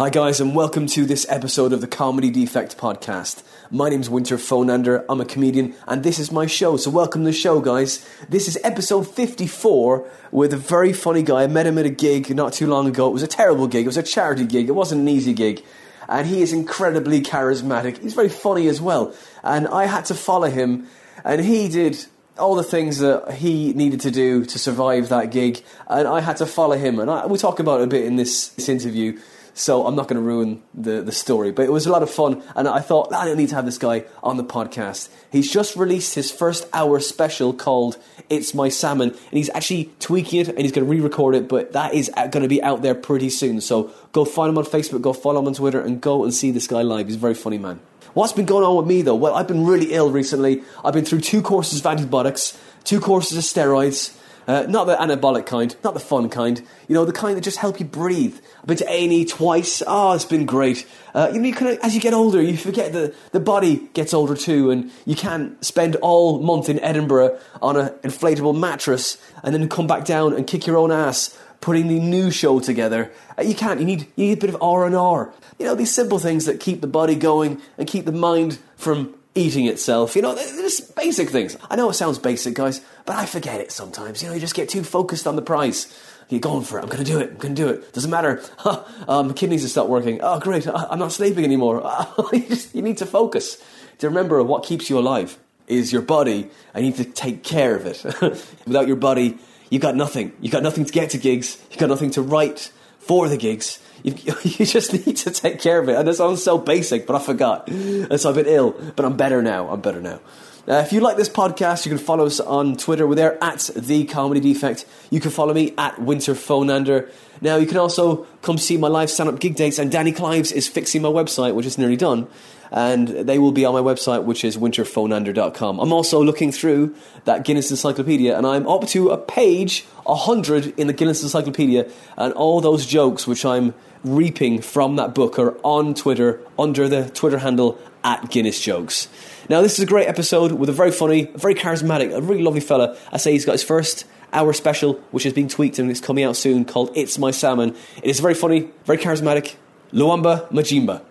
[0.00, 3.42] Hi, guys, and welcome to this episode of the Comedy Defect Podcast.
[3.70, 5.04] My name's Winter Phonander.
[5.10, 6.78] I'm a comedian, and this is my show.
[6.78, 8.08] So, welcome to the show, guys.
[8.26, 11.42] This is episode 54 with a very funny guy.
[11.42, 13.08] I met him at a gig not too long ago.
[13.08, 15.62] It was a terrible gig, it was a charity gig, it wasn't an easy gig.
[16.08, 17.98] And he is incredibly charismatic.
[17.98, 19.14] He's very funny as well.
[19.44, 20.86] And I had to follow him,
[21.26, 22.06] and he did
[22.38, 26.38] all the things that he needed to do to survive that gig, and I had
[26.38, 27.00] to follow him.
[27.00, 29.18] And I, we'll talk about it a bit in this, this interview.
[29.60, 32.10] So I'm not going to ruin the, the story, but it was a lot of
[32.10, 35.10] fun, and I thought I don't need to have this guy on the podcast.
[35.30, 37.98] He's just released his first hour special called
[38.30, 41.74] "It's My Salmon," and he's actually tweaking it, and he's going to re-record it, but
[41.74, 43.60] that is uh, going to be out there pretty soon.
[43.60, 46.50] So go find him on Facebook, go follow him on Twitter, and go and see
[46.50, 47.08] this guy live.
[47.08, 47.80] He's a very funny man.
[48.14, 49.14] What's been going on with me though?
[49.14, 50.62] Well, I've been really ill recently.
[50.82, 54.16] I've been through two courses of antibiotics, two courses of steroids.
[54.50, 56.60] Uh, not the anabolic kind, not the fun kind.
[56.88, 58.36] You know, the kind that just help you breathe.
[58.58, 59.80] I've been to A and E twice.
[59.86, 60.88] Oh, it's been great.
[61.14, 64.12] Uh, you know, you of as you get older, you forget that the body gets
[64.12, 69.54] older too, and you can't spend all month in Edinburgh on an inflatable mattress and
[69.54, 73.12] then come back down and kick your own ass putting the new show together.
[73.38, 73.78] Uh, you can't.
[73.78, 75.32] You need you need a bit of R and R.
[75.60, 79.14] You know, these simple things that keep the body going and keep the mind from
[79.34, 80.16] eating itself.
[80.16, 81.56] You know, just basic things.
[81.70, 84.22] I know it sounds basic, guys, but I forget it sometimes.
[84.22, 85.86] You know, you just get too focused on the price.
[86.28, 86.82] You're going for it.
[86.82, 87.30] I'm going to do it.
[87.30, 87.92] I'm going to do it.
[87.92, 88.42] Doesn't matter.
[89.08, 90.20] um, my kidneys have stopped working.
[90.22, 90.66] Oh, great.
[90.68, 91.82] I'm not sleeping anymore.
[92.32, 93.62] you, just, you need to focus.
[93.98, 96.50] To remember what keeps you alive is your body.
[96.74, 98.04] I need to take care of it.
[98.66, 99.38] Without your body,
[99.70, 100.32] you've got nothing.
[100.40, 101.58] You've got nothing to get to gigs.
[101.70, 103.80] You've got nothing to write for the gigs.
[104.02, 105.96] You, you just need to take care of it.
[105.96, 107.68] And it sounds so basic, but I forgot.
[107.68, 109.68] And so I've been ill, but I'm better now.
[109.68, 110.20] I'm better now.
[110.68, 113.06] Uh, if you like this podcast, you can follow us on Twitter.
[113.06, 114.84] We're there at The Comedy Defect.
[115.08, 117.10] You can follow me at Winter Phonander.
[117.40, 120.52] Now, you can also come see my live stand up gig dates, and Danny Clives
[120.52, 122.26] is fixing my website, which is nearly done.
[122.70, 125.80] And they will be on my website, which is winterphonander.com.
[125.80, 130.86] I'm also looking through that Guinness Encyclopedia, and I'm up to a page 100 in
[130.88, 133.74] the Guinness Encyclopedia, and all those jokes which I'm
[134.04, 139.08] reaping from that book are on Twitter under the Twitter handle at Guinness Jokes.
[139.50, 142.60] Now, this is a great episode with a very funny, very charismatic, a really lovely
[142.60, 142.96] fella.
[143.10, 146.22] I say he's got his first hour special, which is being tweaked and it's coming
[146.22, 147.74] out soon, called It's My Salmon.
[147.96, 149.56] It is very funny, very charismatic.
[149.92, 151.02] Luamba Majimba.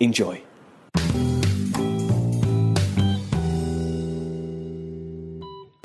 [0.00, 0.40] Enjoy.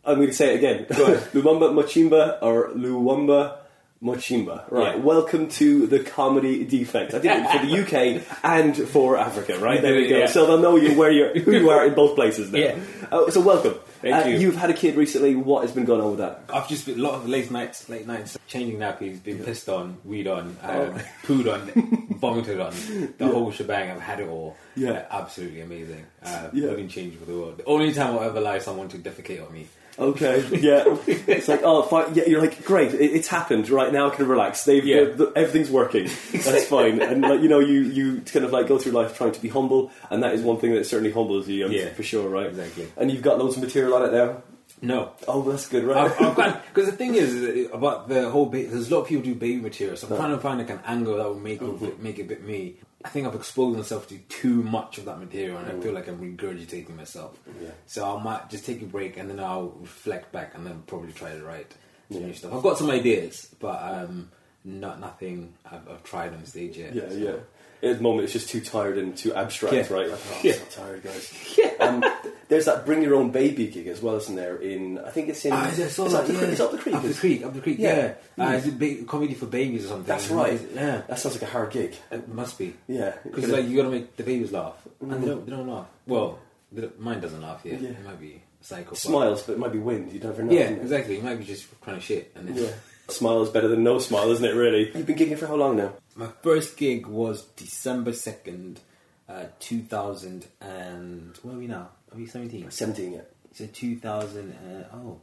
[0.06, 0.86] I'm going to say it again.
[1.34, 3.59] Luamba Machimba or Luamba
[4.02, 4.72] Mochimba.
[4.72, 4.96] Right.
[4.96, 5.02] Yeah.
[5.02, 7.14] Welcome to the Comedy Defect.
[7.14, 7.82] I did it for the
[8.24, 9.60] UK and for Africa.
[9.60, 10.20] Right there we go.
[10.20, 10.28] Yeah.
[10.28, 12.50] So they'll know you where you're, who you are in both places.
[12.52, 12.60] Now.
[12.60, 12.80] Yeah.
[13.12, 13.76] Uh, so welcome.
[14.02, 14.38] Thank Uh, you.
[14.38, 15.36] You've had a kid recently.
[15.36, 16.44] What has been going on with that?
[16.48, 19.98] I've just been a lot of late nights, late nights, changing nappies, been pissed on,
[20.06, 21.02] weed on, um, Oh.
[21.26, 22.74] pooed on, vomited on,
[23.18, 23.92] the whole shebang.
[23.92, 24.56] I've had it all.
[24.78, 24.92] Yeah.
[24.92, 26.06] Uh, absolutely amazing.
[26.24, 26.68] Uh, Yeah.
[26.68, 27.58] Living change for the world.
[27.58, 29.68] The only time I'll ever allow someone to defecate on me.
[30.00, 30.46] Okay.
[30.60, 30.84] Yeah.
[31.08, 32.16] it's like oh, fine.
[32.16, 32.24] Yeah.
[32.28, 32.94] You're like great.
[32.94, 33.70] It, it's happened.
[33.70, 34.64] Right now, I can relax.
[34.64, 35.14] They've Yeah.
[35.36, 36.10] everything's working.
[36.32, 37.02] That's fine.
[37.02, 39.50] And like you know, you you kind of like go through life trying to be
[39.50, 41.66] humble, and that is one thing that certainly humbles you.
[41.66, 41.90] um, Yeah.
[41.94, 42.30] For sure.
[42.30, 42.48] Right.
[42.48, 42.88] Exactly.
[42.98, 44.42] And you've got loads of material on it now.
[44.82, 45.12] No.
[45.28, 45.84] Oh, that's good.
[45.84, 45.98] Right.
[45.98, 48.46] I've, I've got because the thing is uh, about the whole.
[48.46, 50.70] Ba- there's a lot of people do baby material, so I'm trying to find like
[50.70, 52.78] an angle that will make it make it a bit me.
[53.06, 56.08] I think I've exposed myself to too much of that material, and I feel like
[56.10, 57.40] I'm regurgitating myself.
[57.62, 57.70] Yeah.
[57.86, 61.14] So I might just take a break, and then I'll reflect back, and then probably
[61.14, 61.74] try to write
[62.12, 62.54] some new stuff.
[62.54, 64.30] I've got some ideas, but um,
[64.66, 66.94] not nothing I've, I've tried on stage yet.
[66.94, 67.36] Yeah, so- yeah.
[67.82, 69.94] At the moment, it's just too tired and too abstract, Yeah.
[69.96, 70.10] right?
[70.12, 70.52] Like, oh, Yeah.
[70.56, 71.60] I'm so tired, guys.
[71.80, 72.04] Um,
[72.50, 74.58] there's that Bring Your Own Baby gig as well, isn't there?
[74.58, 75.54] In I think it's in.
[75.54, 76.40] Ah, it's that, up the, yeah.
[76.42, 76.96] it's up the creek.
[76.96, 77.78] Up the creek, up the creek.
[77.80, 78.14] Yeah.
[78.38, 80.06] Yeah, Uh, is it ba- comedy for babies or something?
[80.08, 80.60] That's right.
[80.74, 81.96] Yeah, That sounds like a hard gig.
[82.12, 82.74] it must be.
[82.88, 85.46] Yeah, Because like you got to make the babies laugh, and they don't.
[85.46, 85.88] They don't laugh.
[86.08, 86.40] Well,
[86.76, 87.82] don't- mine doesn't laugh yet.
[87.82, 87.90] Yeah.
[87.90, 88.94] It might be psycho.
[88.96, 90.12] smiles, but it might be wind.
[90.12, 90.52] You never know.
[90.52, 91.18] Yeah, exactly.
[91.18, 92.32] It might be just to shit.
[92.36, 92.72] And Yeah.
[93.10, 94.54] Smile is better than no smile, isn't it?
[94.54, 94.92] Really.
[94.96, 95.94] You've been gigging for how long now?
[96.16, 98.82] my first gig was December second,
[99.30, 101.90] uh, two thousand and where are we now?
[102.12, 102.70] Are we seventeen?
[102.72, 103.14] Seventeen.
[103.14, 103.22] Yeah.
[103.54, 104.54] So two thousand.
[104.54, 105.20] Uh, oh,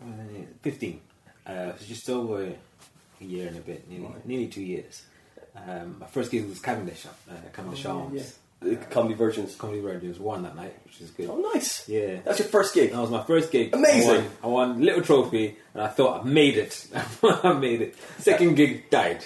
[0.00, 0.48] what is it?
[0.62, 1.00] fifteen.
[1.46, 2.42] Uh, so just over
[3.20, 5.02] a year and a bit, nearly, nearly two years.
[5.54, 8.14] Um, my first gig was Cavendish, uh, Cavendish Arms.
[8.14, 8.22] Yeah.
[8.60, 9.54] The Comedy Virgins.
[9.54, 11.28] Comedy Virgins won that night, which is good.
[11.28, 11.86] Oh, nice.
[11.88, 12.20] Yeah.
[12.24, 12.90] That's your first gig.
[12.92, 13.74] That was my first gig.
[13.74, 14.10] Amazing.
[14.10, 16.86] I won, I won a little trophy, and I thought I made it.
[17.22, 17.96] I made it.
[18.18, 19.24] Second gig died.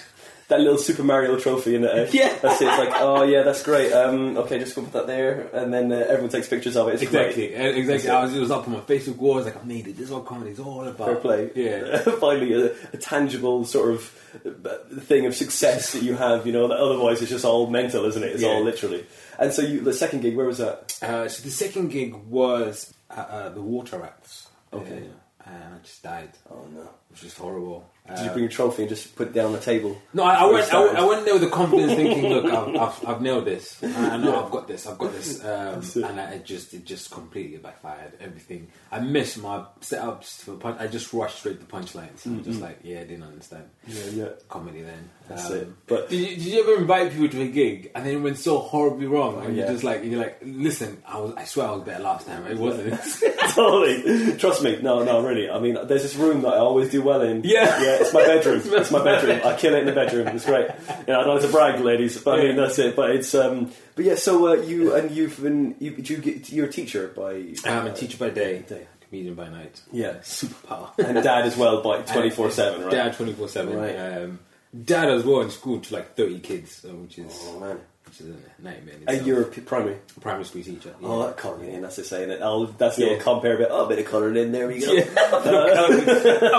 [0.51, 2.13] That little Super Mario trophy in it.
[2.13, 2.37] Yeah.
[2.43, 2.67] That's it.
[2.69, 3.93] It's like, oh yeah, that's great.
[3.93, 6.95] Um, okay, just go put that there, and then uh, everyone takes pictures of it.
[6.95, 7.61] It's Exactly, great.
[7.61, 8.11] Uh, exactly.
[8.11, 9.35] I was, it was up on my Facebook wall.
[9.35, 9.97] I was like, I made it.
[9.97, 11.07] This is what comedy is all about.
[11.07, 11.51] Fair play.
[11.55, 11.99] Yeah.
[12.21, 14.19] Finally, a, a tangible sort of
[14.67, 16.47] uh, thing of success that you have.
[16.47, 18.33] You know, that otherwise it's just all mental, isn't it?
[18.33, 18.49] It's Yeah.
[18.49, 19.07] all literally.
[19.39, 20.99] And so you, the second gig, where was that?
[21.01, 24.49] Uh, so the second gig was uh, uh, the Water Rats.
[24.73, 25.05] Okay.
[25.47, 26.89] Uh, and I just died, Oh no!
[27.11, 27.91] Which was horrible.
[28.09, 30.01] Did you Uh, bring your trophy and just put it down on the table?
[30.15, 30.75] No, I, I went.
[30.75, 30.83] I.
[30.85, 33.79] I went there with the confidence, thinking, "Look, I've, I've, I've nailed this.
[33.85, 34.87] I I know I've got this.
[34.89, 38.15] I've got this." Um, and I, it just, it just completely backfired.
[38.21, 38.69] Everything.
[38.91, 40.79] I missed my setups for punch.
[40.81, 42.27] I just rushed straight to punchlines.
[42.27, 44.29] I'm just like, "Yeah, I didn't understand Yeah, yeah.
[44.49, 45.87] comedy then." That's Um, it.
[45.87, 48.39] But Did you, did you ever invite people to a gig and then it went
[48.39, 49.37] so horribly wrong?
[49.39, 49.57] and Oh, yeah.
[49.65, 52.45] you're just like, you're like, listen, I was, I swear I was better last time.
[52.49, 52.99] It wasn't.
[53.55, 54.37] totally.
[54.39, 54.81] Trust me.
[54.83, 55.49] No, no, really.
[55.49, 57.43] I mean, there's this room that I always do well in.
[57.45, 57.83] Yeah.
[57.83, 57.99] yeah.
[58.01, 58.63] It's my bedroom.
[58.81, 59.41] It's my bedroom.
[59.45, 60.29] I kill it in the bedroom.
[60.29, 60.69] It's great.
[61.07, 62.95] You know, I don't like to brag, ladies, but I mean that's it.
[62.97, 63.73] But it's um.
[63.97, 64.15] But yeah.
[64.15, 67.87] So uh, you and you've been you, do you get you're a teacher by I'm
[67.87, 68.87] a teacher by day, Day.
[69.09, 69.81] comedian by night.
[69.93, 70.15] Yeah.
[70.23, 70.91] Superpower.
[70.99, 72.91] and dad as well by twenty four seven, right?
[72.91, 73.77] Dad twenty four seven.
[73.77, 73.97] Right.
[73.97, 74.39] Um,
[74.85, 77.81] dad as well in school to like thirty kids, uh, which is Oh man.
[78.11, 78.95] Which is a nightmare.
[78.95, 79.27] in And itself.
[79.27, 79.97] you're a p- primary.
[80.21, 80.95] primary school teacher.
[81.01, 81.09] Yeah.
[81.09, 81.83] Oh, that colouring in.
[81.83, 82.43] That's the saying it.
[82.43, 83.11] I'll, that's the Yeah.
[83.13, 83.69] old compare bit.
[83.71, 84.53] Oh, a bit of colouring in.
[84.53, 84.93] There we go.
[84.93, 85.05] Yeah.
[85.17, 85.89] I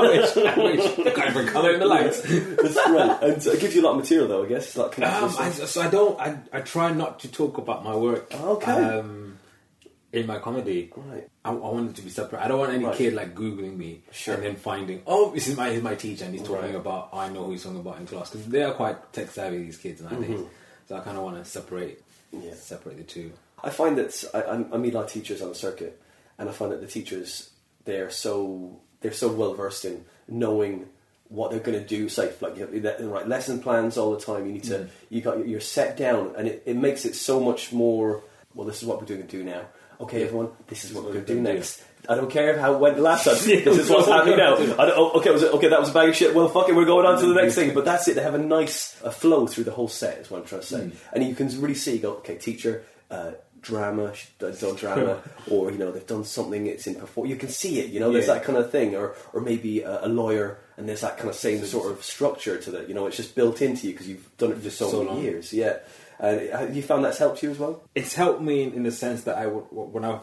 [0.09, 0.37] wish.
[0.37, 1.15] I wish.
[1.15, 2.21] Can't even colour in the lights.
[2.21, 3.19] That's right.
[3.23, 4.43] And it gives you a lot of material, though.
[4.45, 4.67] I guess.
[4.67, 6.19] It's like Um, I, so I don't.
[6.19, 8.33] I, I try not to talk about my work.
[8.33, 8.71] Okay.
[8.71, 9.37] Um,
[10.13, 11.29] in my comedy, Right.
[11.45, 12.41] I, I want it to be separate.
[12.43, 12.95] I don't want any Right.
[12.97, 14.33] kid like googling me Sure.
[14.35, 16.75] and then finding, oh, this is my he's my teacher and he's talking Right.
[16.75, 17.11] about.
[17.13, 19.77] I know who he's talking about in class because they are quite tech savvy these
[19.77, 20.29] kids nowadays.
[20.41, 20.47] Mhm.
[20.91, 22.01] So I kind of want to separate
[22.33, 22.53] Yeah.
[22.53, 23.31] separate the two.
[23.63, 26.01] I find that I, I meet a lot of teachers on the circuit,
[26.37, 27.49] and I find that the teachers
[27.85, 30.89] they're so they're so well versed in knowing
[31.29, 32.09] what they're going to do.
[32.09, 34.45] Say, like you have the right lesson plans all the time.
[34.47, 34.89] You need to mm.
[35.09, 38.25] you got you're set down, and it, it makes it so much more.
[38.53, 39.67] Well, this is what we're going to do now.
[40.01, 41.83] Okay, everyone, this is what we're going to do next.
[42.09, 43.35] I don't care how it went last time.
[43.45, 44.55] this is what's happening now.
[44.55, 46.33] I don't, oh, okay, was it, okay, that was a bag of shit.
[46.33, 47.73] Well, fuck it, we're going on to the next thing.
[47.75, 48.15] But that's it.
[48.15, 50.17] They have a nice a flow through the whole set.
[50.17, 50.91] Is what I'm trying to say.
[51.13, 51.99] And you can really see.
[51.99, 53.31] Go, okay, teacher, uh,
[53.61, 55.21] drama, she's done drama,
[55.51, 56.65] or you know they've done something.
[56.65, 57.27] It's in perform.
[57.27, 57.91] You can see it.
[57.91, 58.33] You know, there's Yeah.
[58.35, 61.35] that kind of thing, or or maybe a, a lawyer, and there's that kind of
[61.35, 62.89] same sort of structure to that.
[62.89, 65.09] You know, it's just built into you because you've done it for so, So many
[65.11, 65.21] long.
[65.21, 65.53] years.
[65.53, 65.77] Yeah.
[66.21, 67.83] And uh, you found that's helped you as well?
[67.95, 70.19] It's helped me in, in the sense that I would when I,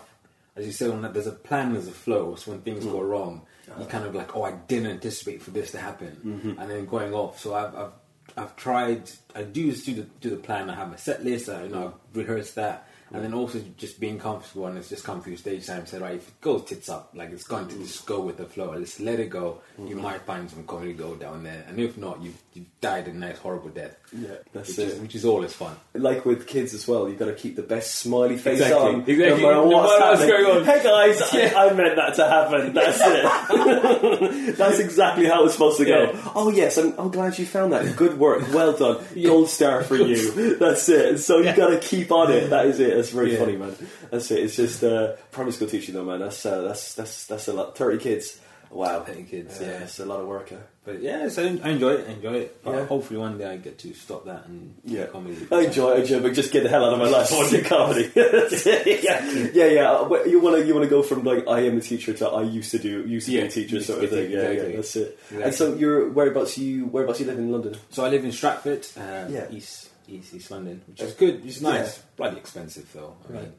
[0.56, 2.36] as you said, when there's a plan, there's a flow.
[2.36, 3.06] So when things go mm-hmm.
[3.06, 3.84] wrong, you uh-huh.
[3.86, 6.60] kind of like, oh, I didn't anticipate for this to happen, mm-hmm.
[6.60, 7.40] and then going off.
[7.40, 7.92] So I've, I've
[8.36, 9.10] I've tried.
[9.34, 10.70] I do do the do the plan.
[10.70, 11.48] I have a set list.
[11.48, 12.87] I, you know, I've rehearsed that.
[13.12, 15.86] And then also just being comfortable and it's just come through stage time.
[15.86, 17.82] Said right, if it goes tits up, like it's going to mm.
[17.86, 18.78] just go with the flow.
[18.78, 19.60] Just let it go.
[19.78, 20.02] You mm-hmm.
[20.02, 23.38] might find some comedy gold down there, and if not, you've, you've died a nice
[23.38, 23.96] horrible death.
[24.12, 24.88] Yeah, that's which it.
[24.88, 25.76] is which is always fun.
[25.94, 29.00] like with kids as well, you've got to keep the best smiley face Exactly, on.
[29.00, 29.16] exactly.
[29.16, 30.64] No matter No what's, matter what's going on.
[30.64, 32.72] Hey guys, I, I meant that to happen.
[32.74, 34.56] That's it.
[34.56, 36.12] That's exactly how it's supposed to go.
[36.12, 36.32] Yeah.
[36.34, 37.96] Oh yes, I'm, I'm glad you found that.
[37.96, 38.52] Good work.
[38.52, 39.04] Well done.
[39.22, 40.56] Gold star for you.
[40.56, 41.18] That's it.
[41.18, 42.50] So you've got to keep on it.
[42.50, 42.97] That is it.
[42.98, 43.38] That's very Yeah.
[43.38, 43.74] funny, man.
[44.10, 44.40] That's it.
[44.44, 46.20] It's just uh, primary school teaching though, man.
[46.20, 47.76] That's uh, that's that's that's a lot.
[47.76, 48.38] Thirty kids.
[48.70, 49.00] Wow.
[49.02, 49.80] 30 kids, yeah.
[49.84, 50.52] It's a lot of work.
[50.52, 52.06] Uh, But yeah, so I enjoy it.
[52.06, 52.62] I enjoy it.
[52.62, 52.84] But Yeah.
[52.84, 55.38] hopefully one day I get to stop that and Yeah, comedy.
[55.50, 57.32] I enjoy it, I enjoy it, but just get the hell out of my life.
[57.32, 58.10] I want to do comedy.
[58.14, 60.24] yeah, yeah, yeah.
[60.26, 62.42] You want to, you want to go from like I am a teacher to I
[62.42, 64.30] used to do, used to be Yeah, a teacher sort of thing.
[64.30, 65.18] Yeah, yeah, that's it.
[65.32, 65.42] Exactly.
[65.44, 67.74] And so you're whereabouts you whereabouts you live in London?
[67.90, 69.46] So I live in Stratford, uh, Yeah.
[69.50, 71.44] East, East East London, which is good.
[71.44, 71.96] It's nice.
[71.98, 72.02] Yeah.
[72.16, 73.16] Bloody expensive though.
[73.28, 73.52] I mean,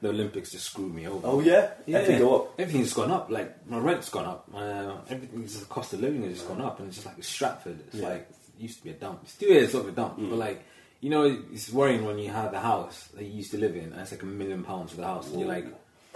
[0.00, 1.26] the Olympics just screwed me over.
[1.26, 1.98] Oh yeah, Yeah.
[1.98, 2.54] everything go up.
[2.58, 3.30] Everything's gone up.
[3.30, 4.48] Like my rent's gone up.
[4.54, 7.78] Uh, everything's the cost of living has just gone up, and it's just like Stratford.
[7.86, 8.02] It's Yeah.
[8.06, 8.10] Mm.
[8.10, 9.20] like it used to be a dump.
[9.22, 10.64] It still is sort of a dump, but like
[11.00, 13.92] you know, it's worrying when you have the house that you used to live in,
[13.92, 15.66] and it's like a million pounds for the house, and you're like,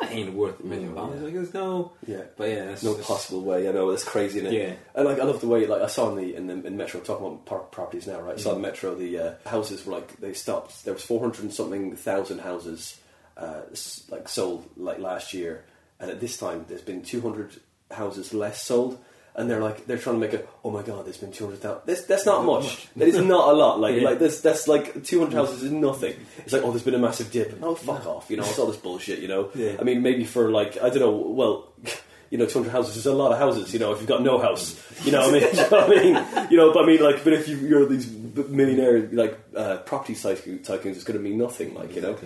[0.01, 1.23] that ain't worth a million pounds.
[1.23, 2.23] Like there's no, Yeah.
[2.37, 3.69] but yeah, that's No possible way.
[3.69, 4.39] I know that's crazy.
[4.41, 4.57] Isn't it?
[4.59, 4.73] Yeah.
[4.95, 7.01] And like I love the way like I saw in the in the in Metro
[7.01, 8.35] talking about par- properties now, right?
[8.35, 8.57] I saw Mm.
[8.57, 10.85] in Metro the uh, houses were like they stopped.
[10.85, 12.99] There was four hundred and something thousand houses
[13.37, 13.63] uh,
[14.11, 15.65] like sold like last year,
[16.01, 17.53] and at this time there's been two hundred
[17.91, 18.99] houses less sold.
[19.39, 21.61] And they're like they're trying to make a oh my god there's been two hundred
[21.61, 24.09] thousand that's that's not much that is not a lot like Yeah.
[24.09, 26.99] like this that's like two hundred houses is nothing it's like oh there's been a
[26.99, 29.77] massive dip oh fuck off you know it's all this bullshit you know Yeah.
[29.79, 31.69] I mean maybe for like I don't know well
[32.31, 34.41] you know, 200 houses is a lot of houses, you know, if you've got no
[34.41, 34.75] house.
[35.05, 35.49] You know what I mean?
[35.55, 36.03] you know what I
[36.43, 36.51] mean?
[36.51, 40.17] You know, but I mean, like, but if you, you're these millionaire, like, uh, property
[40.17, 42.19] tycoon- tycoons, it's going to mean nothing, like, you know.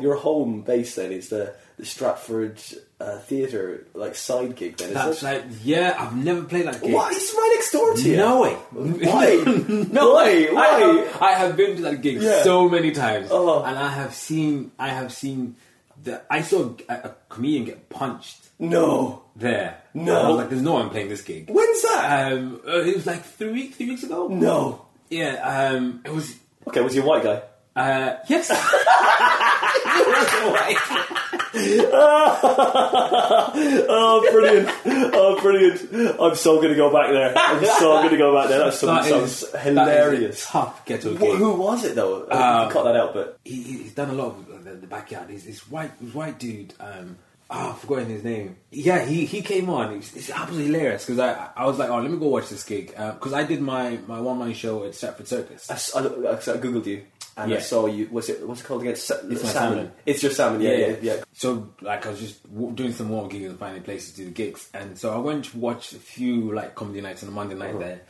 [0.00, 2.60] Your home base then is the, the Stratford
[3.00, 5.26] uh, Theatre, like, side gig then, is That's it?
[5.26, 6.92] like, yeah, I've never played that game.
[6.92, 7.12] What?
[7.12, 8.16] It's right next door to you.
[8.16, 8.52] No way.
[8.72, 9.42] Why?
[9.90, 10.24] no Why?
[10.24, 10.48] way.
[10.48, 10.78] I Why?
[10.78, 12.42] have, I have been to that gig Yeah.
[12.44, 13.62] so many times, Oh.
[13.62, 14.70] and I have seen.
[14.78, 15.56] I have seen.
[16.02, 19.22] The, I saw a, a comedian get punched No.
[19.36, 19.78] there.
[19.94, 20.20] No.
[20.20, 22.32] I was like, "There's no one playing this gig." When's that?
[22.32, 24.28] Um, uh, it was like three weeks, three weeks ago.
[24.28, 24.86] no.
[25.10, 25.34] Yeah,
[25.72, 26.34] um, it was.
[26.68, 27.42] Okay, was he a white guy?
[27.76, 28.50] Uh, yes.
[28.50, 30.78] It was white.
[33.88, 34.68] oh, brilliant!
[35.14, 36.20] Oh, brilliant!
[36.20, 37.32] I'm so going to go back there.
[37.36, 38.58] I'm so going to go back there.
[38.60, 40.46] That's That sounds is- hilarious.
[40.46, 41.36] tough ghetto Wh- gig.
[41.38, 42.22] who was it though?
[42.30, 45.30] Um, cut that out, but he, he's done a lot of uh, the, the backyard.
[45.30, 46.74] He's this white white dude.
[46.80, 47.16] Um,
[47.50, 48.56] oh, I've forgotten his name.
[48.70, 49.94] Yeah, he, he came on.
[49.94, 52.64] It's, it's absolutely hilarious because I I was like, oh, let me go watch this
[52.64, 55.70] gig because I did my my one man show at Stratford Circus.
[55.70, 56.00] I, I
[56.32, 57.02] I googled you
[57.36, 57.62] and I Yeah.
[57.62, 58.06] saw you.
[58.10, 58.46] What's it?
[58.46, 58.96] What's it called again?
[58.96, 59.92] Sa- It's my salmon.
[60.06, 60.60] It's your salmon.
[60.60, 61.16] Yeah, yeah, yeah.
[61.32, 64.24] So like I was just w- doing some warm gigs and finding places to do
[64.26, 67.32] the gigs, and so I went to watch a few like comedy nights on a
[67.32, 67.78] Monday night uh-huh.
[67.78, 68.00] there.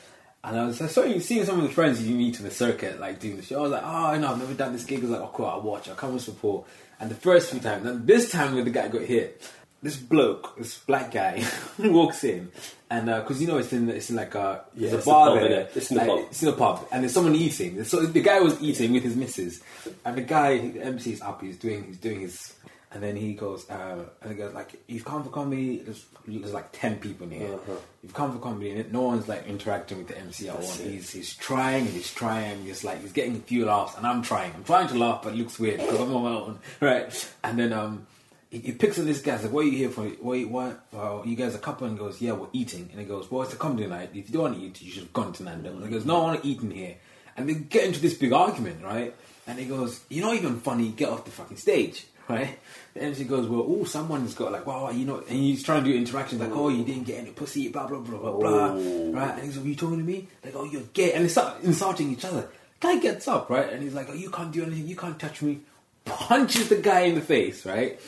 [0.42, 2.50] And I was I saw you seeing some of the friends you meet on the
[2.50, 3.60] circuit, like doing the show.
[3.60, 4.98] I was like, oh no, I've never done this gig.
[4.98, 5.88] I was like, oh cool, I'll watch.
[5.88, 6.66] I'll come and support.
[7.00, 9.42] And the first few times, and this time when the guy got hit,
[9.84, 11.44] this bloke, this black guy,
[11.78, 12.50] walks in,
[12.88, 15.68] and because you know it's in it's in like a Yeah, there's a bar there.
[15.74, 16.18] It's in like, pub.
[16.20, 17.84] It's in the pub, and there's someone eating.
[17.84, 19.60] So the guy was eating with his missus,
[20.06, 21.42] and the guy, the MC is up.
[21.42, 22.54] He's doing, he's doing his,
[22.92, 26.54] and then he goes, uh, and he goes like, "You've come for comedy." There's, there's
[26.54, 27.52] like ten people in here.
[27.52, 27.72] Uh-huh.
[28.02, 30.62] You've come for comedy, and no one's like interacting with the MC at all.
[30.62, 32.64] He's he's trying and he's trying.
[32.64, 34.54] He's like he's getting a few laughs, and I'm trying.
[34.54, 37.34] I'm trying to laugh, but it looks weird because I'm on my own, right?
[37.44, 38.06] And then um.
[38.54, 39.32] He, he picks on this guy.
[39.32, 40.04] He's like, "What are you here for?
[40.04, 40.48] What?
[40.48, 40.86] What?
[40.92, 43.42] Well, you guys a couple?" And he goes, "Yeah, we're eating." And he goes, "Well,
[43.42, 44.10] it's a comedy night.
[44.14, 46.04] If you don't want to eat, you should have gone to Nando's." And he goes,
[46.06, 46.94] "No, I want to eat in here."
[47.36, 49.12] And they get into this big argument, right?
[49.48, 50.90] And he goes, "You're not even funny.
[50.90, 52.58] Get off the fucking stage." Right?
[52.94, 55.92] The MC goes, Well, oh, someone's got like, wow, you know, and he's trying to
[55.92, 58.68] do interactions like, Oh, you didn't get any pussy, blah, blah, blah, blah, blah.
[58.68, 59.34] Right?
[59.34, 60.26] And he's like, Are you talking to me?
[60.42, 61.12] Like, Oh, you're gay.
[61.12, 62.48] And they start insulting each other.
[62.80, 63.70] Guy gets up, right?
[63.70, 65.60] And he's like, Oh, you can't do anything, you can't touch me.
[66.06, 68.00] Punches the guy in the face, right?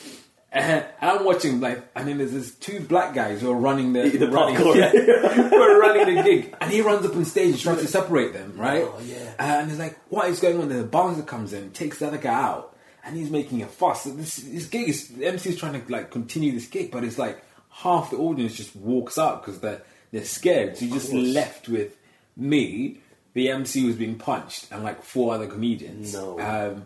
[0.51, 4.09] And I'm watching like, and then there's this two black guys who are running the,
[4.09, 7.59] The running, yeah, who are running the gig, and he runs up on stage and
[7.59, 8.83] tries to separate them, right?
[8.83, 9.33] Oh, yeah.
[9.37, 12.17] And he's like, "What is going on?" Then the bouncer comes in, takes the other
[12.17, 14.05] guy out, and he's making a fuss.
[14.05, 17.17] This this gig is the MC is trying to like continue this gig, but it's
[17.17, 20.77] like half the audience just walks out because they're they're scared.
[20.77, 21.97] So you're just left with
[22.37, 23.01] me,
[23.33, 26.13] the MC was being punched, and like four other comedians.
[26.13, 26.39] No.
[26.39, 26.85] Um,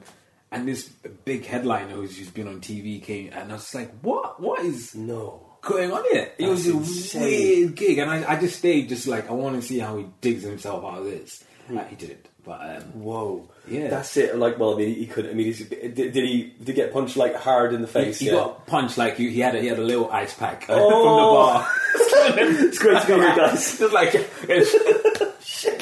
[0.52, 0.90] and this
[1.26, 4.40] big headliner who's just been on TV came, and I was like, "What?
[4.42, 5.48] What is?" No.
[5.62, 6.32] going on here.
[6.40, 7.22] It was a insane.
[7.22, 10.08] weird gig, and I, I just stayed just like I want to see how he
[10.20, 11.44] digs himself out of this.
[11.70, 13.48] Like, he didn't, but um, Whoa.
[13.68, 13.90] Yeah.
[13.90, 14.36] That's it.
[14.36, 15.30] Like, well, I mean, he could.
[15.30, 18.20] I mean, he's, did, did he did he get punched like hard in the face?
[18.20, 18.34] he yeah.
[18.34, 21.66] got punched like he, he had a, he had a little ice pack uh, Oh.
[21.94, 22.64] from the bar.
[22.68, 23.78] it's great to be here, guys.
[23.78, 24.14] Just like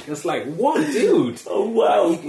[0.09, 1.41] it's, it's like what, dude?
[1.47, 2.19] Oh wow.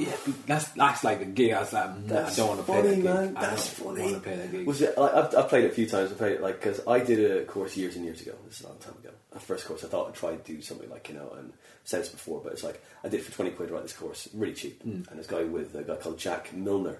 [0.46, 1.52] That's that's like a gig.
[1.52, 3.04] I was like, nah, I don't want to play that gig.
[3.04, 3.37] man.
[3.37, 4.02] I don't funny.
[4.02, 4.66] want to play that gig.
[4.66, 4.96] Was it?
[4.96, 6.12] Like, I've, I've played it a few times.
[6.12, 8.32] I played it like because I did a course years and years ago.
[8.46, 9.10] This is a long time ago.
[9.32, 9.84] A first course.
[9.84, 11.52] I thought I'd try to do something like you know, and
[11.84, 13.92] said this before, but it's like I did it for twenty quid to write this
[13.92, 14.82] course, really cheap.
[14.82, 15.02] Hmm.
[15.10, 16.99] And this guy with a guy called Jack Milner.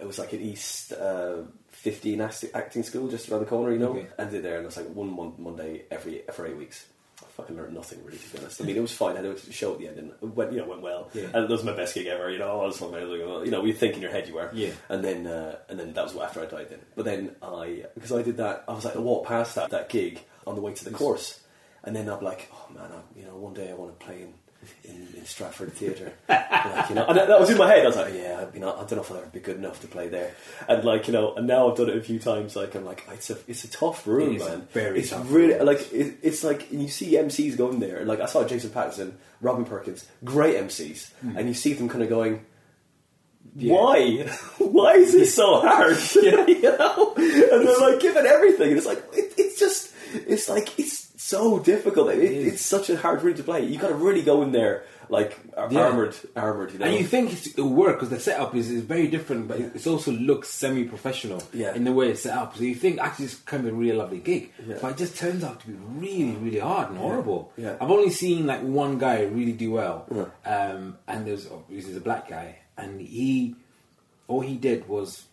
[0.00, 3.90] It was like an East uh, fifteen acting school just around the corner, you know.
[3.90, 4.06] Okay.
[4.18, 6.86] And did there, and it was like one month, Monday every for eight weeks.
[7.52, 8.60] I learned nothing really, to be honest.
[8.60, 9.16] I mean, it was fine.
[9.16, 11.10] I had a show at the end, and it went, you know, went well.
[11.14, 11.28] Yeah.
[11.34, 12.30] And it was my best gig ever.
[12.30, 13.10] You know, I was amazing.
[13.10, 14.50] You know, you think in your head you were.
[14.52, 14.70] Yeah.
[14.88, 16.70] And then, uh, and then that was after I died.
[16.70, 19.70] Then, but then I, because I did that, I was like, I walked past that
[19.70, 21.40] that gig on the way to the course,
[21.84, 24.22] and then I'm like, oh man, I, you know, one day I want to play
[24.22, 24.34] in.
[24.84, 27.84] In, in Stratford Theatre, like you know, and that, was in my head.
[27.84, 29.80] I was like, "Yeah, you know, I don't know if I'd ever be good enough
[29.80, 30.34] to play there."
[30.68, 32.54] And like you know, and now I've done it a few times.
[32.54, 34.68] Like I'm like, it's a it's a tough room, It man.
[34.72, 35.66] very it's tough really room.
[35.66, 37.98] like it, it's like and you see MCs going there.
[37.98, 41.36] and, Like I saw Jason Patterson, Robin Perkins, great MCs, hmm.
[41.36, 42.44] and you see them kind of going,
[43.56, 43.72] Yeah.
[43.74, 44.30] why?
[44.58, 45.96] Why is this so hard?
[46.14, 47.14] you know?
[47.16, 48.68] And they're like giving everything.
[48.70, 52.06] And it's like, it, it's just, it's like, it's so difficult.
[52.10, 52.46] It, is.
[52.54, 53.60] it's such a hard room to play.
[53.64, 55.32] you got to really go in there, like,
[55.70, 55.84] Yeah.
[55.86, 56.86] armoured, armoured, you know?
[56.86, 60.12] And you think it'll work because the setup is, is very different, but it also
[60.12, 61.74] looks semi-professional Yeah.
[61.74, 62.56] in the way it's set up.
[62.56, 64.76] So you think actually it's kind of a really lovely gig, Yeah.
[64.80, 67.52] but it just turns out to be really, really hard and horrible.
[67.56, 67.76] Yeah.
[67.80, 70.28] I've only seen like one guy really do well, Yeah.
[70.56, 73.56] um, and there's oh, this is a black guy, and he
[74.28, 75.24] all he did was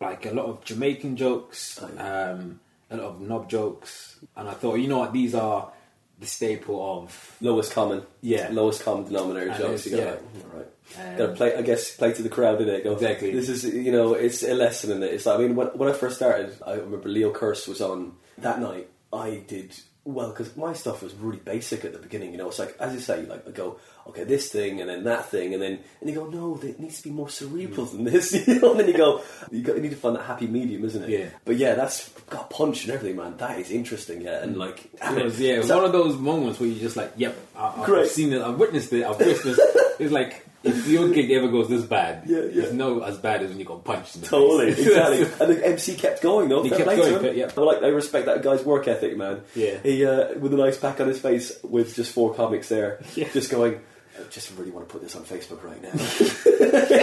[0.00, 4.52] like a lot of Jamaican jokes, Oh, um, a lot of knob jokes, and I
[4.54, 5.70] thought, you know what, these are
[6.18, 8.48] the staple of lowest common, Yeah.
[8.50, 9.86] lowest common denominator And jokes.
[9.86, 10.10] it's- You got yeah.
[10.10, 10.66] like, all right.
[11.12, 12.82] Um, Got to play, I guess, play to the crowd in it.
[12.82, 13.30] Go, Exactly.
[13.32, 15.12] This is, you know, it's a lesson in it.
[15.12, 18.14] It's like, I mean, when, when I first started, I remember Leo Kearse was on
[18.38, 18.88] that night.
[19.12, 22.32] I did Well, because my stuff was really basic at the beginning.
[22.32, 25.04] You know, it's like as you say, like I go, okay, this thing, and then
[25.04, 28.04] that thing, and then and you go, no, it needs to be more cerebral than
[28.04, 28.32] this.
[28.48, 30.84] You know, and then you go, you, got, you need to find that happy medium,
[30.84, 31.10] isn't it?
[31.10, 31.26] Yeah.
[31.44, 33.36] But yeah, that's got punch and everything, man.
[33.36, 34.22] That is interesting.
[34.22, 36.80] Yeah, and like, It was, yeah, it was so- one of those moments where you're
[36.80, 38.08] just like, yep, I, I've Great.
[38.10, 39.60] seen it, I've witnessed it, I've witnessed
[39.98, 42.62] It's like, if your gig ever goes this bad, Yeah, yeah.
[42.64, 44.86] it's no as bad as when you got punched Totally, face.
[44.86, 45.22] exactly.
[45.46, 46.62] and the MC kept going, though.
[46.62, 47.50] He kept going, but yeah.
[47.56, 49.40] I like, I respect that guy's work ethic, man.
[49.56, 49.78] Yeah.
[49.82, 53.28] He uh, with a nice pack on his face, with just four comics there, Yeah.
[53.32, 53.80] just going.
[54.28, 55.88] I just really want to put this on Facebook right now.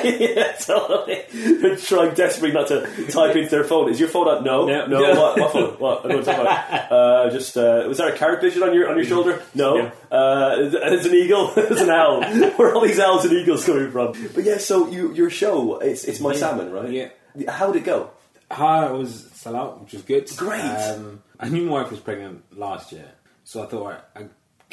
[0.03, 1.23] yeah, totally.
[1.59, 3.89] They're trying desperately not to type into their phone.
[3.89, 4.43] Is your phone on?
[4.43, 4.85] No, No.
[4.85, 5.19] no.
[5.19, 5.73] What, what phone?
[5.79, 5.99] What?
[6.05, 6.91] I don't know what you're talking about.
[6.91, 9.41] Uh, just uh, was there a carrot pigeon on your on your shoulder?
[9.55, 9.77] No.
[9.77, 9.91] Yeah.
[10.11, 11.51] Uh, it's an eagle.
[11.57, 12.21] it's an owl.
[12.57, 14.13] Where are all these owls and eagles coming from?
[14.35, 16.37] But yeah, so you your show it's it's my Yeah.
[16.37, 16.91] salmon, right?
[16.91, 17.49] Yeah.
[17.51, 18.11] How'd it go?
[18.51, 20.29] How it was sell out, which was good.
[20.37, 20.61] Great.
[20.61, 23.09] Um, I knew my wife was pregnant last year,
[23.43, 24.25] so I thought, right, I,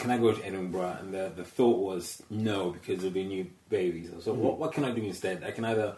[0.02, 0.99] can I go to Edinburgh?
[1.00, 4.11] And the, the thought was no, because there'll be new babies.
[4.21, 4.42] So mm-hmm.
[4.42, 5.44] what, what can I do instead?
[5.44, 5.97] I can either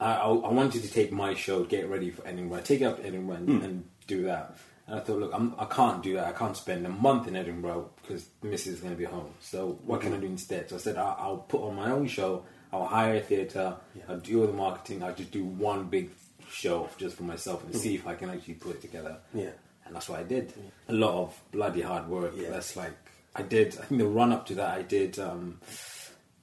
[0.00, 2.98] I, I, I wanted to take my show, get ready for Edinburgh, take it up
[2.98, 3.64] to Edinburgh and, mm.
[3.64, 4.56] and do that.
[4.86, 6.26] And I thought, look, I'm, I can't do that.
[6.26, 9.30] I can't spend a month in Edinburgh because the missus is going to be home.
[9.40, 10.18] So what can mm-hmm.
[10.18, 10.70] I do instead?
[10.70, 12.44] So I said, I'll, I'll put on my own show.
[12.72, 13.76] I'll hire a theatre.
[14.08, 15.02] I'll do all the marketing.
[15.02, 16.10] I'll just do one big
[16.50, 17.80] show just for myself and mm-hmm.
[17.80, 19.18] see if I can actually put it together.
[19.34, 19.50] Yeah.
[19.84, 20.52] And that's what I did.
[20.88, 22.34] A lot of bloody hard work.
[22.36, 22.50] Yeah.
[22.50, 22.92] That's like
[23.34, 23.78] I did.
[23.78, 25.60] I think the run up to that, I did um,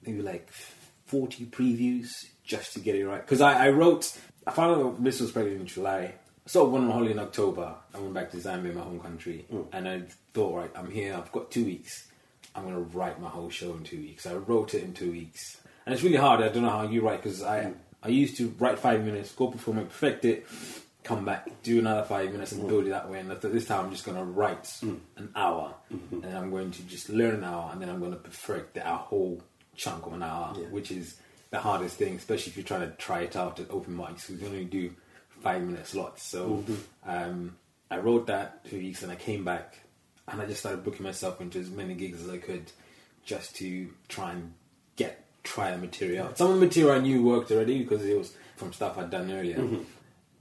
[0.04, 0.50] maybe like
[1.04, 3.20] forty previews just to get it right.
[3.20, 4.16] Because I, I wrote,
[4.46, 6.14] I found out this was pregnant in July.
[6.46, 7.74] So I went on holiday in October.
[7.92, 10.02] I went back to Zambia, my home country, and I
[10.32, 11.14] thought, right, I'm here.
[11.14, 12.06] I've got two weeks.
[12.54, 14.26] I'm going to write my whole show in two weeks.
[14.26, 16.40] I wrote it in two weeks, and it's really hard.
[16.40, 19.48] I don't know how you write because I I used to write five minutes, go
[19.48, 20.46] perform it, perfect it,
[21.06, 22.68] come back, do another five minutes, and mm.
[22.68, 23.20] build it that way.
[23.20, 24.98] And this time I'm just going to write mm.
[25.16, 26.14] an hour, mm-hmm.
[26.16, 28.76] and then I'm going to just learn an hour, and then I'm going to perfect
[28.76, 29.40] a whole
[29.76, 30.66] chunk of an hour, Yeah.
[30.66, 31.16] which is
[31.50, 34.28] the hardest thing, especially if you're trying to try it out at open mics.
[34.28, 34.92] We can only do
[35.42, 36.24] five minute slots.
[36.24, 36.74] So mm-hmm.
[37.08, 37.56] um,
[37.88, 39.78] I wrote that two weeks, and I came back,
[40.26, 42.72] and I just started booking myself into as many gigs as I could,
[43.24, 44.54] just to try and
[44.96, 46.32] get try the material.
[46.34, 49.30] Some of the material I knew worked already because it was from stuff I'd done
[49.30, 49.58] earlier.
[49.58, 49.82] Mm-hmm.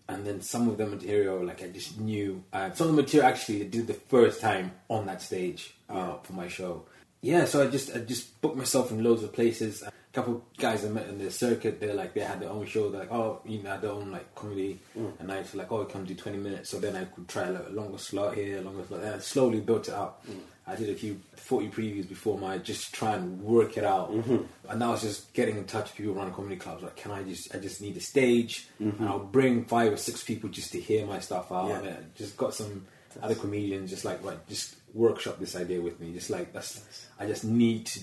[0.08, 3.28] And then some of the material, like I just knew, uh, some of the material
[3.28, 6.86] actually I did the first time on that stage uh, for my show.
[7.22, 9.82] Yeah, so I just I just booked myself in loads of places.
[9.82, 12.68] A couple of guys I met in the circuit, they're like they had their own
[12.68, 12.90] show.
[12.92, 14.80] They're like, oh, you know, their own like comedy,
[15.20, 16.70] and I was like, oh, I come do twenty minutes.
[16.70, 19.02] So then I could try like, a longer slot here, a longer slot.
[19.02, 19.16] there.
[19.16, 20.24] I slowly built it up.
[20.68, 24.38] I did a few forty previews before my just try and work it out, mm-hmm.
[24.68, 26.82] and that was just getting in touch with people around comedy clubs.
[26.82, 29.00] Like, can I just I just need a stage, mm-hmm.
[29.02, 31.70] and I'll bring five or six people just to hear my stuff out.
[31.70, 31.80] Yeah.
[31.80, 32.88] And I just got some
[33.22, 36.14] other comedians just like right, just workshop this idea with me.
[36.14, 38.00] Just like that's, I just need to,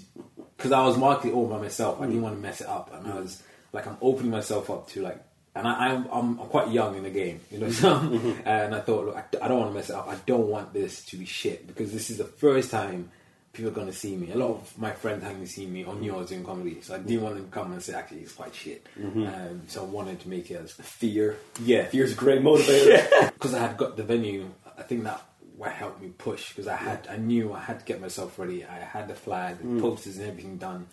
[0.56, 1.98] because I was marketing all by myself.
[1.98, 2.22] I didn't mm-hmm.
[2.22, 5.20] want to mess it up, and I was like, I'm opening myself up to like,
[5.54, 7.70] and I, I'm, I'm I'm quite young in the game, you know.
[7.82, 7.96] So,
[8.44, 10.08] and I thought, look, I, I don't want to mess it up.
[10.08, 13.10] I don't want this to be shit because this is the first time
[13.52, 14.32] people are going to see me.
[14.32, 16.98] A lot of my friends haven't seen me on knew I was comedy, so I
[16.98, 18.86] didn't want them to come and say, actually, it's quite shit.
[18.98, 21.36] Um, so I wanted to make it as Fear.
[21.62, 23.32] yeah, Fear's a great motivator.
[23.34, 24.48] because I had got the venue.
[24.78, 25.22] I think that
[25.56, 28.64] what helped me push because I had I knew I had to get myself ready.
[28.64, 30.86] I had the flag, the posters, and everything done.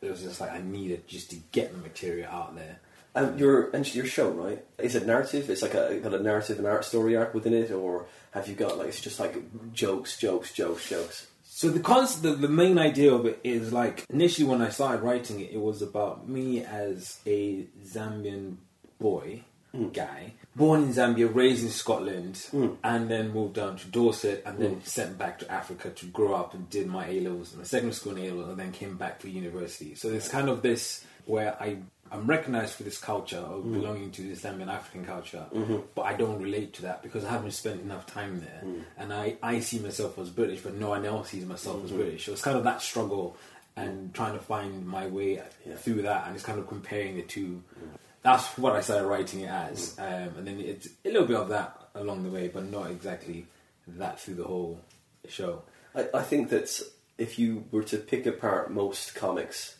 [0.00, 2.78] It was just like I needed just to get the material out there.
[3.16, 4.64] Um, your and your show, right?
[4.78, 5.48] Is it narrative?
[5.48, 8.54] It's like a got a narrative and art story arc within it, or have you
[8.54, 9.36] got like it's just like
[9.72, 11.28] jokes, jokes, jokes, jokes?
[11.44, 15.02] So the concept, the, the main idea of it is like initially when I started
[15.02, 18.56] writing it, it was about me as a Zambian
[18.98, 19.44] boy,
[19.92, 22.46] guy, born in Zambia, raised in Scotland,
[22.82, 26.54] and then moved down to Dorset, and then sent back to Africa to grow up
[26.54, 29.20] and did my A levels, and my secondary school A levels, and then came back
[29.20, 29.94] for university.
[29.94, 31.78] So there's kind of this where I.
[32.12, 33.72] I'm recognized for this culture of mm.
[33.72, 35.78] belonging to the Zambian African culture, mm-hmm.
[35.94, 38.62] but I don't relate to that because I haven't spent enough time there.
[38.64, 38.82] Mm.
[38.98, 41.98] And I, I see myself as British, but no one else sees myself as mm-hmm.
[41.98, 42.26] British.
[42.26, 43.36] So it's kind of that struggle
[43.76, 45.42] and trying to find my way
[45.78, 47.62] through that, and it's kind of comparing the two.
[47.78, 47.98] Mm.
[48.22, 51.48] That's what I started writing it as, um, and then it's a little bit of
[51.48, 53.46] that along the way, but not exactly
[53.86, 54.80] that through the whole
[55.28, 55.62] show.
[55.94, 56.80] I, I think that
[57.18, 59.76] if you were to pick apart most comics,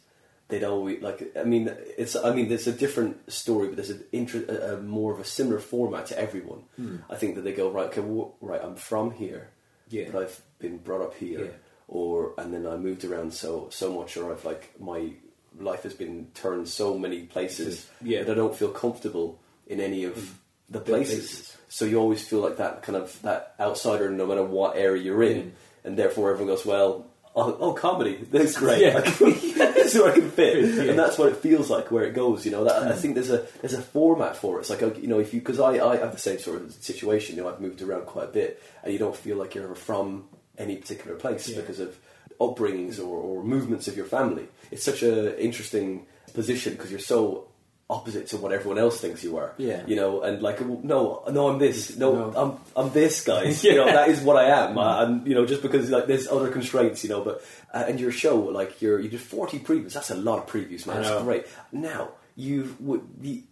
[0.48, 1.33] they'd always like.
[1.37, 2.16] I mean, it's.
[2.16, 5.24] I mean, there's a different story, but there's an inter, a, a more of a
[5.24, 6.62] similar format to everyone.
[7.11, 7.87] I think that they go right.
[7.87, 8.61] Okay, well, right.
[8.62, 9.50] I'm from here,
[9.88, 10.11] Yeah.
[10.12, 11.50] but I've been brought up here, Yeah.
[11.88, 15.12] or and then I moved around so so much, or I've like my
[15.59, 18.24] life has been turned so many places Yeah.
[18.24, 21.18] that I don't feel comfortable in any of the places.
[21.18, 21.57] places.
[21.68, 25.22] So you always feel like that kind of that outsider, no matter what area you're
[25.22, 25.50] in, Mm.
[25.85, 28.80] and therefore everyone goes, "Well, oh, oh comedy, that's great.
[28.80, 29.00] Yeah.
[29.94, 30.64] is where I can fit," Yeah.
[30.85, 30.90] Mm.
[30.90, 32.44] and that's what it feels like where it goes.
[32.44, 34.61] You know, that, I think there's a there's a format for it.
[34.62, 37.37] It's like you know, if you because I I have the same sort of situation.
[37.37, 39.74] You know, I've moved around quite a bit, and you don't feel like you're ever
[39.74, 40.24] from
[40.59, 41.61] any particular place Yeah.
[41.61, 41.96] because of
[42.40, 44.46] upbringings or, or movements of your family.
[44.70, 47.46] It's such a interesting position because you're so
[47.94, 49.50] opposite to what everyone else thinks you are.
[49.59, 49.83] Yeah.
[49.87, 51.96] You know, and like, no, no, I'm this.
[51.96, 52.33] No, No.
[52.40, 53.62] I'm I'm this, guys.
[53.68, 54.76] You know, that is what I am.
[54.78, 57.98] Uh, and you know, just because like there's other constraints, you know, but uh, and
[57.98, 59.92] your show, like, you're you did 40 previews.
[59.94, 61.02] That's a lot of previews, man.
[61.02, 61.46] That's great.
[61.72, 63.42] Now you would you,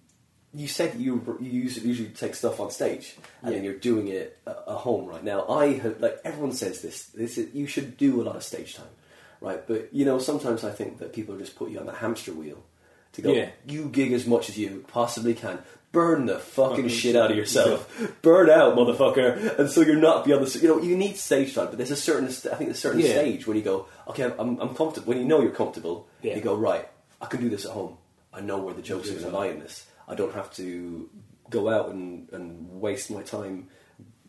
[0.54, 4.56] you said you you usually, take stuff on stage and then you're doing it at,
[4.68, 5.46] at home right now.
[5.48, 7.06] I have like everyone says this.
[7.06, 8.94] This is, you should do a lot of stage time,
[9.40, 9.66] right?
[9.66, 12.62] But you know sometimes I think that people just put you on the hamster wheel
[13.12, 13.32] to go.
[13.32, 13.50] Yeah.
[13.66, 15.58] You gig as much as you possibly can.
[15.92, 17.86] Burn the fucking Fucking shit out of yourself.
[18.22, 19.58] Burn out, motherfucker.
[19.58, 20.58] And so you're not beyond the.
[20.58, 22.28] You know, you need stage time, but there's a certain.
[22.28, 23.08] I think there's a certain Yeah.
[23.10, 25.08] stage when you go, okay, I'm, I'm comfortable.
[25.08, 26.34] When you know you're comfortable, Yeah.
[26.36, 26.88] you go right.
[27.20, 27.98] I can do this at home.
[28.32, 29.84] I know where the jokes are going to lie in this.
[30.08, 31.10] I don't have to
[31.50, 33.68] go out and, and waste my time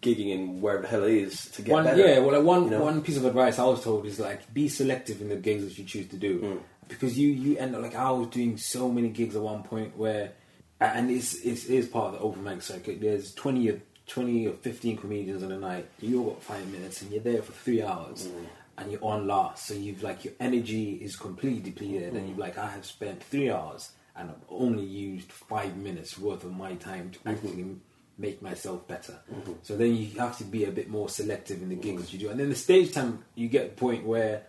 [0.02, 2.06] gigging in wherever the hell it is to get one, better.
[2.06, 2.82] Yeah, well, like one you know?
[2.82, 5.78] one piece of advice I was told is like be selective in the gigs that
[5.78, 6.60] you choose to do Mm.
[6.94, 9.98] Because you you end up like I was doing so many gigs at one point
[9.98, 10.32] where
[10.80, 13.00] and it's it's, part of the open mic circuit.
[13.02, 15.88] There's twenty or twenty or fifteen comedians on a night.
[16.02, 18.28] You all got five minutes and you're there for three hours.
[18.28, 18.46] Mm.
[18.76, 22.18] And you're on last, so you've like your energy is completely depleted, Mm.
[22.18, 26.44] and you've like I have spent three hours and I've only used five minutes worth
[26.44, 27.30] of my time to Mm-hmm.
[27.30, 27.76] actually
[28.18, 29.20] make myself better.
[29.64, 32.20] So then you have to be a bit more selective in the gigs that you
[32.20, 32.30] do.
[32.30, 34.44] And then the stage time, you get a point where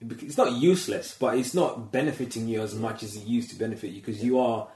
[0.00, 3.90] it's not useless, but it's not benefiting you as much as it used to benefit
[3.90, 4.68] you because you are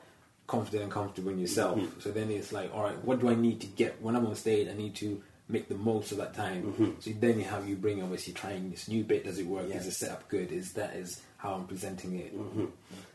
[0.47, 1.79] confident and comfortable in yourself.
[1.79, 2.01] Mm-hmm.
[2.01, 4.35] So then it's like, all right, what do I need to get when I'm on
[4.35, 4.69] stage?
[4.69, 6.97] I need to make the most of that time.
[7.01, 9.25] So then you have you bring obviously trying this new bit.
[9.25, 9.65] Does it work?
[9.65, 9.73] Mm-hmm.
[9.73, 9.79] Yeah.
[9.79, 10.53] Is the setup good?
[10.53, 12.37] Is that is how I'm presenting it?
[12.37, 12.67] Mm-hmm.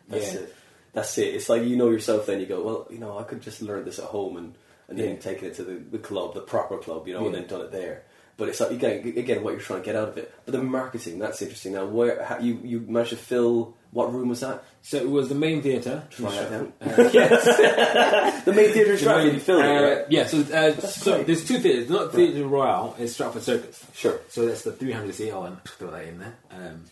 [0.07, 0.39] That's yeah.
[0.41, 0.55] it.
[0.93, 1.35] That's it.
[1.35, 2.25] It's like you know yourself.
[2.25, 4.55] Then you go, well, you know, I could just learn this at home and
[4.87, 5.15] and then Yeah.
[5.17, 7.71] taken it to the, the club, the proper club, you know, and then done it
[7.71, 8.03] there.
[8.39, 10.33] But it's like again, again, what you're trying to get out of it.
[10.45, 11.73] But the marketing, that's interesting.
[11.73, 13.75] Now, where how, you you managed to fill?
[13.91, 14.63] What room was that?
[14.83, 16.03] So it was the main theatre.
[16.11, 16.71] Try it out.
[16.79, 18.43] Uh, yes.
[18.45, 19.33] The main theatre in Stratford.
[19.33, 20.05] You filmed it, Uh, right?
[20.11, 21.25] Yeah, so, uh, so great.
[21.27, 21.89] there's two theatres.
[21.89, 22.95] Not Theatre Royal.
[22.99, 23.83] it's Stratford Circus.
[23.93, 24.19] Sure.
[24.29, 26.35] So that's the 300 CL and throw that in there.
[26.51, 26.85] Um,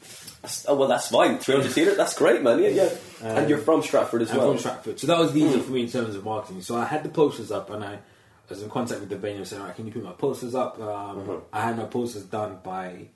[0.68, 1.38] oh well, that's fine.
[1.38, 1.96] 300 theatre.
[1.96, 2.62] That's great, man.
[2.64, 2.90] Yeah, yeah.
[3.22, 4.50] and you're from Stratford as I'm well.
[4.52, 5.00] from Stratford.
[5.00, 6.62] So that was easier for me in terms of marketing.
[6.64, 8.00] So I had the posters up and I
[8.50, 10.56] was in contact with the venue and said, all right, can you put my posters
[10.56, 10.80] up?
[10.80, 13.08] Um, I had my posters done by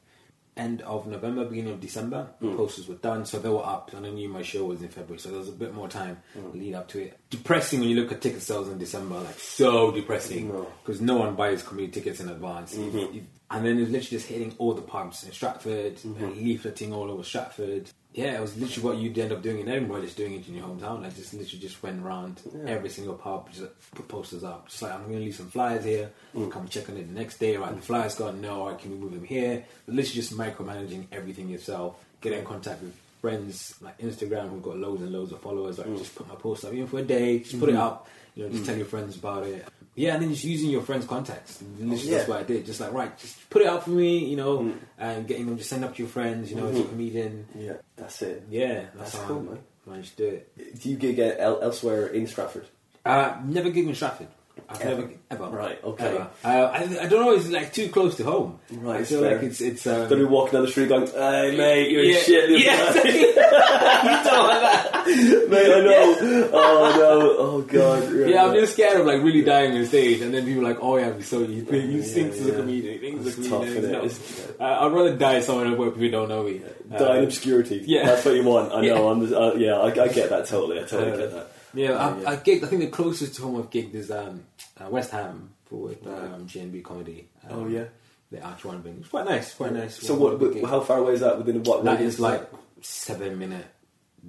[0.58, 2.28] end of November, beginning of December.
[2.42, 4.90] The posters were done, so they were up, and I knew my show was in
[4.90, 6.18] February, so there was a bit more time
[6.54, 7.18] lead up to it.
[7.30, 10.52] Depressing when you look at ticket sales in December, like so depressing
[10.84, 12.76] because no one buys community tickets in advance.
[12.76, 13.20] Mm-hmm.
[13.50, 16.24] And then it was literally just hitting all the pubs in Stratford, Mm-hmm.
[16.24, 17.90] and leafleting all over Stratford.
[18.14, 20.56] Yeah, it was literally what you'd end up doing in Edinburgh, just doing it in
[20.56, 21.06] your hometown.
[21.06, 23.64] I just literally just went around every single pub, just
[23.96, 24.68] put posters up.
[24.68, 26.52] Just like, I'm going to leave some flyers here, Mm.
[26.52, 27.56] come check on it the next day.
[27.56, 29.64] Right, the flyers gone, no, I can we move them here?
[29.86, 34.78] But literally just micromanaging everything yourself, get in contact with friends like Instagram who've got
[34.78, 35.78] loads and loads of followers.
[35.78, 35.88] Mm.
[35.88, 37.82] Like, just put my post up, even for a day, just put it Mm-hmm.
[37.82, 39.66] up, you know, just tell your friends about it.
[39.96, 41.62] Yeah, and then just using your friends' contacts.
[41.80, 42.18] Literally, yeah.
[42.18, 42.66] That's what I did.
[42.66, 44.78] Just like, right, just put it out for me, you know, Mm.
[44.98, 47.46] and getting them, just send up to your friends, you know, as a comedian.
[47.58, 48.44] Yeah, that's it.
[48.50, 49.60] Yeah, that's, That's how cool, I man.
[49.86, 50.82] managed to do it.
[50.82, 52.68] Do you gig el- elsewhere in Stratford?
[53.06, 54.28] Uh, never gigged in Stratford.
[54.74, 55.02] I've Ever?
[55.02, 55.46] never ever.
[55.46, 56.06] Right, okay.
[56.08, 56.30] Ever.
[56.44, 57.32] Uh, I, I don't know.
[57.34, 58.60] It's like too close to home.
[58.72, 59.36] Right, I feel fair.
[59.36, 59.86] like it's it's.
[59.88, 63.34] Um, Don't be walking down the street going, "Hey, mate, you're yeah, shit." Yeah, you
[63.34, 65.06] don't like that.
[65.50, 66.50] mate, I know.
[66.54, 67.36] Oh no.
[67.38, 68.02] Oh god.
[68.12, 70.70] Right, Yeah, I'm just scared of like really dying on stage, and then people are
[70.70, 73.30] like, "Oh yeah, so you think you Yeah, think as a comedian, think as a
[73.42, 74.60] It's tough, comedian." innit?
[74.60, 74.66] No.
[74.66, 76.60] Uh, I'd rather die somewhere where people don't know me.
[76.60, 77.84] Die in Uh, obscurity.
[77.86, 78.06] yeah.
[78.06, 78.72] that's what you want.
[78.74, 79.06] I know.
[79.06, 79.12] Yeah.
[79.12, 79.34] I'm.
[79.34, 80.80] Uh, yeah, I, I get that totally.
[80.80, 81.52] I totally Uh, get that.
[81.74, 82.30] Yeah, I, yeah.
[82.30, 82.64] I gigged.
[82.64, 84.44] I think the closest to home I've gigged is um,
[84.80, 87.28] uh, West Ham for um, GNB comedy.
[87.50, 87.86] Um, Oh, yeah?
[88.32, 88.98] the Arch One thing.
[89.02, 89.54] It's quite nice.
[89.54, 89.98] Quite nice.
[90.00, 90.66] So what?
[90.70, 91.38] how far away is that?
[91.38, 91.84] Within what?
[91.84, 92.50] That is like
[92.82, 93.66] seven minute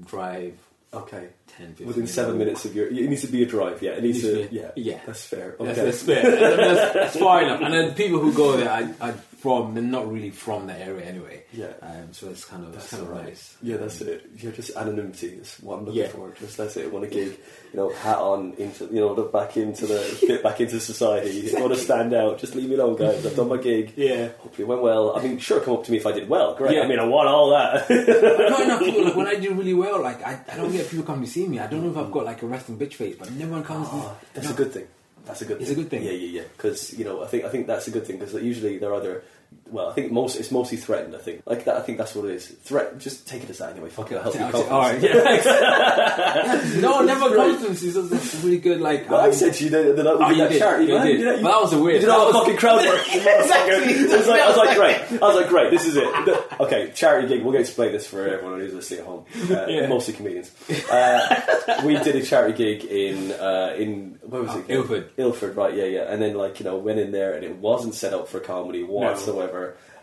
[0.06, 0.58] drive.
[0.92, 1.28] okay.
[1.58, 3.82] 10, 15 Within seven minutes of your, it needs to be a drive.
[3.82, 4.48] Yeah, it needs, Needs to.
[4.48, 5.00] to yeah, yeah.
[5.04, 5.54] that's fair.
[5.60, 5.72] Okay.
[5.74, 6.18] That's, that's fair.
[6.26, 7.60] I that's, that's far enough.
[7.60, 11.42] And then people who go there I, are from, not really from that area anyway.
[11.52, 11.72] Yeah.
[11.82, 13.26] Um, so it's kind of, That's kind of alright.
[13.26, 13.56] nice.
[13.60, 14.30] Yeah, that's it.
[14.38, 16.08] You're just anonymity is what I'm looking Yeah.
[16.08, 16.30] for.
[16.38, 16.84] Just that's it.
[16.84, 17.36] I want a gig,
[17.72, 21.50] you know, hat on into, you know, back into the fit back into society.
[21.54, 22.38] Want to stand out?
[22.38, 23.26] Just leave me alone, guys.
[23.26, 23.92] I've done my gig.
[23.96, 24.28] Yeah.
[24.38, 25.16] Hopefully it went well.
[25.16, 26.54] I mean, sure, come up to me if I did well.
[26.54, 26.76] Great.
[26.76, 26.82] Yeah.
[26.82, 27.90] I mean, I want all that.
[27.90, 31.04] Not enough people, like when I do really well, like I, I don't get people
[31.04, 31.58] come to see me.
[31.58, 33.88] I don't know if I've got like a resting bitch face, but no one comes.
[33.90, 34.86] Oh, that's no, a good thing.
[35.24, 35.60] That's a good.
[35.60, 35.78] It's thing.
[35.78, 36.02] a good thing.
[36.02, 36.48] Yeah, yeah, yeah.
[36.56, 39.22] Because you know, I think I think that's a good thing because usually they're either.
[39.70, 41.14] Well, I think most it's mostly threatened.
[41.16, 41.76] I think like that.
[41.76, 42.46] I think that's what it is.
[42.46, 42.98] Threat.
[42.98, 43.88] Just take it as that anyway.
[43.88, 44.16] Fuck it.
[44.16, 44.70] I'll help you.
[44.70, 46.62] All right, yeah.
[46.80, 47.36] no, never Right.
[47.58, 47.76] comes to me.
[47.76, 48.80] She's just really good.
[48.80, 50.58] Like I um, said to you that, that I Oh, would do you that did.
[50.58, 51.06] charity, You man.
[51.06, 51.20] did.
[51.20, 53.00] You But that was a weird- You did all the fucking crowd work.
[53.14, 54.12] Exactly.
[54.12, 55.22] I was like, I was like, great.
[55.22, 55.70] I was like, great.
[55.70, 56.60] This is it.
[56.60, 57.38] Okay, charity gig.
[57.38, 59.24] We're going to explain this for everyone who's listening at home.
[59.50, 59.86] Uh, Yeah.
[59.86, 60.50] Mostly comedians.
[60.90, 64.64] Uh, we did a charity gig in uh, in where was Oh, it?
[64.68, 65.10] Ilford.
[65.16, 65.74] Ilford, right?
[65.74, 66.02] Yeah, yeah.
[66.12, 68.82] And then like you know went in there and it wasn't set up for comedy
[68.82, 69.41] whatsoever.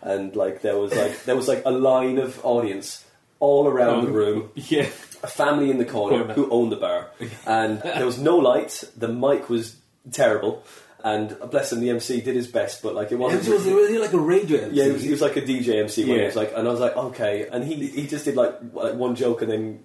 [0.02, 3.04] And like there was like there was like a line of audience
[3.38, 4.88] all around the um, room Yeah.
[5.22, 6.34] a family in the corner Corner.
[6.34, 7.10] who owned the bar,
[7.46, 8.82] and there was no light.
[8.96, 9.76] The mic was
[10.10, 10.64] terrible,
[11.04, 13.40] and bless him, the MC did his best, but like it It wasn't.
[13.40, 14.60] was, it was really like a radio.
[14.62, 14.76] MC.
[14.76, 16.04] yeah, he was, he was like a DJ MC.
[16.08, 18.54] When he was like, and I was like, okay, and he he just did like,
[18.72, 19.80] like one joke and then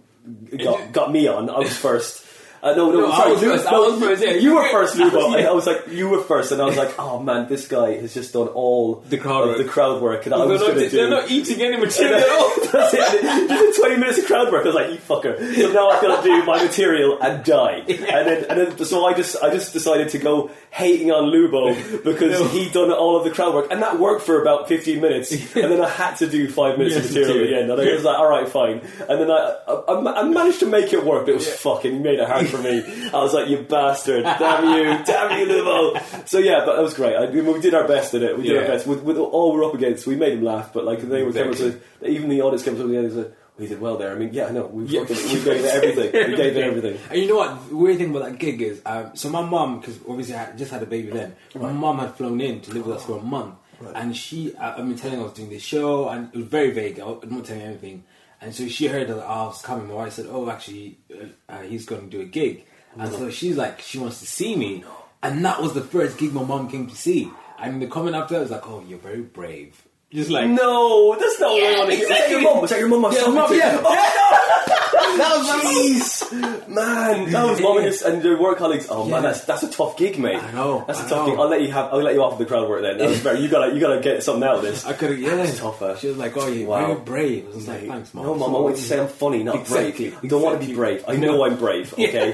[0.64, 1.50] got got me on.
[1.50, 2.25] I was first.
[2.66, 4.32] Uh, no, no, No, I sorry, was Lu- first, I no, was first, yeah.
[4.32, 5.32] You You were first, Lubo.
[5.32, 5.38] Yeah.
[5.38, 7.94] And I was like, you were first, and I was like, oh man, this guy
[7.98, 9.58] has just done all The crowd of work.
[9.60, 10.98] the crowd work, and I They're was not, going to do.
[10.98, 12.52] they're not eating any material at all.
[12.72, 13.22] That's it.
[13.50, 15.38] Just 20 minutes of crowd work, I was like, you fucker.
[15.56, 17.84] So now I've got to do my material and die.
[17.88, 22.04] And then, and then, so I just, I just decided to go hating on Lubo
[22.04, 22.48] because No.
[22.48, 23.68] he'd done all of the crowd work.
[23.72, 25.32] And that worked for about 15 minutes.
[25.56, 27.72] And then I had to do five minutes Yes, of material at the end.
[27.72, 28.82] And I was like, alright, fine.
[29.08, 32.20] And then I, I, I managed to make it work, but it was fucking, made
[32.20, 33.10] it hard for me.
[33.14, 34.24] I was like, you bastard.
[34.24, 35.04] Damn you.
[35.06, 36.28] Damn you, Lubo.
[36.28, 37.16] So yeah, but that was great.
[37.16, 38.38] I, we did our best at it.
[38.38, 38.88] We did our best.
[38.88, 41.80] With, with all we're up against, we made him laugh, but like they were Exactly.
[42.02, 44.12] to, even the audience came up to the end and said, we did well there.
[44.12, 45.06] I mean, yeah, no, we, Yeah.
[45.06, 46.30] fucking, we gave it everything.
[46.32, 47.00] We gave it everything.
[47.10, 47.70] And you know what?
[47.70, 50.72] The weird thing about that gig is, um, so my mum, because obviously I just
[50.72, 53.22] had a baby then, my mum had flown in to live with us for a
[53.22, 53.56] month.
[53.96, 56.48] And she, I, I've been telling her I was doing this show, and it was
[56.48, 57.00] very vague.
[57.00, 58.04] I, I'm not telling her anything.
[58.42, 59.88] And so she heard that I was coming.
[59.88, 62.66] My wife said, "Oh, actually, uh, uh, he's going to do a gig."
[62.98, 64.84] And so she's like, she wants to see me,
[65.22, 67.30] and that was the first gig my mom came to see.
[67.60, 71.40] And the comment after that was like, "Oh, you're very brave." Just like No, that's
[71.40, 72.08] not what I want to hear.
[72.10, 72.62] Was your mum?
[72.62, 73.06] Was that your mum?
[73.06, 73.82] I was Yeah, talking yeah.
[73.84, 74.82] Oh, that
[75.18, 77.78] was Jeez, man, that was mum
[78.14, 78.88] and, your, work colleagues.
[78.90, 80.42] Oh man, that's that's a tough gig, mate.
[80.42, 81.32] I know, That's a I tough know.
[81.32, 81.40] gig.
[81.40, 81.94] I'll let you have.
[81.94, 82.98] I'll let you off of the crowd work then.
[82.98, 83.40] That was very.
[83.42, 84.86] You gotta you gotta get something out of this.
[84.86, 85.36] I could have, yeah.
[85.36, 86.86] That's tough, uh, She was like, "Oh, you're Wow.
[86.88, 89.08] very brave." I was like, "Thanks, mom." No, mum, I want you to say I'm
[89.08, 90.20] funny, not Exactly, brave.
[90.24, 91.06] I don't want to be brave.
[91.08, 92.34] I know I'm brave, okay?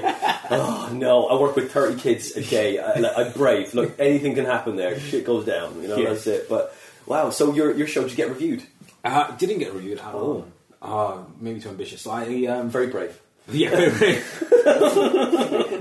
[0.50, 2.78] oh, no, I work with 30 kids a day.
[2.78, 3.74] I, I'm brave.
[3.74, 4.98] Look, anything can happen there.
[4.98, 6.10] Shit goes down, you know, Yeah.
[6.10, 6.48] that's it.
[6.48, 6.74] But,
[7.06, 8.62] wow, so your, your show, did you get reviewed?
[9.04, 10.46] I didn't get reviewed at all.
[10.82, 12.06] Uh, maybe too ambitious.
[12.06, 13.18] I um, Very brave.
[13.52, 14.48] yeah, very brave.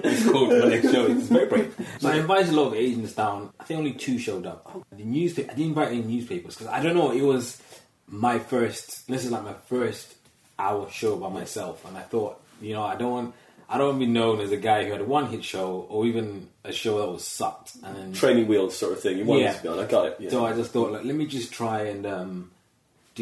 [0.04, 1.06] it's called my next show.
[1.08, 1.76] It's very brave.
[2.00, 3.52] So I invited a lot of agents down.
[3.60, 4.84] I think only two showed up.
[4.92, 5.52] The newspaper.
[5.52, 7.12] I didn't invite any newspapers because I don't know.
[7.12, 7.62] It was
[8.08, 9.08] my first.
[9.08, 10.16] This is like my first
[10.58, 13.36] hour show by myself, and I thought, you know, I don't want.
[13.70, 15.86] I don't want to be known as a guy who had a one hit show
[15.90, 17.76] or even a show that was sucked.
[17.84, 19.18] And then Training wheels sort of thing.
[19.20, 19.54] You wanted Yeah.
[19.54, 19.80] to be on.
[19.80, 20.18] I got it.
[20.20, 20.30] Yeah.
[20.30, 22.52] so I just thought, like, let me just try and um,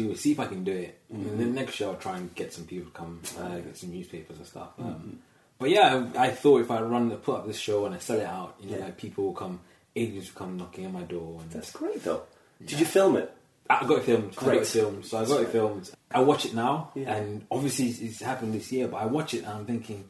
[0.08, 0.98] do see if I can do it.
[1.10, 1.38] And Mm-hmm.
[1.38, 3.90] then the next show, I'll try and get some people to come, uh, get some
[3.92, 4.68] newspapers and stuff.
[4.78, 5.10] Um, Mm-hmm.
[5.58, 7.98] But yeah, I, I thought if I run, the put up this show and I
[7.98, 8.84] sell it out, you know, Yeah.
[8.86, 9.60] like people will come,
[9.94, 11.38] agents will come knocking on my door.
[11.42, 12.22] And That's great, though.
[12.64, 13.30] Did you film it?
[13.68, 14.32] I got it filmed.
[14.38, 14.54] I Great.
[14.54, 15.04] got it filmed.
[15.04, 15.90] So I got it filmed.
[16.10, 17.14] I watch it now, Yeah.
[17.14, 18.88] and obviously it's, happened this year.
[18.88, 20.08] But I watch it and I'm thinking,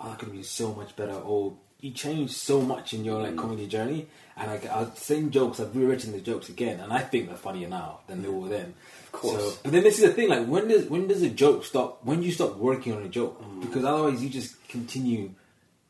[0.00, 1.12] oh, that could be so much better.
[1.14, 3.38] Or you changed so much in your like Mm.
[3.38, 4.06] comedy journey.
[4.38, 5.60] And I, I same jokes.
[5.60, 8.74] I've rewritten the jokes again, and I think they're funnier now than they were then.
[9.16, 9.42] Of course.
[9.54, 12.04] So, but then this is the thing: like when does when does a joke stop?
[12.04, 13.34] When do you stop working on a joke?
[13.60, 15.30] Because otherwise, you just continue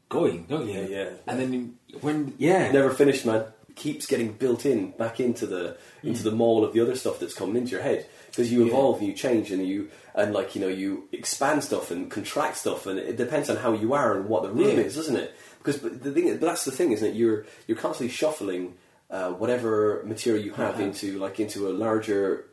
[0.09, 0.75] going, don't you?
[0.75, 0.89] Mm.
[0.91, 1.11] Yeah, yeah.
[1.27, 3.45] And then when yeah, Never finished, man.
[3.75, 7.35] Keeps getting built in back into the into the mold of the other stuff that's
[7.35, 8.69] coming into your head because you Yeah.
[8.69, 12.57] evolve and you change and you and like you know you expand stuff and contract
[12.57, 14.85] stuff and it depends on how you are and what the room Yeah.
[14.89, 15.35] is, doesn't it?
[15.59, 17.17] Because but the thing, but that's the thing, isn't it?
[17.17, 18.63] You're you're constantly shuffling
[19.11, 20.85] uh, whatever material you have Uh-huh.
[20.85, 22.47] into like into a larger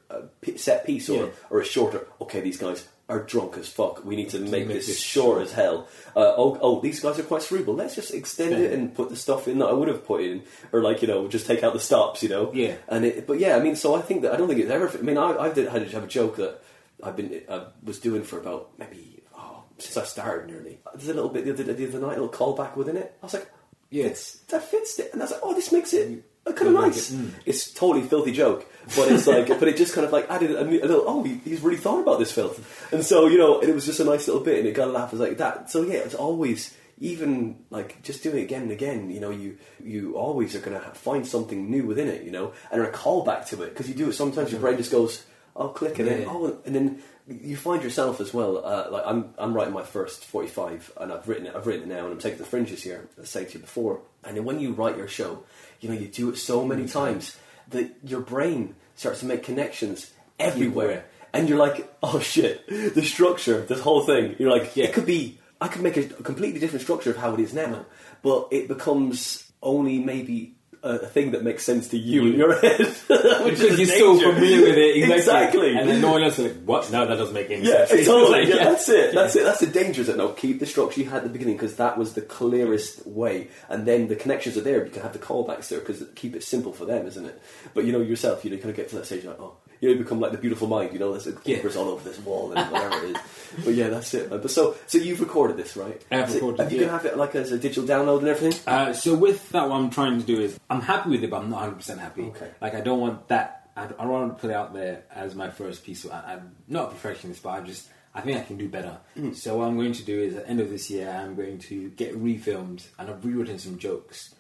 [0.58, 1.32] set piece or Yeah.
[1.50, 2.08] or a shorter.
[2.22, 4.04] Okay, these guys are drunk as fuck.
[4.06, 5.88] We need to make, make this, sure as hell.
[6.16, 7.76] Uh, oh, oh, these guys are quite cerebral.
[7.76, 10.44] Let's just extend it and put the stuff in that I would have put in,
[10.72, 12.52] or like you know, just take out the stops, you know.
[12.54, 12.76] Yeah.
[12.88, 14.90] And it, but yeah, I mean, so I think that I don't think it's ever.
[14.90, 16.62] I mean, I, I did had to have a joke that
[17.04, 20.80] I've been I was doing for about maybe oh, since I started nearly.
[20.96, 23.14] There's a little bit the other, the other night, a little callback within it.
[23.22, 23.52] I was like,
[23.90, 24.08] Yeah.
[24.08, 26.24] that fits it, and I was like, oh, this makes it.
[26.46, 27.12] Kind of nice.
[27.12, 27.32] it, mm.
[27.46, 30.62] It's totally filthy joke, but it's like, but it just kind of like added a,
[30.62, 31.06] a little.
[31.08, 34.02] Oh, he, he's really thought about this filth, and so you know, it was just
[34.02, 35.14] a nice little bit, and it got a laugh.
[35.14, 35.72] It was like that.
[35.72, 39.10] So yeah, it's always even like just doing it again and again.
[39.10, 42.24] You know, you you always are going to find something new within it.
[42.24, 44.14] You know, and a callback to it because you do it.
[44.14, 45.24] Sometimes your brain just goes,
[45.56, 48.66] "Oh, click and then oh," and then you find yourself as well.
[48.66, 51.56] Uh, like I'm, I'm writing my first 45, and I've written it.
[51.56, 53.08] I've written it now, and I'm taking the fringes here.
[53.18, 55.44] As I say to you before, and then when you write your show,
[55.84, 57.38] you know you do it so many times
[57.70, 63.62] that your brain starts to make connections everywhere, and you're like, oh shit, the structure,
[63.62, 64.36] this whole thing.
[64.40, 64.86] You're like, Yeah.
[64.86, 65.40] it could be.
[65.60, 67.86] I could make a completely different structure of how it is now,
[68.22, 72.60] but it becomes only maybe a, a thing that makes sense to you in your
[72.60, 72.80] head.
[73.08, 75.14] Which Because you're so familiar with it, exactly.
[75.16, 75.78] Exactly.
[75.78, 76.92] And then no one else is like, what?
[76.92, 78.06] No, that doesn't make any Yeah, sense.
[78.06, 78.42] totally.
[78.44, 79.14] Like, yeah, that's it.
[79.14, 79.44] That's it.
[79.44, 80.02] That's the danger.
[80.02, 80.18] Is it?
[80.18, 83.48] No, keep the structure you had at the beginning because that was the clearest way,
[83.70, 84.84] and then the connections are there.
[84.86, 87.42] You can have the callbacks there because keep it simple for them, isn't it?
[87.74, 89.56] But you know yourself, you know, you kind of get to that stage like, oh,
[89.80, 90.94] you know, you become like the beautiful mind.
[90.94, 91.58] You know, there's like, Yeah.
[91.78, 93.18] all over this wall and whatever it is.
[93.66, 94.30] But yeah, that's it.
[94.32, 94.42] Man.
[94.42, 96.02] But so, so you've recorded this, right?
[96.12, 96.86] I have So recorded it, you yeah.
[96.88, 98.60] gonna have it like as a digital download and everything?
[98.66, 101.38] Uh, so with that, what I'm trying to do is I'm happy with it, but
[101.42, 102.24] I'm not 100 percent happy.
[102.24, 102.50] Okay.
[102.62, 103.70] Like I don't want that.
[103.76, 106.06] I don't, want to put it out there as my first piece.
[106.08, 108.98] I, I'm not a perfectionist, but I just I think I can do better.
[109.34, 111.58] So what I'm going to do is at the end of this year, I'm going
[111.58, 114.36] to get refilmed and I've rewritten some jokes.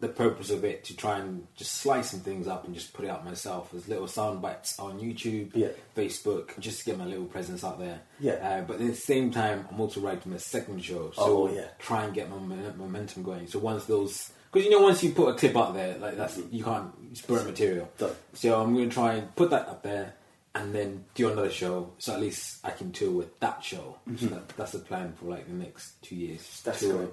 [0.00, 3.04] The purpose of it to try and just slice some things up and just put
[3.04, 5.68] it out myself as little sound bites on YouTube, Yeah.
[5.94, 8.00] Facebook, just to get my little presence out there.
[8.18, 8.32] Yeah.
[8.32, 11.12] Uh, but at the same time, I'm also writing a second show.
[11.14, 11.66] So Oh, yeah.
[11.78, 13.46] try and get my momentum going.
[13.46, 16.38] So once those, because you know, once you put a clip out there, like that's
[16.50, 17.88] you can't it's burnt material.
[17.98, 18.12] Done.
[18.34, 20.14] So I'm going to try and put that up there,
[20.54, 21.92] and then do another show.
[21.98, 23.96] So at least I can tour with that show.
[24.16, 26.40] So that, that's the plan for like the next two years.
[26.42, 26.60] Mm-hmm.
[26.70, 27.10] That's tour, great.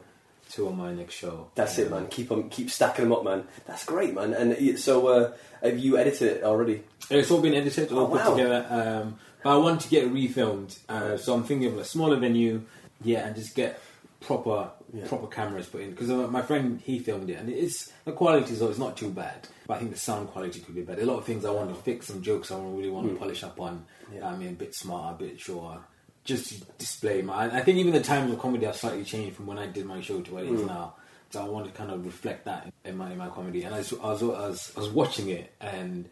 [0.52, 1.50] tour my next show.
[1.56, 2.08] That's it, Um, man.
[2.10, 3.46] Keep on, keep stacking them up, man.
[3.66, 4.34] That's great, man.
[4.34, 6.84] And y- so, uh, have you edited it already?
[7.10, 8.32] It's all been edited, all Oh, put wow.
[8.36, 8.66] together.
[8.70, 12.18] Um, but I want to get it refilmed, uh, so I'm thinking of a smaller
[12.18, 12.64] venue,
[13.02, 13.80] yeah, and just get
[14.20, 15.08] proper Yeah.
[15.08, 15.92] proper cameras put in.
[15.92, 19.10] Because uh, my friend he filmed it, and it's the quality is it's not too
[19.10, 21.02] bad, but I think the sound quality could be better.
[21.02, 23.20] A lot of things I want to fix, some jokes I really want to mm.
[23.20, 23.86] polish up on.
[24.14, 24.28] Yeah.
[24.28, 25.80] I mean, a bit smarter, a bit shorter.
[26.24, 27.46] Just to display my.
[27.46, 30.02] I think even the times of comedy have slightly changed from when I did my
[30.02, 30.68] show to what it is mm.
[30.68, 30.96] now.
[31.32, 33.64] So I want to kind of reflect that in my in my comedy.
[33.64, 36.10] And I was, I was, I was, I was watching it, and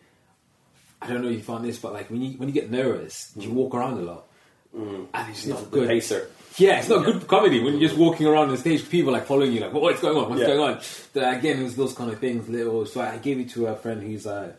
[1.01, 3.31] I don't know if you found this, but like when you when you get nervous,
[3.35, 3.53] you mm.
[3.53, 4.27] walk around a lot,
[4.73, 5.71] and it's not.
[5.71, 5.87] The good.
[5.87, 6.29] pacer.
[6.57, 9.25] Yeah, it's not good comedy when you're just walking around on the stage, people like
[9.27, 10.29] following you, like, what's going on?
[10.29, 10.47] What's Yeah.
[10.47, 11.35] going on?
[11.37, 12.49] Again, it was those kind of things.
[12.49, 14.53] Little, so I gave it to a friend who's uh,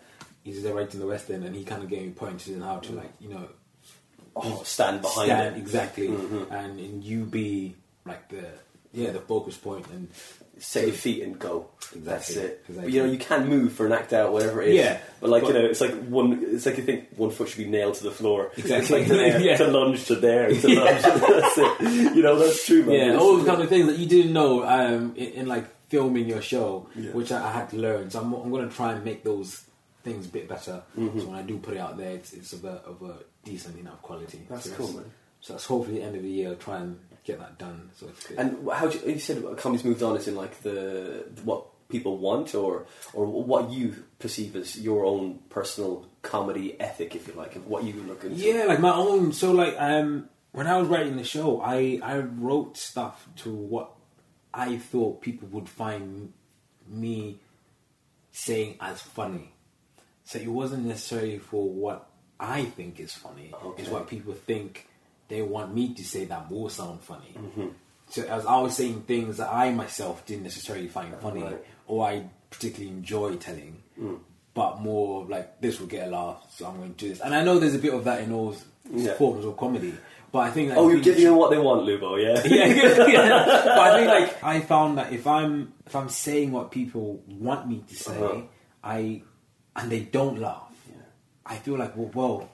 [0.45, 2.79] he's right in the West End, and he kind of gave me pointers on how
[2.79, 3.49] to like, you know,
[4.37, 5.59] Oh, stand behind stand it.
[5.59, 6.51] exactly, Mhm.
[6.53, 7.75] and and you be
[8.07, 8.45] like the
[8.93, 10.07] yeah the focus point, and
[10.61, 11.69] Set your feet and go.
[11.95, 12.65] Exactly, That's it.
[12.69, 14.75] But, you know, you can move for an act out, whatever it is.
[14.77, 16.43] Yeah, But like but- you know, it's like one.
[16.43, 18.51] It's like you think one foot should be nailed to the floor.
[18.57, 18.77] Exactly.
[18.79, 19.57] It's like to, there, Yeah.
[19.59, 21.03] to lunge to there to lunge.
[21.03, 22.15] that's it.
[22.17, 22.95] You know, that's true, man.
[22.95, 25.67] yeah, That's all the kind of things that you didn't know um, in, in like
[25.89, 27.11] filming your show, Yeah.
[27.13, 28.11] which I, I had to learn.
[28.11, 29.65] So I'm, I'm going to try and make those
[30.05, 30.83] things a bit better.
[30.99, 31.21] Mm-hmm.
[31.21, 33.79] So when I do put it out there, it's, it's of a of a decent
[33.79, 34.47] enough quality.
[34.51, 35.11] That's so cool, man.
[35.41, 36.49] So that's hopefully the end of the year.
[36.51, 37.91] I'll try and get that done.
[37.95, 38.39] So it's good.
[38.39, 40.17] And how do you, you said comedy's moved on?
[40.17, 45.39] Is in like the what people want, or or what you perceive as your own
[45.51, 48.37] personal comedy ethic, if you like, of what you look into.
[48.37, 49.33] Yeah, like my own.
[49.33, 53.93] So like, um, when I was writing the show, I I wrote stuff to what
[54.53, 56.33] I thought people would find
[56.89, 57.39] me
[58.33, 59.53] saying as funny.
[60.25, 62.11] So it wasn't necessarily for what
[62.41, 63.53] I think is funny.
[63.55, 63.83] Okay.
[63.83, 64.88] It's what people think
[65.29, 67.35] they want me to say that will sound funny.
[67.37, 67.69] Mm-hmm.
[68.11, 71.65] So as I was saying things that I myself didn't necessarily find funny Right.
[71.87, 73.83] or I particularly enjoy telling,
[74.55, 77.21] but more like this will get a laugh, so I'm going to do this.
[77.21, 78.57] And I know there's a bit of that in all
[78.91, 79.13] Yeah.
[79.15, 79.93] forms of comedy,
[80.33, 82.17] but I think like, Oh, you're giving them what they want, Lubo.
[82.17, 82.43] Yeah.
[82.47, 83.45] yeah, yeah, yeah.
[83.65, 87.69] But I think like I found that if I'm if I'm saying what people want
[87.69, 88.41] me to say, Uh-huh.
[88.83, 89.23] I
[89.77, 91.03] and they don't laugh, Yeah.
[91.45, 92.51] I feel like well, well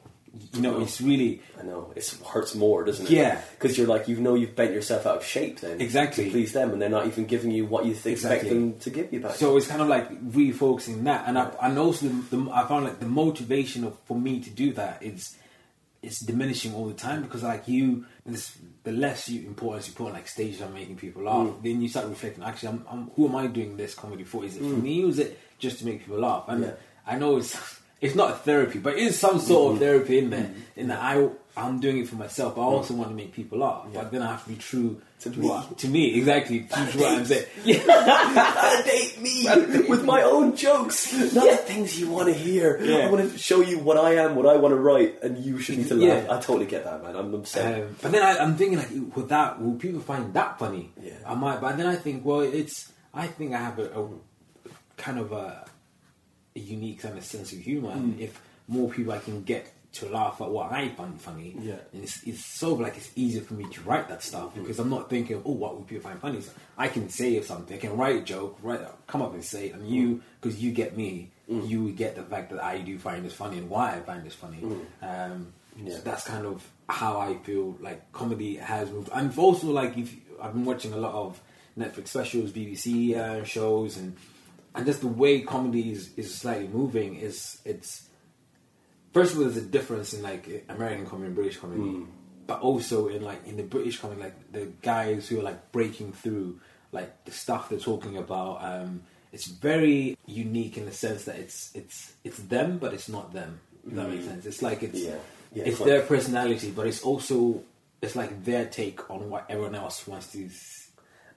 [0.52, 3.12] you know, it's really I know it hurts more, doesn't it?
[3.12, 3.40] Yeah.
[3.58, 6.24] because you're like you know you've bent yourself out of shape then Exactly.
[6.26, 8.48] to please them, and they're not even giving you what you th- expect Exactly.
[8.50, 9.36] them to give you back.
[9.36, 12.84] so it's kind of like refocusing that, and I, and also the, the, I found
[12.84, 15.36] like the motivation of for me to do that is
[16.02, 20.08] it's diminishing all the time because like you this, the less you importance you put
[20.08, 21.62] on like stages on making people laugh Mm.
[21.62, 24.56] then you start reflecting actually I'm, I'm, who am I doing this comedy for is
[24.56, 26.66] it for me or is it just to make people laugh and Mm.
[26.68, 26.74] Yeah.
[27.06, 29.74] I know it's it's not a therapy but it is some sort Mm-hmm.
[29.74, 32.94] of therapy in there in that I I'm doing it for myself but I also
[32.94, 33.86] want to make people laugh.
[33.92, 34.02] Yeah.
[34.02, 35.48] but then I have to be true To to, me.
[35.48, 37.78] what, to me exactly true to what I'm saying yeah
[38.34, 39.34] Validate me
[39.92, 42.78] with my own jokes, not the things you want to hear.
[42.82, 45.58] I want to show you what I am, what I want to write, and you
[45.62, 46.24] should need to laugh.
[46.26, 46.34] Yeah.
[46.36, 47.14] I totally get that, man.
[47.16, 47.82] I'm upset.
[47.82, 50.90] Um, but then I, I'm thinking like, with that, will people find that funny?
[51.00, 51.12] Yeah.
[51.26, 51.60] I might.
[51.60, 52.90] But then I think, well, it's.
[53.14, 54.08] I think I have a, a
[54.96, 55.64] kind of a
[56.60, 57.90] unique kind of sense of humor.
[57.90, 61.54] And if more people I can get to laugh at what I find funny.
[61.60, 61.76] Yeah.
[61.92, 64.62] And it's, it's so like it's easier for me to write that stuff Mm-hmm.
[64.62, 66.40] because I'm not thinking, oh, what would people find funny?
[66.40, 69.66] So I can say something, I can write a joke, write, come up and say
[69.68, 71.68] it, and you, because you get me, Mm.
[71.68, 74.24] you would get the fact that I do find this funny and why I find
[74.24, 74.62] this funny.
[75.02, 75.88] Um, Mm.
[75.88, 75.96] Yeah.
[75.96, 79.10] so that's kind of how I feel like comedy has moved.
[79.12, 81.40] And also like if I've been watching a lot of
[81.78, 84.16] Netflix specials, BBC uh, shows, and
[84.74, 88.08] and just the way comedy is, is slightly moving is it's
[89.12, 92.04] first of all there's a difference in like American comedy and British comedy, Hmm.
[92.46, 96.12] but also in like in the British comedy, like the guys who are like breaking
[96.12, 96.60] through
[96.92, 98.62] like the stuff they're talking about.
[98.64, 99.02] Um,
[99.32, 103.60] it's very unique in the sense that it's it's it's them, but it's not them.
[103.86, 104.46] If that makes sense.
[104.46, 105.06] It's like it's Hmm.
[105.08, 105.16] Yeah.
[105.54, 107.62] Yeah, it's their personality, but it's also
[108.02, 110.50] it's like their take on what everyone else wants to.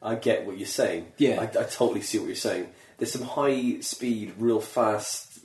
[0.01, 1.11] I get what you're saying.
[1.17, 1.39] Yeah.
[1.41, 2.67] I, I totally see what you're saying.
[2.97, 5.39] There's some high speed, real fast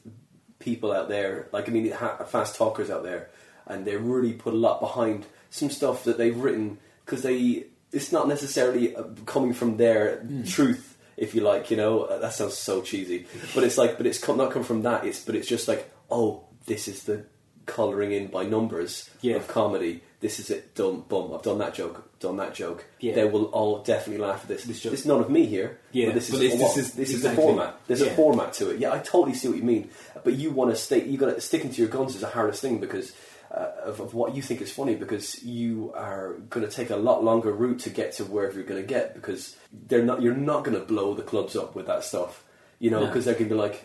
[0.58, 1.48] people out there.
[1.52, 3.30] Like I mean, ha- fast talkers out there,
[3.66, 7.66] and they really put a lot behind some stuff that they've written because they.
[7.92, 10.44] It's not necessarily uh, coming from their Hmm.
[10.44, 11.70] truth, if you like.
[11.70, 14.82] You know, Uh, that sounds so cheesy, but it's like, but it's not come from
[14.82, 15.04] that.
[15.04, 17.26] It's but it's just like, oh, this is the
[17.66, 19.36] colouring in by numbers Yeah.
[19.36, 20.00] of comedy.
[20.22, 20.74] This is it.
[20.74, 21.00] Done.
[21.08, 21.34] Boom.
[21.34, 22.08] I've done that joke.
[22.20, 22.86] Done that joke.
[23.00, 23.14] Yeah.
[23.14, 24.64] They will all definitely laugh at this.
[24.64, 24.94] This joke.
[24.94, 25.78] It's none of me here.
[25.90, 27.42] Yeah, but this is but this- this is- this is exactly.
[27.44, 27.80] the format.
[27.88, 28.06] There's Yeah.
[28.12, 28.78] a format to it.
[28.78, 29.90] Yeah, I totally see what you mean.
[30.24, 31.04] But you want to stay.
[31.04, 33.12] You got to sticking to your guns is the hardest thing because
[33.50, 34.94] uh, of, of what you think is funny.
[34.94, 38.62] Because you are going to take a lot longer route to get to wherever you're
[38.64, 39.14] going to get.
[39.14, 39.56] Because
[39.88, 40.22] they're not.
[40.22, 42.44] You're not going to blow the clubs up with that stuff.
[42.78, 43.06] You know, No.
[43.08, 43.82] because they're going to be like,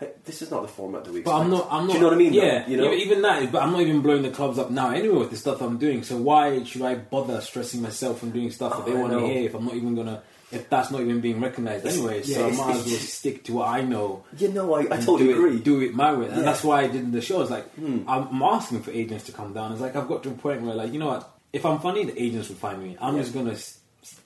[0.00, 1.68] hey, "This is not the format that we." But I'm not.
[1.70, 1.92] I'm not.
[1.92, 2.32] Do you know what I mean?
[2.32, 2.42] though?
[2.42, 2.66] Yeah.
[2.68, 2.92] You know.
[2.92, 3.52] even, that.
[3.52, 6.02] But I'm not even blowing the clubs up now anyway with the stuff I'm doing.
[6.02, 9.12] So why should I bother stressing myself from doing stuff that they Oh, I want
[9.12, 10.22] to hear if I'm not even gonna
[10.52, 12.22] if that's not even being recognised anyway?
[12.24, 14.24] yeah, so I might as well stick to what I know.
[14.36, 15.56] you know, I, I totally do agree.
[15.56, 16.38] It, do it my way, and Yeah.
[16.40, 16.44] Hmm.
[16.44, 17.42] that's why I did the show.
[17.42, 19.70] It's like I'm, I'm asking for agents to come down.
[19.72, 21.30] It's like I've got to a point where, like, you know what?
[21.52, 22.96] If I'm funny, the agents will find me.
[23.00, 23.22] I'm Yeah.
[23.22, 23.78] just gonna s-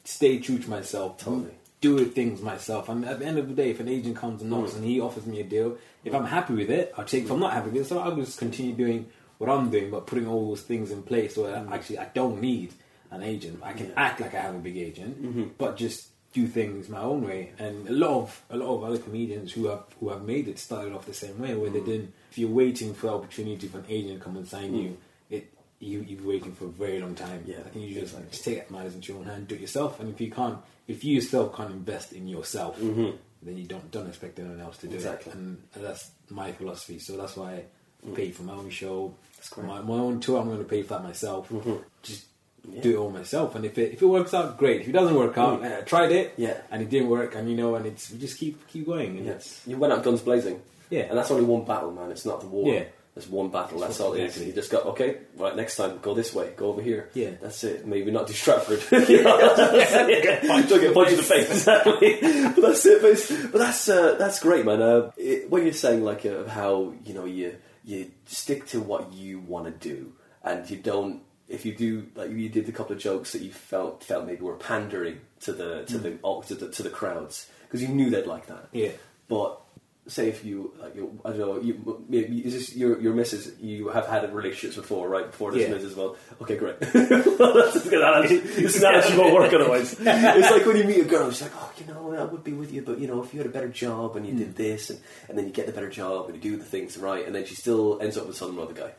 [0.05, 1.19] stay true to myself.
[1.19, 1.53] Totally.
[1.85, 2.89] Do things myself.
[2.89, 5.01] And at the end of the day, if an agent comes and knocks and he
[5.01, 7.25] offers me a deal, if I'm happy with it, I'll take.
[7.25, 9.07] If I'm not happy with it, so I'll just continue doing
[9.39, 12.41] what I'm doing, but putting all those things in place so that actually I don't
[12.41, 12.73] need
[13.11, 13.61] an agent.
[13.63, 13.89] I can.
[13.89, 13.93] Yeah.
[14.07, 15.51] act like I have a big agent, Mhm.
[15.59, 17.53] but just do things my own way.
[17.59, 20.59] And a lot of a lot of other comedians who have who have made it
[20.59, 21.87] started off the same way, where they Mm.
[21.93, 22.13] didn't.
[22.31, 24.83] If you're waiting for the opportunity for an agent to come and sign Mm.
[24.83, 24.97] you,
[25.37, 25.45] it
[25.81, 27.41] you you're waiting for a very long time.
[27.47, 28.31] Yeah, I think you just exactly.
[28.31, 30.01] just take matters into your own hand, do it yourself.
[30.01, 30.59] And if you can't,
[30.89, 33.17] if you yourself can't invest in yourself, Mhm.
[33.43, 35.33] then you don't don't expect anyone else to do Exactly.
[35.33, 35.37] it.
[35.37, 36.99] And, and that's my philosophy.
[36.99, 37.65] So that's why
[38.07, 39.15] I pay for my own show,
[39.57, 40.41] my, my own tour.
[40.41, 41.49] I'm going to pay for that myself.
[41.51, 41.83] Mhm.
[42.03, 42.27] Just
[42.71, 42.81] Yeah.
[42.81, 43.55] do it all myself.
[43.57, 44.81] And if it if it works out, great.
[44.83, 45.79] If it doesn't work out, Mm.
[45.79, 46.57] I tried it, Yeah.
[46.71, 49.19] and it didn't work, and you know, and it's we just keep keep going.
[49.19, 50.63] And it's You went out guns blazing.
[50.89, 52.11] yeah, And that's only one battle, man.
[52.11, 52.73] It's not the war.
[52.73, 52.85] Yeah.
[53.15, 53.79] There's one battle.
[53.79, 54.25] That's That's all it is.
[54.25, 54.47] exactly.
[54.49, 57.11] You just go, okay, right, next time, go this way, go over here.
[57.15, 57.31] Yeah.
[57.41, 57.87] That's it.
[57.87, 58.83] Maybe not do Stratford.
[59.09, 60.65] You know?
[60.69, 61.49] Don't get punched in the face.
[61.51, 62.19] Exactly.
[62.21, 63.03] But that's it.
[63.03, 64.83] But, it's- but that's, uh, that's great, man.
[64.83, 69.13] Uh, it, when you're saying, like, uh, how, you know, you, you stick to what
[69.13, 70.13] you want to do
[70.43, 73.53] and you don't, if you do, like, you did a couple of jokes that you
[73.53, 76.11] felt, felt maybe were pandering to the, to the,
[76.47, 78.69] to the, to the crowds because you knew they'd like that.
[78.73, 78.91] yeah.
[79.29, 79.61] But
[80.07, 83.51] say if you, like, you, I don't know, you, maybe is this your your missus?
[83.61, 85.31] You have had relationships before, right?
[85.31, 85.75] Before this Yeah.
[85.75, 86.17] missus as well.
[86.43, 86.79] Okay, great.
[86.81, 89.97] That's just gonna actually, this is actually won't work otherwise.
[89.99, 92.53] It's like when you meet a girl, she's like, oh, you know, I would be
[92.53, 94.39] with you, but you know, if you had a better job and you Hmm.
[94.41, 96.99] did this, and, and then you get the better job and you do the things
[96.99, 98.91] right, and then she still ends up with some other guy,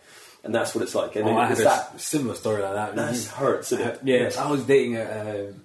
[0.43, 1.15] and that's what it's like.
[1.15, 2.95] And Oh, I had a that similar story like that.
[2.95, 3.99] that hurts, isn't it?
[4.03, 5.49] Yes, I was dating a.
[5.49, 5.61] Um,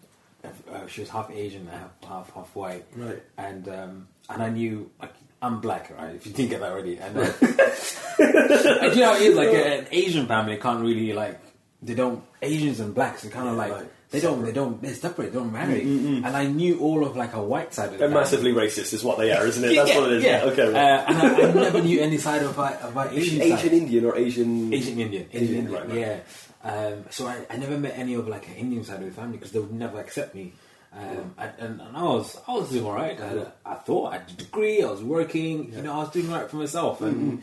[0.73, 3.23] uh, she was half Asian, half half, half white, Right.
[3.37, 5.13] and um, and I knew like
[5.43, 6.15] I'm black, right?
[6.15, 7.33] If you didn't get that already, and, uh,
[8.19, 11.41] and you know how it is like an Asian family can't really like
[11.83, 13.89] they don't Asians and blacks they kind of Yeah, like right.
[14.11, 17.33] they don't they don't they're separate they don't marry, and I knew all of like
[17.33, 18.21] a white side of the They're family.
[18.21, 19.73] massively racist, is what they are, isn't it?
[19.73, 20.25] Yeah, That's what it is.
[20.25, 20.43] yeah.
[20.45, 20.69] Okay.
[20.75, 23.73] Uh, and I, I never knew any side of my, of my Asian, Asian side.
[23.73, 25.99] Indian or Asian Asian Indian, Asian Indian, Indian, right, right.
[25.99, 26.21] yeah.
[26.63, 29.39] Um, so I, I never met any of like an Indian side of the family
[29.39, 30.53] because they would never accept me.
[30.93, 33.19] Um, and, and, and I was I was doing all right.
[33.21, 34.83] I, I thought I had a degree.
[34.83, 35.73] I was working.
[35.73, 37.01] You know, I was doing right for myself.
[37.01, 37.43] And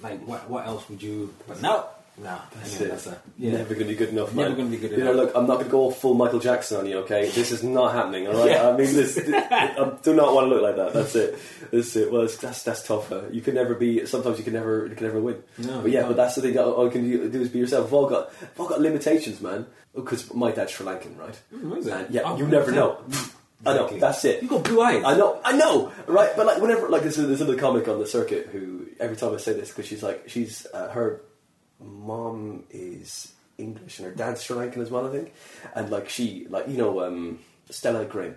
[0.00, 1.34] like, what what else would you?
[1.48, 1.86] But no,
[2.22, 2.38] no.
[2.54, 2.88] That's anyway, it.
[2.90, 3.52] That's a, yeah.
[3.52, 4.32] Never going to be good enough.
[4.32, 5.26] Never gonna be good You know, enough.
[5.26, 6.98] look, I'm not going to go all full Michael Jackson on you.
[6.98, 8.28] Okay, this is not happening.
[8.28, 10.92] All right, I mean, this, I do not want to look like that.
[10.92, 11.36] That's it.
[11.72, 12.12] That's it.
[12.12, 13.10] Well, it's, that's that's tough.
[13.10, 14.06] Uh, you can never be.
[14.06, 14.86] Sometimes you can never.
[14.86, 15.42] You can never win.
[15.58, 16.10] No, but yeah, can't.
[16.10, 16.54] but that's the thing.
[16.54, 17.86] That all you can do, do is be yourself.
[17.86, 18.30] We've all got.
[18.40, 19.66] We've all got limitations, man.
[19.94, 21.38] Because my dad's Sri Lankan, right?
[21.54, 21.86] Mm?
[21.86, 22.74] And yeah, Oh, you never 100%.
[22.74, 22.98] know.
[23.66, 23.88] I know.
[23.98, 24.42] That's it.
[24.42, 25.02] You got blue eyes.
[25.04, 26.30] I know, I know, right?
[26.36, 29.38] But like, whenever like there's, there's another comic on the circuit who every time I
[29.38, 31.22] say this because she's like she's uh, her
[31.80, 35.32] mom is English and her dad's Sri Lankan as well, I think.
[35.74, 37.38] And like she, like you know, um,
[37.70, 38.36] Stella Graham,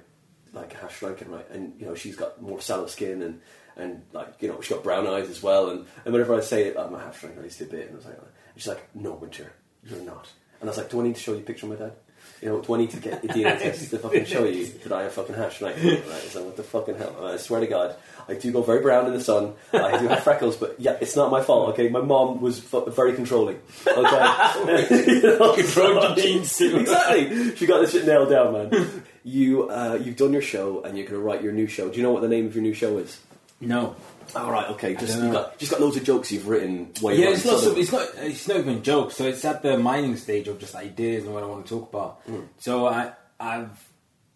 [0.53, 1.49] like half Sri Lankan, right?
[1.51, 3.41] And you know, she's got more sallow skin and
[3.75, 5.69] and like you know, she's got brown eyes as well.
[5.71, 7.87] And, and whenever I say it, I'm a half Sri Lankan, at least a bit.
[7.89, 9.51] And I was like, and she's like, no, Winter,
[9.83, 10.27] you're not.
[10.59, 11.93] And I was like, do I need to show you a picture of my dad?
[12.41, 14.91] You know, do I need to get a DNA test to fucking show you that
[14.91, 15.75] I have fucking hash right?
[15.75, 16.03] right?
[16.29, 17.25] So what the fucking hell?
[17.25, 17.95] I swear to God,
[18.29, 19.53] I do go very brown in the sun.
[19.73, 21.69] I do have freckles, but yeah, it's not my fault.
[21.69, 23.59] Okay, my mom was fu- very controlling.
[23.87, 27.55] Okay, you know, so- genes exactly.
[27.55, 29.03] She got this shit nailed down, man.
[29.23, 31.89] You uh, you've done your show and you're going to write your new show.
[31.89, 33.19] Do you know what the name of your new show is?
[33.59, 33.95] No.
[34.35, 34.95] All right, okay.
[34.95, 35.31] Just you know.
[35.31, 36.91] got just got loads of jokes you've written.
[36.99, 37.43] While Yeah, it's.
[37.43, 38.07] So, it's not.
[38.17, 39.15] It's not even jokes.
[39.15, 41.89] So it's at the mining stage of just ideas and what I want to talk
[41.89, 42.27] about.
[42.27, 42.47] Mm.
[42.59, 43.69] So I, I've,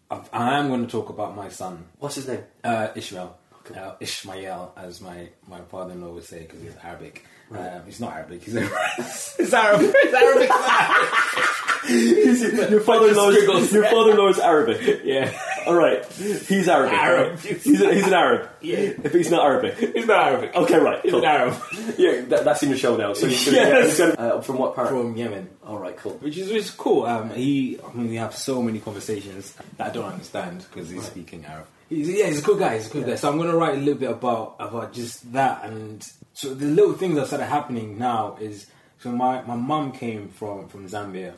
[0.10, 2.44] I've, I am going to talk about my son, What's his name?
[2.64, 3.38] uh, Ishmael.
[3.66, 3.80] Okay.
[3.80, 7.26] Uh, Ishmael, as my, my father-in-law would say, because he's Arabic.
[7.50, 7.76] Right.
[7.76, 8.44] Um, he's not Arabic.
[8.44, 8.54] He's,
[9.38, 9.96] he's Arabic.
[10.04, 10.50] He's Arabic.
[12.72, 13.30] your father-in-law.
[13.30, 15.02] Your father-in-law is Arabic.
[15.04, 15.32] yeah.
[15.66, 16.94] All right, he's Arabic.
[16.98, 17.40] Arab.
[17.40, 18.50] He's, a, he's an Arab.
[18.62, 18.78] Yeah.
[19.04, 19.76] If he's not Arabic.
[19.96, 20.56] He's not Arabic.
[20.56, 21.02] Okay, right.
[21.02, 21.22] He's Cool.
[21.22, 21.54] an Arab
[21.98, 23.14] Yeah, that, that's in the show now.
[23.14, 23.70] So he's gonna, Yes.
[23.74, 24.90] yeah, he's gonna, uh, from what part?
[24.90, 25.50] from Yemen.
[25.66, 26.14] All right, cool.
[26.20, 27.06] Which is, which is cool.
[27.06, 31.04] Um, he, I mean, we have so many conversations that I don't understand because he's
[31.06, 31.66] speaking Arab.
[31.90, 32.76] He's, yeah, he's a cool guy.
[32.76, 33.16] He's a cool guy.
[33.16, 36.66] So I'm going to write a little bit about about just that, and so the
[36.68, 38.68] little things that started happening now is
[39.00, 41.34] so my my mum came from from Zambia,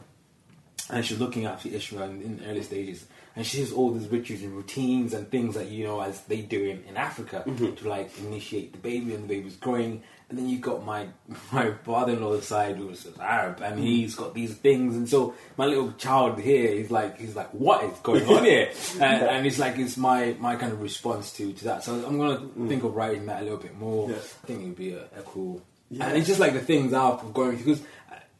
[0.90, 3.06] and she's looking after Ishmael in, in the early stages.
[3.36, 6.42] And she has all these rituals and routines and things that you know as they
[6.42, 7.74] do in, in Africa mm-hmm.
[7.74, 10.04] to like initiate the baby and the baby's growing.
[10.30, 11.08] And then you've got my
[11.52, 13.84] my father-in-law's side who's Arab and mm-hmm.
[13.84, 14.96] he's got these things.
[14.96, 18.72] And so my little child here, he's like he's like, what is going on here?
[19.02, 21.84] and, and it's like it's my my kind of response to to that.
[21.84, 22.68] So I'm gonna mm.
[22.68, 24.10] think of writing that a little bit more.
[24.10, 24.18] Yeah.
[24.18, 25.62] I think it would be a, a cool.
[25.90, 26.06] Yeah.
[26.08, 27.84] And it's just like the things I've going through because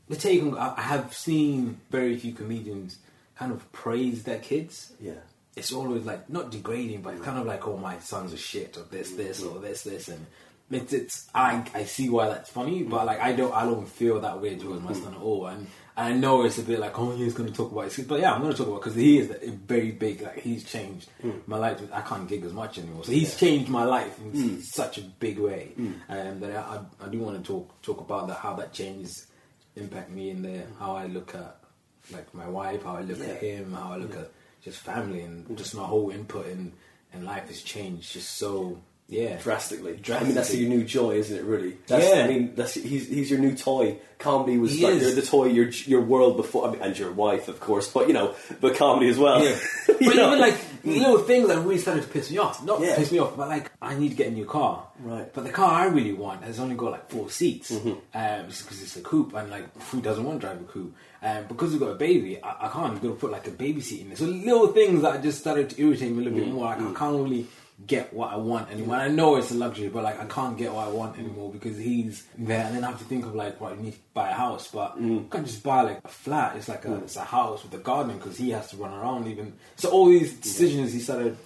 [0.08, 2.98] the take on I have seen very few comedians
[3.36, 4.94] kind of praise their kids.
[5.00, 5.14] Yeah.
[5.56, 8.78] It's always like not degrading, but it's kind of like, oh, my son's a shit,
[8.78, 10.26] or this, this, or this, this, and
[10.72, 14.20] it's, it's I, I see why that's funny, but like I don't, I don't feel
[14.22, 16.98] that way towards my son at all, and, and I know it's a bit like,
[16.98, 18.96] oh, he's going to talk about it, but yeah, I'm going to talk about because
[18.96, 21.32] he is a very big, like he's changed hmm.
[21.46, 21.80] my life.
[21.94, 24.60] I can't gig as much anymore, so he's changed my life in hmm.
[24.62, 25.74] such a big way,
[26.08, 29.28] and that I, I, I do want to talk talk about that, how that changes
[29.76, 31.63] impact me in there, how I look at
[32.12, 33.26] like my wife, how I look Yeah.
[33.26, 34.32] at him, how I look at
[34.64, 36.74] just family, and just my whole input in
[37.14, 39.38] in life has changed just so yeah.
[39.38, 40.00] drastically.
[40.12, 41.44] I mean, that's your new joy, isn't it?
[41.44, 41.78] Really?
[41.86, 42.24] That's, Yeah.
[42.24, 43.98] I mean, that's he's he's your new toy.
[44.18, 47.48] Comedy was He like the toy, your your world before, I mean, and your wife,
[47.50, 47.88] of course.
[47.88, 49.44] But you know, but comedy as well.
[49.44, 49.58] Yeah.
[50.00, 50.28] You but know?
[50.28, 52.64] even like little things that really started to piss me off.
[52.64, 52.96] Not Yeah.
[52.96, 54.88] piss me off, but like I need to get a new car.
[55.00, 55.32] Right.
[55.34, 57.90] But the car I really want has only got like four seats Mm-hmm.
[57.90, 60.96] um, because it's a coupe, and like who doesn't want to drive a coupe?
[61.22, 63.02] Um, because we've got a baby, I, I can't.
[63.02, 64.18] To put like a baby seat in there.
[64.18, 66.66] So little things that just started to irritate me a little bit more.
[66.66, 67.48] Like I can't really
[67.88, 68.96] get what I want anymore.
[68.98, 71.78] I know it's a luxury, but like I can't get what I want anymore because
[71.78, 74.30] he's there, and then I have to think of like, right, you need to buy
[74.30, 75.10] a house, but Mm.
[75.10, 76.56] you can't just buy like a flat.
[76.56, 79.28] It's like a it's a house with a garden because he has to run around
[79.28, 79.54] even.
[79.76, 81.38] So all these decisions he started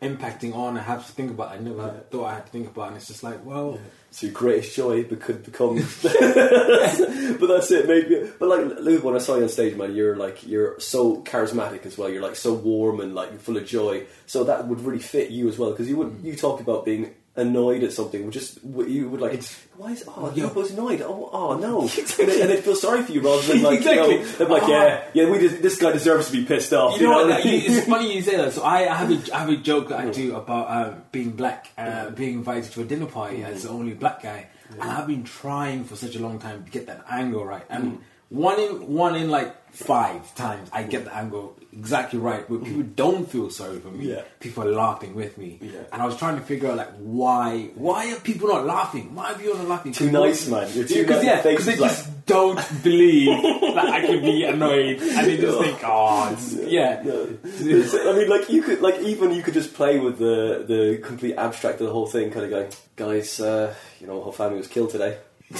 [0.00, 1.52] impacting on, I have to think about.
[1.52, 3.78] I never thought I had to think about, and it's just like, well,
[4.10, 7.86] So your greatest joy could become, but that's it.
[7.86, 11.22] Maybe, but like Lou, when I saw you on stage, man, you're like you're so
[11.22, 12.08] charismatic as well.
[12.08, 14.06] You're like so warm and like full of joy.
[14.26, 16.24] So that would really fit you as well because you would mm.
[16.24, 18.24] you talk about being annoyed at something.
[18.24, 19.42] Would just you would like
[19.76, 20.46] why is oh Yeah.
[20.48, 21.82] you was annoyed oh oh no
[22.18, 24.14] and, they, and they feel sorry for you rather than like Exactly.
[24.16, 24.68] you know they're like Oh.
[24.68, 26.98] yeah yeah we just, this guy deserves to be pissed off.
[27.00, 27.30] You know what?
[27.30, 27.62] I That, mean?
[27.64, 28.52] it's funny you say that.
[28.52, 31.30] So I, I have a I have a joke that I do about um, being
[31.32, 35.06] black, uh, being invited to a dinner party as the only black guy, and I've
[35.06, 37.64] been trying for such a long time to get that angle right.
[37.70, 42.48] And one in one in like five times, I get the angle exactly right.
[42.50, 44.22] Where people don't feel sorry for me, Yeah.
[44.40, 45.80] people are laughing with me, Yeah.
[45.92, 49.14] and I was trying to figure out like why why are people not laughing?
[49.14, 49.92] Why are people not laughing?
[49.92, 50.68] Too nice, man.
[50.74, 51.24] You're too Because nice.
[51.24, 53.40] yeah, because they like- just don't believe
[53.74, 57.02] that I could be annoyed, and they just think, oh, it's, yeah.
[57.02, 57.38] No.
[57.44, 61.36] I mean, like you could, like even you could just play with the the complete
[61.36, 64.66] abstract of the whole thing, kind of going, guys, uh, you know, whole family was
[64.68, 65.16] killed today.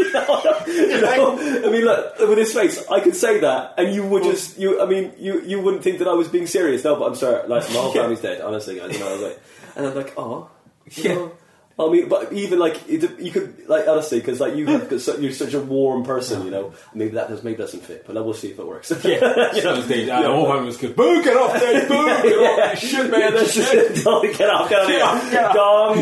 [0.00, 4.80] I mean, look, with his face, I could say that, and you would just, you,
[4.82, 6.84] I mean, you you wouldn't think that I was being serious.
[6.84, 8.40] No, but I'm sorry, like my whole family's dead.
[8.40, 9.40] Honestly, guys, you know, I was like,
[9.76, 10.50] and I'm like, oh,
[10.92, 11.14] Yeah.
[11.14, 11.32] know,
[11.80, 15.30] I mean, but even like it, you could like honestly because like you have you're
[15.32, 16.72] such a warm person, you know.
[16.92, 18.90] Maybe that does maybe doesn't fit, but we'll see if it works.
[19.04, 19.74] Yeah, you know.
[19.74, 20.96] Uh, the whole time was good.
[20.96, 23.94] Boo, get off there, boo, get off, you shit, man, Yeah, shit.
[24.04, 25.96] Don't get off, get Get off, get off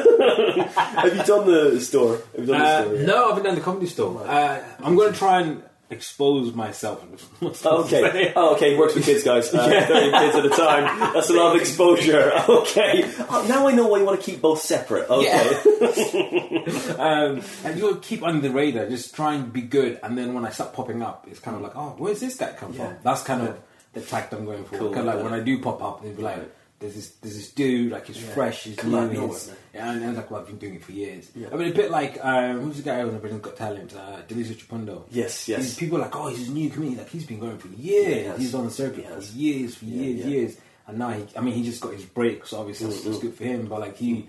[0.00, 2.18] have you done the store?
[2.36, 2.98] Have you done the Uh, store?
[3.06, 4.22] no, I haven't done the comedy store.
[4.26, 7.04] Uh, I'm going to try and expose myself.
[7.42, 8.32] Okay.
[8.36, 8.72] Oh, okay.
[8.72, 9.52] He works with kids, guys.
[9.54, 11.12] Uh, Thirty kids at a time.
[11.14, 12.32] That's a lot of exposure.
[12.48, 13.04] Okay.
[13.28, 15.08] Oh, now I know why you want to keep both separate.
[15.10, 16.94] Okay.
[16.98, 19.98] um, and you'll keep under the radar, just try and be good.
[20.02, 22.52] And then when I start popping up, it's kind of like, oh, where's this guy
[22.52, 22.86] come Yeah.
[22.88, 22.96] from?
[23.02, 23.58] That's kind of
[23.92, 24.78] the tact I'm going for.
[24.78, 25.22] Cool, kind of like yeah.
[25.30, 26.38] when I do pop up, they'll be like,
[26.80, 29.46] there's this, there's this dude, like he's fresh, he's Come out of new, nowhere, he's,
[29.48, 29.56] man.
[29.74, 31.30] yeah, and, and like, well, I've been doing it for years.
[31.36, 31.48] Yeah.
[31.52, 35.04] I mean, a bit like um, who's the guy on Britain's Got Talent, uh, Daliso.
[35.10, 35.60] Yes, yes.
[35.60, 36.98] These people are like, oh, he's a new comedian.
[36.98, 38.26] Like he's been going for years.
[38.26, 40.26] Yeah, he he's on the circuit He for years, for Yeah, years, yeah.
[40.26, 40.56] years.
[40.86, 43.26] And now, he, I mean, he just got his break, so obviously that's, that's Mm-hmm.
[43.26, 43.66] good for him.
[43.66, 44.28] But like he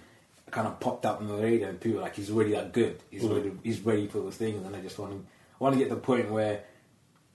[0.51, 2.99] kind of popped up on the radar, and people like he's already that good.
[3.09, 3.31] He's Mm-hmm.
[3.31, 5.25] already he's ready for those things, and I just want to
[5.59, 6.63] want to get to the point where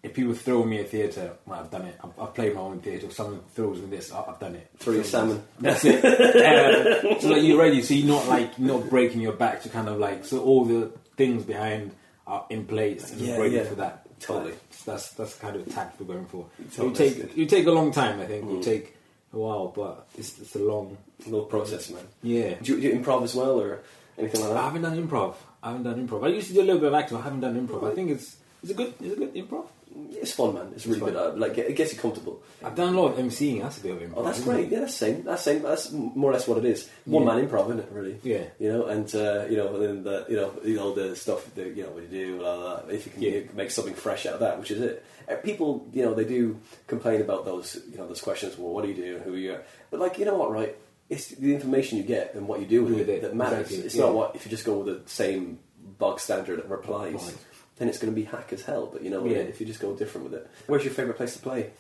[0.02, 1.98] if people throw me a theatre, well, I've done it.
[2.02, 3.06] I've, I've played my own theatre.
[3.06, 4.68] If someone throws me this, I- I've done it.
[4.78, 5.42] Throw your salmon.
[5.60, 6.04] That's it.
[7.06, 7.82] Um, so like you're ready.
[7.82, 10.64] So you're not like you're not breaking your back to kind of like so all
[10.64, 11.92] the things behind
[12.26, 13.64] are in place and Yeah, ready yeah.
[13.64, 14.02] for that.
[14.20, 14.54] Totally.
[14.84, 16.46] That's that's the kind of tact we're going for.
[16.74, 18.20] Totally, it take you take a long time.
[18.20, 18.62] I think Mm.
[18.64, 18.96] take
[19.32, 22.04] a while, but it's it's a long little process, man.
[22.22, 22.54] yeah.
[22.62, 23.80] Do you, do you improv as well, or
[24.18, 24.58] anything like that?
[24.58, 25.34] I haven't done improv.
[25.62, 26.24] I haven't done improv.
[26.24, 27.18] I used to do a little bit of acting.
[27.18, 27.90] I haven't done improv.
[27.90, 29.66] I think it's it's a good it's a good improv.
[30.12, 30.72] It's fun, man.
[30.74, 31.16] It's really good.
[31.16, 32.42] Uh, like, it gets you comfortable.
[32.64, 33.62] I've done a lot of MCing.
[33.62, 34.14] That's a bit of improv.
[34.16, 34.66] Oh, that's great.
[34.66, 34.72] it?
[34.72, 35.22] Yeah, that's same.
[35.24, 35.62] That's same.
[35.62, 36.88] That's more or less what it is.
[37.04, 37.88] One man improv, isn't it?
[37.92, 38.18] Really.
[38.22, 38.44] Yeah.
[38.58, 41.52] You know, and uh, you know, and then the you know, you know the stuff
[41.54, 42.90] that you know what you do, blah, blah, blah.
[42.94, 43.30] if you can Yeah.
[43.30, 45.04] you make something fresh out of that, which is it.
[45.28, 48.56] Uh, People, you know, they do complain about those, you know, those questions.
[48.58, 49.18] Well, what do you do?
[49.24, 49.58] Who are you?
[49.90, 50.76] But like, you know what, right?
[51.08, 53.60] It's the information you get and what you do with, With it, it, that matters.
[53.66, 54.02] exactly, It's yeah.
[54.04, 55.58] not what if you just go with the same
[55.98, 57.34] bog standard replies.
[57.76, 58.86] Then it's going to be hack as hell.
[58.92, 59.38] But you know, Yeah.
[59.38, 60.50] if you just go different with it.
[60.66, 61.70] Where's your favourite place to play?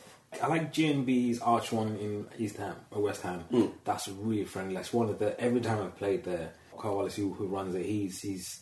[0.42, 3.44] I like GNB's Arch one in East Ham or West Ham.
[3.52, 3.72] Mm.
[3.84, 4.74] That's really friendly.
[4.74, 6.50] That's one of the every time I've played there.
[6.76, 8.60] Carl Wallace, who, who runs it, he's he's.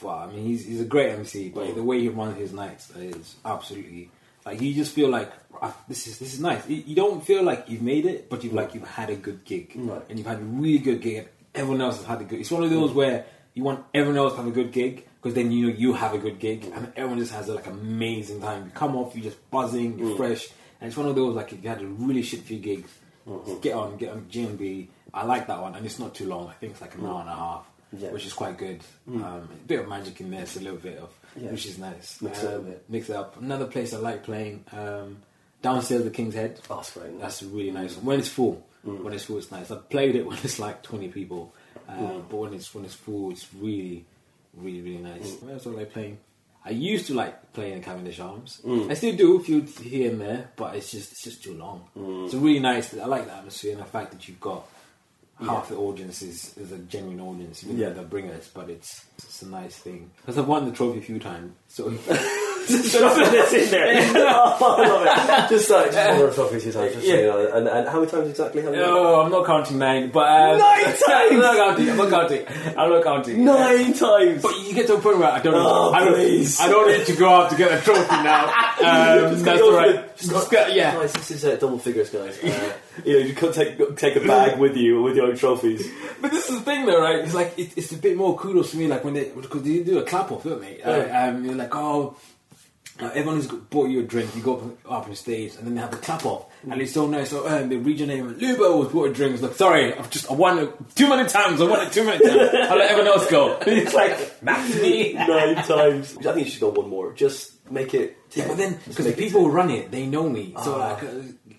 [0.00, 1.74] Well, I mean, he's he's a great MC, but Mm.
[1.74, 4.10] the way he runs his nights is absolutely
[4.46, 6.66] like you just feel like ah, this is this is nice.
[6.68, 9.72] You, don't feel like you've made it, but you've like you've had a good gig,
[9.76, 10.02] Right.
[10.08, 11.28] and you've had a really good gig.
[11.54, 12.40] Everyone else has had a good.
[12.40, 15.34] It's one of those where you want everyone else to have a good gig because
[15.34, 18.40] then you know you have a good gig, and everyone just has a, like amazing
[18.40, 18.64] time.
[18.66, 20.48] You come off, you're just buzzing, you're fresh,
[20.80, 22.90] and it's one of those like if you had a really shit few gigs,
[23.60, 24.88] get on, get on GMB.
[25.14, 26.48] I like that one, and it's not too long.
[26.48, 28.10] I think it's like an hour and a half, Yeah.
[28.10, 28.80] which is quite good.
[29.06, 31.50] Um, a bit of magic in there, it's a little bit of, Yeah.
[31.50, 32.20] which is nice.
[32.22, 32.74] Mix it up Um.
[32.88, 33.40] Mix it up.
[33.40, 35.18] Another place I like playing um,
[35.60, 36.58] downstairs, the King's Head.
[36.70, 37.20] Oh, that's great.
[37.20, 38.06] That's a really nice one.
[38.06, 39.70] When it's full, when it's full, it's nice.
[39.70, 41.54] I've played it when it's like twenty people,
[41.88, 44.04] um, but when it's when it's full, it's really,
[44.54, 45.32] really, really nice.
[45.36, 45.62] Mm.
[45.62, 46.18] Do I like playing?
[46.64, 48.60] I used to like playing in Cavendish Arms.
[48.64, 48.90] Mm.
[48.90, 51.84] I still do a few here and there, but it's just it's just too long.
[51.98, 52.26] Mm.
[52.26, 52.96] It's really nice.
[52.96, 54.66] I like the atmosphere and the fact that you've got
[55.40, 57.64] half the audience is, is a genuine audience.
[57.64, 57.88] Even Yeah.
[57.90, 61.18] they're bringers, but it's it's a nice thing because I've won the trophy a few
[61.18, 61.52] times.
[61.68, 61.90] So
[62.66, 64.12] just shoving this in there.
[64.16, 65.48] oh, I love it.
[65.50, 67.14] Just like just one of the topics you just Yeah.
[67.14, 68.62] you know, and, and how many times exactly?
[68.62, 68.82] How many?
[68.82, 71.02] Oh, I'm not counting nine, but um, Nine times?
[71.08, 71.90] I'm not counting.
[71.90, 72.46] I'm not counting.
[72.78, 73.44] I'm not counting.
[73.44, 74.42] Nine times.
[74.42, 75.54] But you get to a point where I don't.
[75.54, 76.14] Oh, I don't.
[76.14, 76.60] please.
[76.60, 78.44] I don't need to go out to get a trophy now.
[78.46, 80.16] Um, Just that's go all for right.
[80.16, 80.94] Just, just get, yeah.
[80.94, 82.38] Guys, this is uh, double figures, guys.
[82.42, 82.72] Uh,
[83.04, 85.86] you know, you can't take take a bag with you with your own trophies.
[86.20, 87.18] But this is the thing, though, right?
[87.20, 89.82] It's like it, it's a bit more kudos to me, like when they because they
[89.82, 90.80] do a clap off, don't they?
[90.82, 92.16] Uh, um, you're like, oh.
[93.00, 95.74] Uh, everyone who's got- bought you a drink, you go up, on stage, and then
[95.74, 97.30] they have the clap off, and it's so nice.
[97.30, 99.32] So um, they read your name, and Lubo was bought a drink.
[99.34, 101.60] It's like, sorry, I've just I won it too many times.
[101.60, 102.50] I won it too many times.
[102.54, 103.58] I'll let everyone else go.
[103.66, 105.14] it's like that's me.
[105.14, 106.16] Nine times.
[106.18, 107.12] I think you should go one more.
[107.14, 108.18] Just make it.
[108.32, 110.54] Yeah, but then because the people who run it, they know me.
[110.62, 110.92] So Ah.
[111.00, 111.02] like,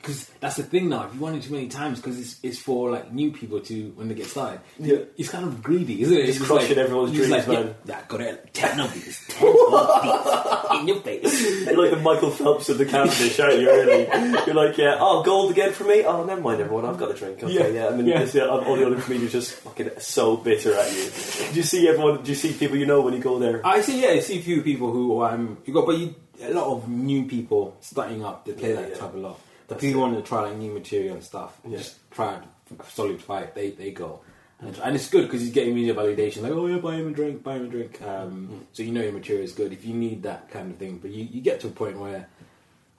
[0.03, 1.05] because that's the thing now.
[1.07, 3.91] If you want it too many times, because it's, it's for like new people to
[3.95, 4.59] when they get started.
[4.77, 4.97] Yeah.
[5.17, 6.25] it's kind of greedy, isn't it?
[6.25, 7.75] Just It's crushing like, everyone's dreams, like, man.
[7.85, 8.53] Yeah, yeah, got it.
[8.53, 11.65] Ten of these, ten of these in your face.
[11.65, 13.69] You're like the Michael Phelps of the Cavendish, aren't you?
[13.69, 14.07] Really?
[14.45, 14.97] You're like, yeah.
[14.99, 16.03] Oh, gold again for me.
[16.03, 16.83] Oh, never mind, everyone.
[16.85, 17.41] I've got a drink.
[17.41, 17.67] Okay, Yeah.
[17.67, 17.87] yeah.
[17.87, 18.27] I mean, Yeah.
[18.33, 21.09] yeah, all the other comedians just fucking so bitter at you.
[21.51, 22.23] Do you see everyone?
[22.23, 23.65] Do you see people you know when you go there?
[23.65, 24.01] I see.
[24.01, 26.89] Yeah, I see a few people who um you got, but you, a lot of
[26.89, 28.45] new people starting up.
[28.45, 28.95] They play Yeah, that yeah.
[28.97, 29.39] type a lot.
[29.67, 30.03] The That's people it.
[30.11, 31.57] want to try like new material and stuff.
[31.67, 31.77] Yeah.
[31.77, 32.43] Just try it,
[32.89, 33.53] solid five.
[33.53, 34.21] They they go.
[34.59, 37.11] And, and it's good because he's getting media validation, like, oh yeah, buy him a
[37.11, 38.01] drink, buy him a drink.
[38.01, 38.59] Um, Mm.
[38.71, 40.99] So you know your material is good if you need that kind of thing.
[40.99, 42.27] But you, you get to a point where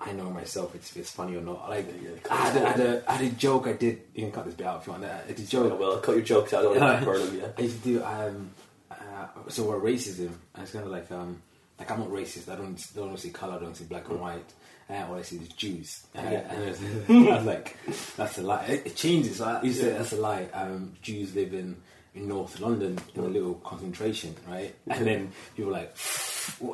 [0.00, 1.70] I know myself it's, it's funny or not.
[1.70, 4.02] Like Yeah, I, had a, I, had a, I had a joke I did.
[4.14, 5.04] You can cut this bit out if you want.
[5.06, 5.72] I did a joke.
[5.72, 6.60] Oh, well, cut your jokes out.
[6.60, 7.38] I don't want them.
[7.40, 7.48] Yeah.
[7.58, 8.50] I used to do um,
[8.90, 10.32] uh, so we're racism.
[10.54, 11.40] And it's kind of like um,
[11.78, 12.50] like I'm not racist.
[12.50, 13.54] I don't don't see color.
[13.54, 14.52] I don't see black and white.
[14.90, 16.04] Uh, all I see is Jews.
[16.14, 16.52] Uh, Yeah.
[16.52, 17.76] and I was, like,
[18.16, 18.64] that's a lie.
[18.66, 19.40] It, it changes.
[19.40, 20.46] I used to say that's a lie.
[20.52, 21.76] Um, Jews live in
[22.14, 24.72] in North London in a little concentration, right?
[24.88, 25.96] And then people were like,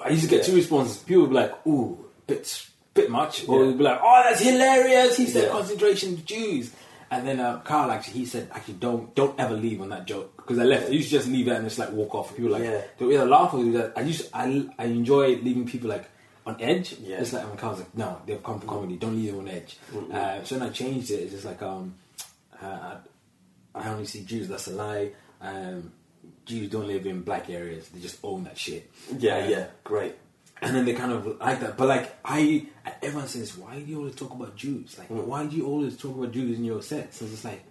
[0.05, 0.99] I used to get two responses.
[0.99, 3.71] People would be like, ooh, bit bit much, or Yeah.
[3.71, 5.17] they'd be like, oh, that's hilarious.
[5.17, 5.51] He said Yeah.
[5.51, 6.73] concentration Jews.
[7.13, 10.37] And then uh, Carl actually he said actually don't don't ever leave on that joke
[10.37, 10.89] because I left.
[10.89, 12.31] I used to just leave it and just like walk off.
[12.37, 12.83] People were like Yeah.
[12.99, 13.95] they either laugh or do that.
[13.97, 16.05] I used I I enjoy leaving people like
[16.47, 16.95] on edge.
[17.01, 17.21] Yeah.
[17.21, 18.97] It's like when Carl's like no they've come for comedy.
[18.97, 19.79] Don't leave them on edge.
[20.13, 21.21] Uh, so when I changed it.
[21.23, 21.95] It's just like um
[22.63, 22.97] uh,
[23.75, 24.49] I only see Jews.
[24.49, 25.11] That's a lie.
[25.41, 25.93] Um,
[26.45, 27.89] Jews don't live in black areas.
[27.89, 28.91] They just own that shit.
[29.19, 30.15] Yeah, Uh, yeah, great.
[30.61, 31.77] and then they kind of like that.
[31.77, 32.67] But like I,
[33.03, 34.99] everyone says, why do you always talk about Jews?
[34.99, 35.25] Like, Mm.
[35.25, 37.21] why do you always talk about Jews in your sets?
[37.23, 37.63] And it's like,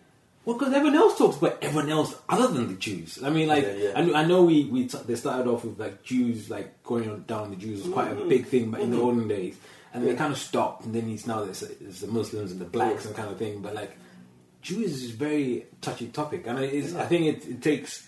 [0.46, 3.22] well, because everyone else talks about everyone else other than the Jews.
[3.24, 3.92] I mean, like, Yeah, yeah.
[3.96, 7.10] I, know, I know we we t- they started off with like Jews like going
[7.10, 8.30] on down the Jews was quite a mm-hmm.
[8.30, 9.06] big thing, but in the mm-hmm.
[9.06, 9.58] olden days,
[9.94, 10.86] and they kind of stopped.
[10.86, 13.62] And then it's now it's, it's the Muslims and the blacks and kind of thing.
[13.62, 13.98] But like,
[14.62, 18.08] Jews is a very touchy topic, and it is, I think it, it takes.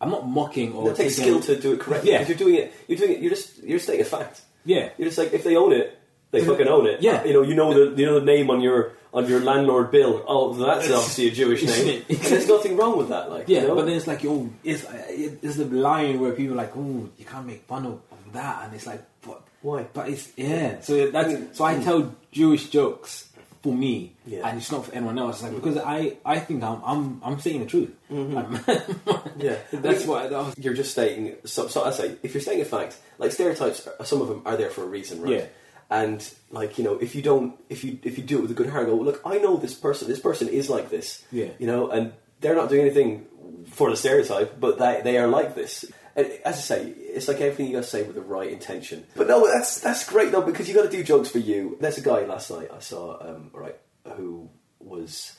[0.00, 2.12] I'm not mocking or It takes skill to do it correctly.
[2.12, 2.20] Yeah.
[2.20, 2.72] Because you're doing it.
[2.88, 3.20] You're doing it.
[3.20, 3.62] You're just.
[3.62, 4.40] You're stating a fact.
[4.64, 5.99] Yeah, You're just like if they own it,
[6.30, 7.02] they fucking own it.
[7.02, 7.24] Yeah.
[7.24, 7.42] You know.
[7.42, 8.00] You know the.
[8.00, 10.24] You know the name on your on your landlord bill.
[10.26, 12.04] Oh, that's obviously a Jewish name.
[12.08, 13.30] and there's nothing wrong with that.
[13.30, 13.48] Like.
[13.48, 13.74] Yeah, you know?
[13.74, 17.24] but then it's like, oh, it's it's the line where people are like, oh, you
[17.24, 18.00] can't make fun of,
[18.32, 19.42] that, and it's like, what?
[19.62, 19.86] Why?
[19.92, 20.80] But it's yeah.
[20.80, 21.54] So that's mm.
[21.54, 21.84] so I mm.
[21.84, 23.28] tell Jewish jokes
[23.62, 24.48] for me, Yeah.
[24.48, 25.36] and it's not for anyone else.
[25.36, 25.56] It's like mm.
[25.56, 27.90] because I I think I'm I'm I'm saying the truth.
[28.10, 28.38] Mm-hmm.
[28.38, 29.56] I'm- Yeah.
[29.72, 30.54] that's why that was.
[30.58, 31.36] you're just stating.
[31.44, 34.42] So, so I say, if you're stating a fact, like stereotypes, are- some of them
[34.44, 35.32] are there for a reason, right?
[35.32, 35.44] Yeah.
[35.90, 38.54] And like you know, if you don't, if you if you do it with a
[38.54, 39.20] good heart, go look.
[39.24, 40.08] I know this person.
[40.08, 41.24] This person is like this.
[41.32, 41.48] Yeah.
[41.58, 43.26] You know, and they're not doing anything
[43.66, 45.84] for the stereotype, but they they are like this.
[46.16, 49.04] And as I say, it's like everything you got to say with the right intention.
[49.16, 51.76] But no, that's that's great though because you got to do jokes for you.
[51.80, 53.76] There's a guy last night I saw, um, right,
[54.16, 55.36] who was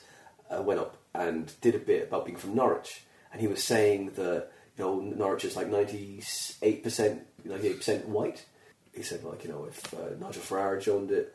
[0.50, 4.12] uh, went up and did a bit about being from Norwich, and he was saying
[4.16, 6.22] that you know Norwich is like ninety
[6.62, 8.44] eight percent, ninety eight percent white.
[8.94, 11.34] He said like you know if uh, Nigel Farage owned it,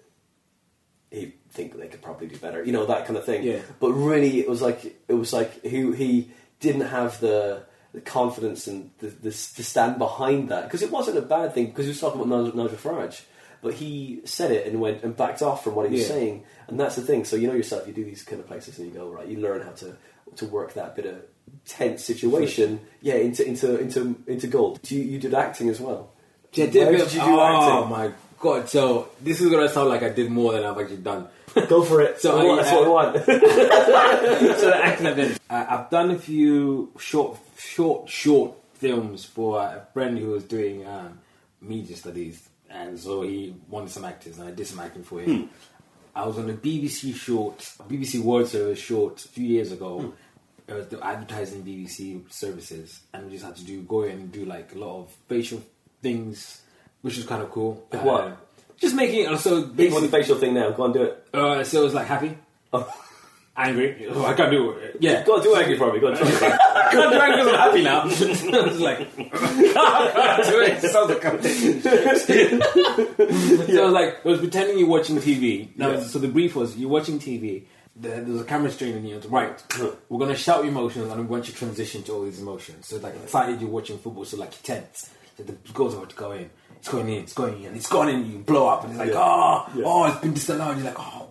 [1.11, 3.43] he'd think they could probably do better, you know that kind of thing.
[3.43, 3.59] Yeah.
[3.79, 8.67] But really, it was like it was like he he didn't have the the confidence
[8.67, 11.89] and the, the to stand behind that because it wasn't a bad thing because he
[11.89, 13.21] was talking about Nigel, Nigel Farage.
[13.59, 16.07] But he said it and went and backed off from what he was Yeah.
[16.15, 17.25] saying, and that's the thing.
[17.25, 19.27] So you know yourself, you do these kind of places, and you go right.
[19.27, 19.97] You learn how to
[20.35, 21.23] to work that bit of
[21.65, 24.79] tense situation, yeah, into into into into gold.
[24.83, 26.11] Do you, you did acting as well?
[26.57, 27.89] Yeah, did a Where bit did you do oh acting?
[27.89, 28.69] my god!
[28.69, 31.27] So this is gonna sound like I did more than I've actually done.
[31.67, 32.19] Go for it.
[32.21, 33.25] So I- uh, that's what I want.
[33.25, 35.37] so the acting I've done.
[35.49, 40.85] Uh, I've done a few short, short, short films for a friend who was doing
[40.85, 41.19] um,
[41.61, 45.49] media studies, and so he wanted some actors, and I did some acting for him.
[46.15, 50.13] I was on a BBC short, BBC World Service short a few years ago.
[50.67, 54.31] It was the advertising BBC services, and we just had to do go in and
[54.31, 55.61] do like a lot of facial
[56.01, 56.61] things,
[57.01, 57.85] which was kind of cool.
[57.91, 58.23] Like what?
[58.23, 58.35] Uh,
[58.77, 60.69] just making it so Big one, the facial thing now.
[60.71, 61.27] Go on, do it.
[61.33, 62.37] uh, so it was like happy,
[62.73, 62.87] Oh.
[63.57, 64.05] angry.
[64.09, 64.97] Oh, I can't do it.
[64.99, 65.99] Yeah, Go on, do angry for me.
[65.99, 66.27] Go on, try.
[66.27, 68.01] I can't do it because I'm happy now.
[68.59, 70.83] I was like, I can't do it.
[70.83, 71.39] It sounds like I'm-
[72.61, 75.75] I was like, I was pretending you're watching TV.
[75.75, 76.03] Now, Yeah.
[76.03, 77.63] so the brief was you're watching TV.
[77.95, 79.17] There's a camera straining you.
[79.17, 79.59] It's right.
[80.07, 82.85] We're gonna shout your emotions, and we want you to transition to all these emotions.
[82.87, 85.09] So like excited, you're watching football, so like you're tense.
[85.37, 86.49] So the goal's about to go in.
[86.77, 87.23] It's going in.
[87.23, 87.75] It's going in.
[87.75, 88.29] It's gone in.
[88.31, 89.15] You blow up, and it's like, Yeah.
[89.19, 89.83] oh, Yeah.
[89.85, 90.77] oh, it's been disallowed.
[90.77, 91.29] You're like, oh,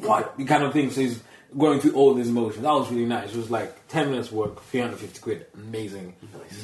[0.00, 0.36] what?
[0.36, 0.90] The kind of thing.
[0.90, 1.22] So he's
[1.56, 2.62] going through all these emotions.
[2.64, 3.30] That was really nice.
[3.30, 5.46] It was like 10 minutes work, 350 quid.
[5.54, 6.14] Amazing.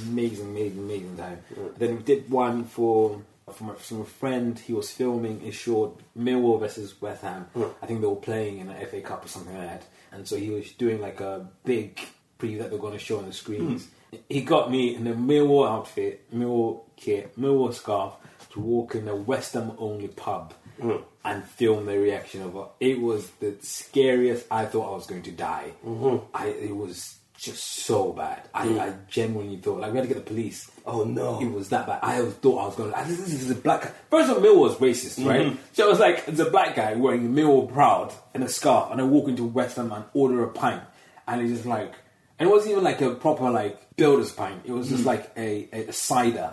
[0.09, 1.39] Amazing, amazing, amazing time.
[1.79, 3.23] Then we did one for
[3.53, 4.59] from a, from a friend.
[4.59, 7.47] He was filming a short Millwall versus West Ham.
[7.83, 9.85] I think they were playing in an FA Cup or something like that.
[10.11, 12.01] And so he was doing like a big
[12.39, 13.85] preview that they're going to show on the screens.
[13.85, 13.91] Hmm.
[14.29, 18.15] He got me in a Millwall outfit, Millwall kit, Millwall scarf
[18.51, 20.97] to walk in a West Ham only pub hmm.
[21.25, 22.67] and film the reaction of it.
[22.81, 24.47] It was the scariest.
[24.51, 25.73] I thought I was going to die.
[25.85, 26.27] Mm-hmm.
[26.35, 28.49] I, it was just so bad.
[28.53, 28.81] I, hmm.
[28.81, 30.71] I genuinely thought like we had to get the police.
[30.85, 31.41] Oh, no.
[31.41, 32.01] It was that bad.
[32.03, 32.93] I thought I was going.
[32.93, 33.05] to...
[33.09, 33.93] This, this is a black guy.
[34.11, 35.47] First of all, Millwall's racist, right?
[35.47, 35.57] Mm-hmm.
[35.73, 39.01] So it was like it's a black guy wearing Mill proud and a scarf, and
[39.01, 40.83] I walk into West Ham and order a pint,
[41.27, 41.95] and he's just like.
[42.43, 44.63] And it wasn't even like a proper like builder's pint.
[44.65, 46.53] It was just like a, a, a cider.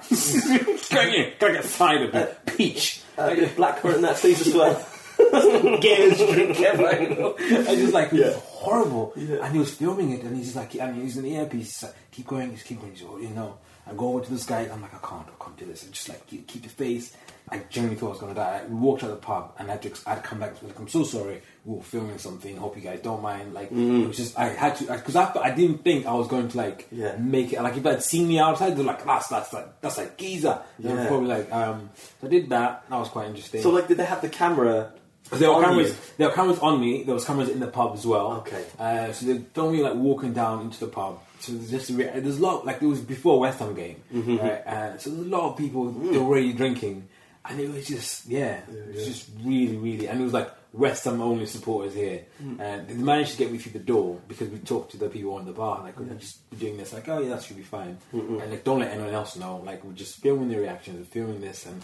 [0.92, 3.02] Going in, gotta get cider, but peach.
[3.18, 4.76] Uh, a bit of blackcurrant in that please as well.
[5.82, 7.02] gayest drink ever.
[7.02, 7.36] You know?
[7.40, 9.14] I just like it was horrible.
[9.16, 11.80] And he was filming it, and he's just like, and he's using the earpiece.
[11.80, 12.92] He's like, keep going, just keep going.
[12.92, 14.70] He's you know, I go over to this guy.
[14.72, 15.86] I'm like, I can't, I can't do this.
[15.86, 17.18] And just like keep, keep your face.
[17.50, 18.62] I genuinely thought I was gonna die.
[18.70, 20.62] We walked out of the pub, and I to, I'd come back.
[20.62, 21.42] Like, I'm so sorry.
[21.70, 22.58] We were filming something.
[22.58, 23.54] Hope you guys don't mind.
[23.54, 26.48] Like, it was just I had to because I, I, didn't think I was going
[26.48, 27.16] to like Yeah.
[27.18, 27.62] make it.
[27.62, 30.60] Like if they'd seen me outside, they're like, that's that's like that's like geezer.
[30.80, 31.08] Yeah.
[31.08, 31.92] probably like, um.
[32.22, 32.90] So I did that.
[32.90, 33.62] That was quite interesting.
[33.62, 34.94] So, like, did they have the camera?
[35.32, 35.90] There were cameras.
[35.90, 35.96] you?
[36.18, 37.04] There were cameras on me.
[37.04, 38.32] There was cameras in the pub as well.
[38.48, 38.66] Okay.
[38.80, 41.20] Uh, so they filmed me like walking down into the pub.
[41.40, 44.38] So there's just re- there's a lot like it was before West Ham game, Mm-hmm.
[44.38, 44.66] right?
[44.66, 46.18] Uh, so there's a lot of people Mm.
[46.18, 47.08] already drinking,
[47.46, 51.06] and it was just yeah, it was just really really, and it was like West
[51.06, 52.60] Ham only supporters here, Mm.
[52.60, 55.34] and they managed to get me through the door because we talked to the people
[55.34, 57.98] on the bar like we're just doing this like oh yeah that should be fine,
[58.14, 61.42] and like don't let anyone else know like we're just filming the reactions, we're filming
[61.42, 61.82] this, and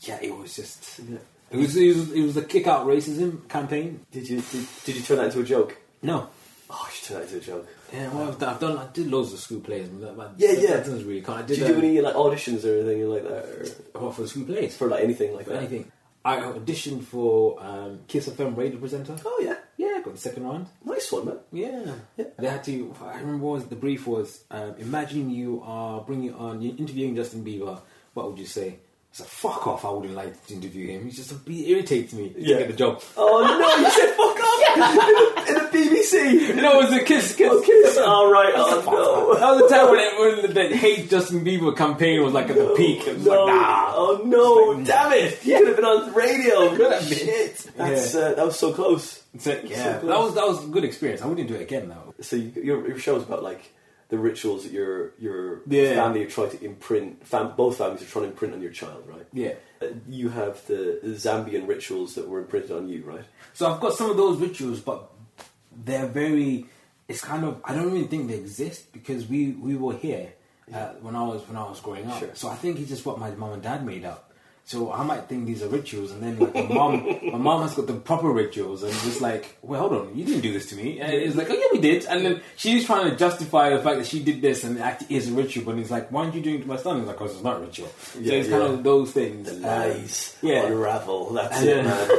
[0.00, 1.00] yeah, it was just.
[1.00, 1.18] Yeah.
[1.50, 4.04] It was, it was it was the kick out racism campaign.
[4.12, 5.78] Did you did, did you turn that into a joke?
[6.02, 6.28] No,
[6.70, 7.68] Oh, I should turn that into a joke.
[7.90, 9.88] yeah, well, I've done, I've done I did loads of school plays.
[9.88, 10.70] That, Yeah, that, yeah.
[10.76, 11.38] That doesn't really count.
[11.38, 13.44] I Did did, you do um, any like auditions or anything like that,
[13.94, 15.60] or what for school plays for like anything like for that?
[15.60, 15.90] anything.
[16.24, 19.16] I auditioned for um, Kiss FM radio presenter.
[19.24, 20.66] Oh yeah, Yeah, got the second round.
[20.84, 21.38] nice one, man.
[21.52, 21.94] Yeah.
[22.16, 22.24] Yeah.
[22.38, 22.94] They had to.
[23.02, 24.44] I remember was the brief was.
[24.50, 27.80] Um, imagine you are bringing on you're interviewing Justin Bieber.
[28.14, 28.78] What would you say?
[29.10, 29.84] It's like fuck off.
[29.84, 31.04] I wouldn't like to interview him.
[31.06, 32.58] He's just he irritates me to Yeah.
[32.58, 33.02] get the job.
[33.16, 36.48] Oh no, you said fuck off in, the, in the BBC.
[36.48, 37.34] You know, it was a kiss.
[37.34, 37.96] kiss kiss.
[37.98, 38.52] all right.
[38.54, 42.22] Oh no That was the time when, it, when the, the hate Justin Bieber campaign
[42.22, 43.06] was like at the peak.
[43.06, 43.44] It was no!
[43.44, 43.92] like, nah.
[43.96, 44.84] Oh no!
[44.84, 45.44] Damn it!
[45.44, 46.76] You could have been on radio.
[46.76, 47.02] Could.
[47.04, 47.70] Shit.
[47.76, 49.22] That's uh, that was so close.
[49.46, 51.22] Like, yeah, So that was that was a good experience.
[51.22, 52.14] I wouldn't do it again though.
[52.20, 53.72] So you, your your show's about like
[54.08, 55.94] the rituals that your your Yeah.
[55.94, 57.26] family are trying to imprint.
[57.26, 59.26] Fam, both families are trying to imprint on your child, right?
[59.32, 59.54] Yeah.
[59.82, 63.24] Uh, you have the, the Zambian rituals that were imprinted on you, right?
[63.54, 65.10] So I've got some of those rituals, but
[65.84, 66.66] they're very.
[67.06, 70.32] It's kind of I don't even think they exist because we we were here
[70.74, 72.18] uh, when I was when I was growing up.
[72.18, 72.30] Sure.
[72.34, 74.27] So I think it's just what my mom and dad made up.
[74.68, 77.72] So I might think these are rituals, and then like my mom, my mom has
[77.74, 80.76] got the proper rituals, and just like, well, hold on, you didn't do this to
[80.76, 81.00] me.
[81.00, 82.04] And it's like, oh yeah, we did.
[82.04, 85.16] And then she's trying to justify the fact that she did this, and it actually
[85.16, 85.64] is a ritual.
[85.64, 86.98] But he's like, why aren't you doing it to my son?
[86.98, 87.88] He's like, because it's not a ritual.
[88.20, 88.58] Yeah, so it's yeah.
[88.58, 89.48] kind of those things.
[89.48, 90.66] The Um, lies yeah.
[90.66, 91.32] unravel.
[91.32, 92.10] That's And it, man.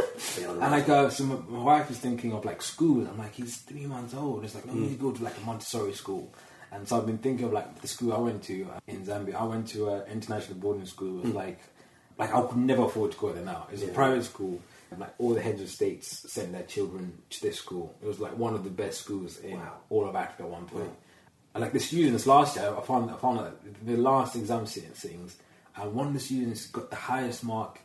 [0.64, 3.06] And like, uh, so my, wife is thinking of like school.
[3.08, 4.44] I'm like, he's three months old.
[4.44, 6.34] It's like, no, to go to like a Montessori school.
[6.72, 9.36] And so I've been thinking of like the school I went to uh, in Zambia.
[9.36, 11.20] I went to an international boarding school.
[11.20, 11.60] It was like,
[12.20, 13.68] like I could never afford to go there now.
[13.72, 13.90] It's Yeah.
[13.90, 14.60] a private school.
[14.92, 17.96] And like all the heads of states sent their children to this school.
[18.02, 19.74] It was like one of the best schools in Wow.
[19.90, 20.92] all of Africa at one point.
[21.54, 25.38] And like the students last year, I found I found out the last exam sittings,
[25.76, 27.80] and one of the students got the highest mark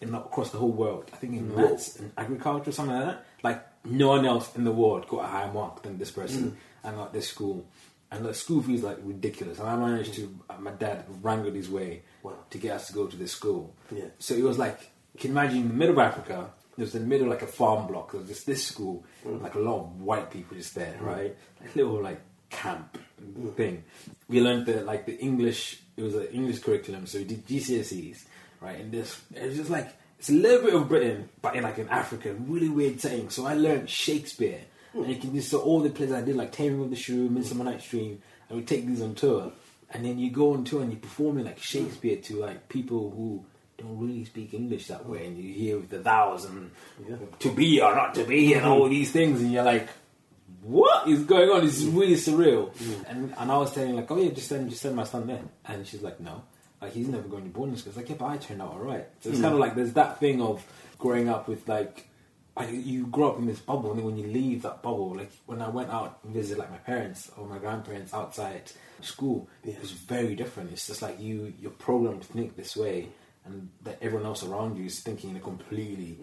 [0.00, 1.10] in the, across the whole world.
[1.12, 1.70] I think in Whoa.
[1.70, 3.24] maths and agriculture, something like that.
[3.42, 6.96] Like no one else in the world got a higher mark than this person, and
[6.98, 7.66] like this school.
[8.10, 9.58] And the school fees like ridiculous.
[9.58, 12.02] And I managed to, uh, my dad wrangled his way
[12.50, 13.74] To get us to go to this school.
[13.94, 14.06] Yeah.
[14.18, 17.02] So it was like, you can imagine in the middle of Africa, there was in
[17.02, 18.12] the middle of like a farm block.
[18.12, 19.42] there's just this school, mm.
[19.42, 21.06] like a lot of white people just there, mm.
[21.06, 21.36] right?
[21.60, 22.20] Like little like
[22.50, 23.52] camp mm.
[23.54, 23.82] thing.
[24.28, 25.80] We learned the like the English.
[25.96, 28.24] It was an English curriculum, so we did GCSEs,
[28.60, 28.78] right?
[28.78, 31.78] And this it was just like it's a little bit of Britain, but in like
[31.78, 33.30] an African, really weird setting.
[33.30, 34.60] So I learned Shakespeare,
[34.94, 37.28] and you can just so all the plays I did like Taming of the Shrew,
[37.28, 39.52] Midsummer Night's Dream, and we take these on tour,
[39.90, 43.44] and then you go on tour and you're performing like Shakespeare to like people who
[43.76, 46.70] don't really speak English that way, and you hear the thous and
[47.38, 49.88] to be or not to be and all these things, and you're like,
[50.62, 51.64] what is going on?
[51.64, 52.72] This is really surreal.
[53.08, 55.42] And and I was telling like, oh yeah, just send just send my son there,
[55.66, 56.42] and she's like, no,
[56.82, 57.90] like he's never going to boarding school.
[57.90, 59.06] It's like, yeah, but I turned out all right.
[59.20, 59.42] So it's mm.
[59.42, 60.64] kind of like there's that thing of
[60.98, 62.04] growing up with like.
[62.58, 65.30] Like you grow up in this bubble, and then when you leave that bubble, like
[65.46, 69.80] when I went out and visited like my parents or my grandparents outside school, it
[69.80, 70.72] was very different.
[70.72, 73.08] It's just like you you're programmed to think this way,
[73.44, 76.18] and that everyone else around you is thinking in a completely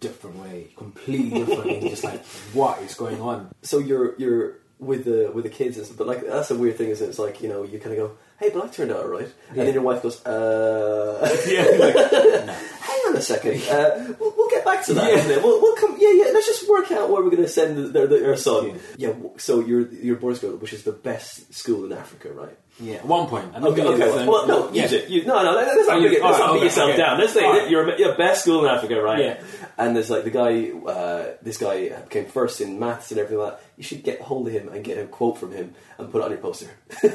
[0.00, 1.70] different way, completely different.
[1.70, 3.52] and just like, what is going on?
[3.62, 6.76] so you're you're with the with the kids, and stuff, but like that's a weird
[6.76, 7.08] thing, is it?
[7.08, 9.32] It's like you know you kind of go, hey, but I turned out all right,
[9.50, 11.18] and then your wife goes, uh,
[11.48, 11.94] Yeah, like,
[12.46, 12.52] no.
[12.80, 14.41] hang on a second, uh, we'll, we'll get
[14.82, 15.10] back to that.
[15.10, 15.18] Yeah.
[15.18, 15.42] isn't it?
[15.42, 16.30] We'll, we'll come, yeah, yeah.
[16.32, 18.78] Let's just work out where we're going to send their, their, their son.
[18.96, 19.08] Yeah.
[19.08, 19.14] Yeah.
[19.38, 22.56] So you're you're boarding school, which is the best school in Africa, right?
[22.80, 23.52] Yeah, at one point.
[23.54, 24.26] I don't Okay, okay.
[24.26, 24.82] Well, no, yeah.
[24.84, 25.08] use it.
[25.10, 26.88] You, no, no, let's not, Oh, make you- it, let's alright, not beat okay, yourself
[26.90, 26.98] okay.
[26.98, 27.18] down.
[27.20, 27.70] Let's say Alright.
[27.70, 29.18] you're you're best school in Africa, right?
[29.18, 29.42] Yeah.
[29.76, 33.52] And there's like the guy, uh, this guy came first in maths and everything like
[33.58, 33.62] that.
[33.82, 36.24] You should get hold of him and get a quote from him and put it
[36.26, 36.70] on your poster.
[37.02, 37.08] uh,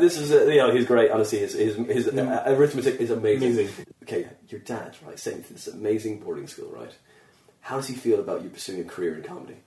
[0.00, 1.12] this is, uh, you know, he's great.
[1.12, 3.52] Honestly, his his, his uh, arithmetic is amazing.
[3.52, 3.86] Amazing.
[4.02, 6.92] Okay, your dad, right, sent you to this amazing boarding school, right?
[7.60, 9.58] How does he feel about you pursuing a career in comedy?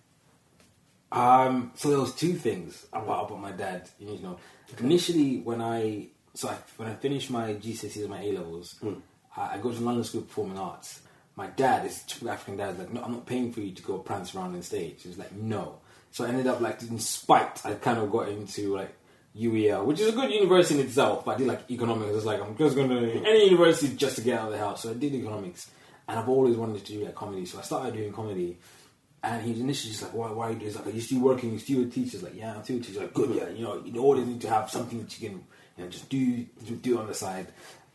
[1.09, 3.88] Um, so there was two things about, about my dad.
[3.97, 4.39] You need to know.
[4.80, 8.76] Initially, when I so I, when I finished my GCSEs and my A levels,
[9.38, 10.99] I, I go to London School of Performing Arts.
[11.36, 12.73] My dad is typical African dad.
[12.73, 15.03] is Like, no, I'm not paying for you to go prance around on stage.
[15.03, 15.79] He was like, no.
[16.11, 18.95] So I ended up like in spite, I kind of got into like
[19.38, 21.25] UEL, which is a good university in itself.
[21.25, 22.15] But I did like economics.
[22.15, 24.83] It's like I'm just going to any university just to get out of the house.
[24.83, 25.69] So I did economics,
[26.07, 27.45] and I've always wanted to do like comedy.
[27.45, 28.57] So I started doing comedy.
[29.23, 30.75] And he was initially just like, why, why are you doing this?
[30.75, 31.51] Like, are you still working?
[31.51, 32.19] You still a teacher?
[32.19, 32.99] Like, yeah, I'm still a teacher.
[32.99, 33.49] Like, good, yeah.
[33.49, 35.43] You know, you always need to have something that you can,
[35.75, 36.43] you know, just do,
[36.83, 37.47] do on the side.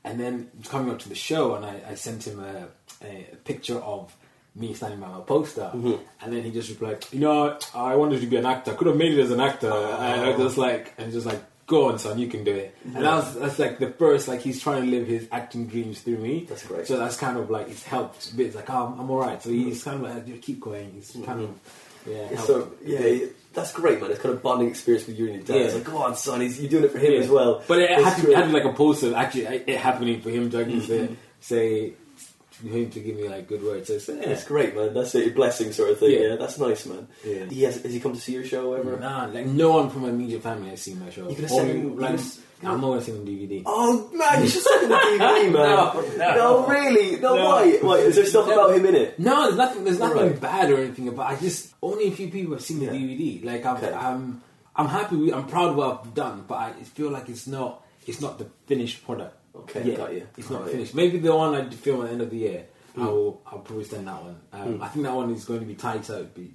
[0.05, 2.69] And then coming up to the show, and I, I sent him a,
[3.05, 4.15] a, picture of
[4.55, 6.03] me standing by my poster, mm-hmm.
[6.23, 8.73] and then he just replied, you know, I wanted to be an actor.
[8.73, 9.71] I could have made it as an actor.
[9.71, 12.75] And I was just like, and just like, go on, son, you can do it.
[12.85, 16.01] And that was, that's like the first, like, he's trying to live his acting dreams
[16.01, 16.47] through me.
[16.49, 16.87] That's great.
[16.87, 18.49] So that's kind of like it's helped a bit.
[18.49, 19.41] It's like, oh, I'm, I'm all right.
[19.41, 20.93] So he's kind of like, keep going.
[20.93, 21.43] He's kind mm-hmm.
[21.43, 22.27] of yeah.
[22.29, 23.27] helped So yeah.
[23.53, 24.11] That's great, man.
[24.11, 25.57] It's kind of bonding experience with you and your dad.
[25.57, 25.63] Yeah.
[25.67, 26.41] It's like, go on, son.
[26.41, 27.19] He's, you're doing it for him Yeah.
[27.21, 27.63] as well.
[27.67, 29.15] But it It's had to, had to like a poster.
[29.15, 31.15] Actually, it happening for him to say, Mm-hmm.
[31.41, 31.93] say
[32.51, 33.89] for him to give me like good words.
[33.89, 34.17] So it's, yeah.
[34.27, 34.93] That's great, man.
[34.95, 36.13] That's a blessing sort of thing.
[36.13, 36.37] Yeah, Yeah.
[36.37, 37.09] that's nice, man.
[37.25, 37.47] Yeah.
[37.47, 38.99] He has, has he come to see your show ever?
[38.99, 41.29] Nah, like no one from my immediate family has seen my show.
[41.29, 42.21] You could've sent him- like,
[42.63, 43.63] I'm not gonna send him DVD.
[43.67, 46.19] Oh man, you should him the DVD, man.
[46.19, 46.67] No, no.
[46.67, 47.19] really?
[47.21, 47.45] No, No.
[47.47, 47.79] why?
[47.81, 47.97] Why?
[47.99, 48.53] Is there stuff No.
[48.53, 49.19] about him in it?
[49.19, 49.85] No, there's nothing.
[49.85, 50.41] There's nothing Right.
[50.41, 51.11] bad or anything.
[51.11, 52.93] But I just only a few people have seen the Yeah.
[52.93, 53.45] DVD.
[53.45, 53.93] Like I'm, Okay.
[53.93, 54.43] I'm,
[54.77, 55.17] I'm happy.
[55.17, 56.45] With, I'm proud of what I've done.
[56.47, 57.85] But I feel like it's not.
[58.07, 59.37] It's not the finished product.
[59.55, 60.27] Okay, got you.
[60.37, 60.95] It's not finished.
[60.95, 62.67] Maybe the one I film at the end of the year.
[62.95, 63.03] Hmm.
[63.03, 63.41] I will.
[63.47, 64.37] I'll probably send that one.
[64.53, 66.25] Um, I think that one is going to be tighter.
[66.35, 66.53] Be,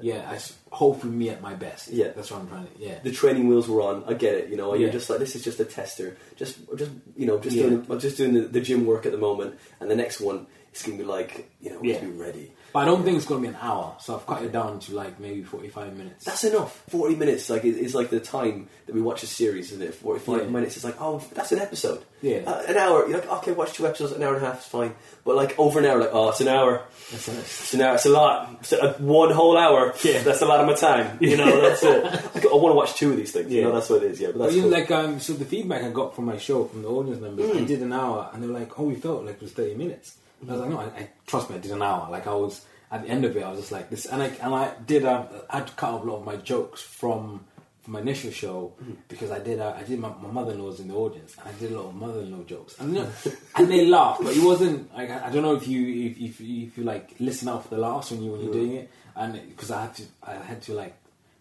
[0.00, 0.26] yeah.
[0.30, 1.88] I s- hopefully me at my best.
[1.88, 2.08] Yeah.
[2.14, 2.72] that's what I'm trying to.
[2.78, 2.98] Yeah.
[3.02, 4.04] The training wheels were on.
[4.06, 4.48] I get it.
[4.50, 6.16] You know, and you're just like, this is just a tester.
[6.36, 7.64] Just, just you know, just Yeah.
[7.64, 10.46] doing, I'm just doing the, the gym work at the moment, and the next one
[10.74, 12.00] is gonna be like, you know, Yeah.
[12.00, 12.52] to be ready.
[12.72, 13.96] But I don't think it's going to be an hour.
[13.98, 16.24] So I've cut it down to like maybe 45 minutes.
[16.26, 16.82] That's enough.
[16.90, 19.94] Forty minutes, like, is, is like the time that we watch a series, isn't it?
[19.94, 20.50] Forty-five Yeah.
[20.50, 20.76] minutes.
[20.76, 22.02] It's like, oh, that's an episode.
[22.20, 22.38] Yeah.
[22.46, 23.08] Uh, an hour.
[23.08, 24.12] You're like, okay, watch two episodes.
[24.12, 24.94] An hour and a half is fine.
[25.24, 26.82] But like over an hour, like, oh, it's an hour.
[27.10, 27.38] That's it.
[27.38, 27.94] It's an hour.
[27.94, 28.56] It's a lot.
[28.60, 29.94] It's a, one whole hour.
[30.04, 30.22] Yeah.
[30.22, 31.16] That's a lot of my time.
[31.20, 32.04] You know, that's it.
[32.04, 33.50] I want to watch two of these things.
[33.50, 33.68] You Yeah.
[33.68, 34.20] know, that's what it is.
[34.20, 34.78] Yeah, but But that's you know, cool.
[34.78, 37.62] like um, so the feedback I got from my show from the audience members, Mm.
[37.62, 39.74] I did an hour, and they were like, "Oh, we felt like it was thirty
[39.74, 42.26] minutes." And I was like, "No, I, I trust me, I did an hour." Like
[42.26, 44.54] I was at the end of it, I was just like this, and I and
[44.54, 47.44] I did I had cut off a lot of my jokes from
[47.82, 48.96] from my initial show Mm.
[49.08, 51.48] because I did uh, I did my, my mother in law's in the audience, and
[51.48, 53.10] I did a lot of mother in law jokes, and you know,
[53.56, 56.40] and they laughed, but it wasn't like I I don't know if you if if,
[56.40, 59.32] if you like listen out for the laughs when you when you're doing it, and
[59.48, 60.94] because I had to I had to like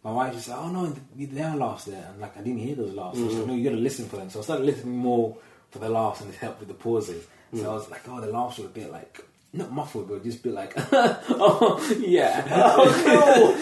[0.03, 2.75] my wife just said, "Oh no, there are laughs there," and like I didn't hear
[2.75, 3.17] those laughs.
[3.17, 4.29] So she said, no, you got to listen for them.
[4.29, 5.35] So I started listening more
[5.71, 7.25] for the laughs and it helped with the pauses.
[7.55, 9.23] So I was like, "Oh, the laughs were a bit like."
[9.53, 10.73] Not muffled, but just a bit like,
[11.31, 12.45] oh yeah,
[12.77, 13.03] oh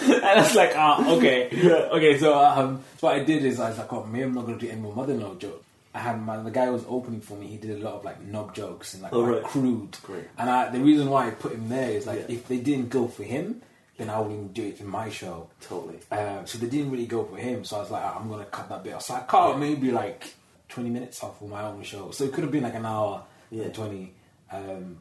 [0.08, 1.48] no, and I was like, ah, okay,
[1.92, 2.18] okay.
[2.18, 4.58] So, um, so what I did is I was like, oh, maybe I'm not gonna
[4.58, 5.64] do any more mother-in-law jokes.
[5.94, 7.46] I had my the guy who was opening for me.
[7.46, 9.42] He did a lot of like knob jokes and like Oh, right.
[9.44, 9.96] crude.
[10.02, 10.24] Great.
[10.36, 12.34] And I, the reason why I put him there is like, Yeah.
[12.34, 13.62] if they didn't go for him,
[13.96, 15.48] then I wouldn't do it in my show.
[15.62, 16.00] Totally.
[16.10, 17.64] Um, so they didn't really go for him.
[17.64, 18.92] So I was like, I'm gonna cut that bit.
[18.94, 19.02] off.
[19.02, 20.34] So I cut out maybe like
[20.68, 22.10] 20 minutes off of my own show.
[22.10, 23.68] So it could have been like an hour Yeah.
[23.68, 24.12] 20.
[24.52, 24.98] Um,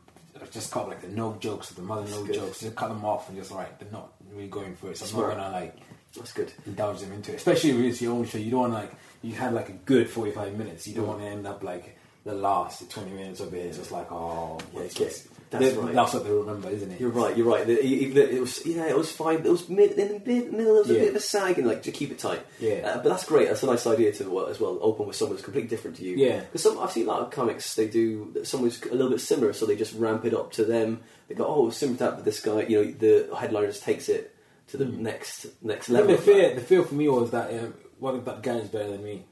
[0.51, 2.59] just cut like the no jokes, the mother no jokes.
[2.59, 3.77] Just cut them off and just alright.
[3.79, 4.97] They're not really going for it.
[4.97, 5.31] So Smart.
[5.31, 5.77] I'm not gonna like
[6.15, 6.51] That's good.
[6.65, 7.35] indulge them into it.
[7.35, 8.37] Especially if it's your own show.
[8.37, 8.91] You don't want like
[9.21, 10.87] you had like a good 45 minutes.
[10.87, 13.59] You don't want to end up like the last 20 minutes of it.
[13.65, 15.93] It's just like oh, Yeah, what's- that's right.
[15.93, 16.99] That's what they remember, isn't it?
[16.99, 17.35] You're right.
[17.37, 17.65] You're right.
[17.65, 19.37] The- Even it was, yeah, it was fine.
[19.37, 20.73] It was mid in the mid, middle.
[20.73, 22.45] There was a bit of a sag and like to keep it tight.
[22.59, 22.81] Yeah.
[22.83, 23.47] Uh, but that's great.
[23.47, 24.77] That's a nice idea to well, as well.
[24.81, 26.15] Open with someone who's completely different to you.
[26.15, 26.39] Yeah.
[26.41, 27.75] Because some I've seen a lot of comics.
[27.75, 30.65] They do someone who's a little bit similar, so they just ramp it up to
[30.65, 31.01] them.
[31.27, 34.09] They go, oh, similar to that, but this guy, you know, the headliner just takes
[34.09, 34.35] it
[34.69, 36.15] to the next next think level.
[36.15, 38.91] the fear, the fear for me was that um, what if that guy is better
[38.91, 39.23] than me?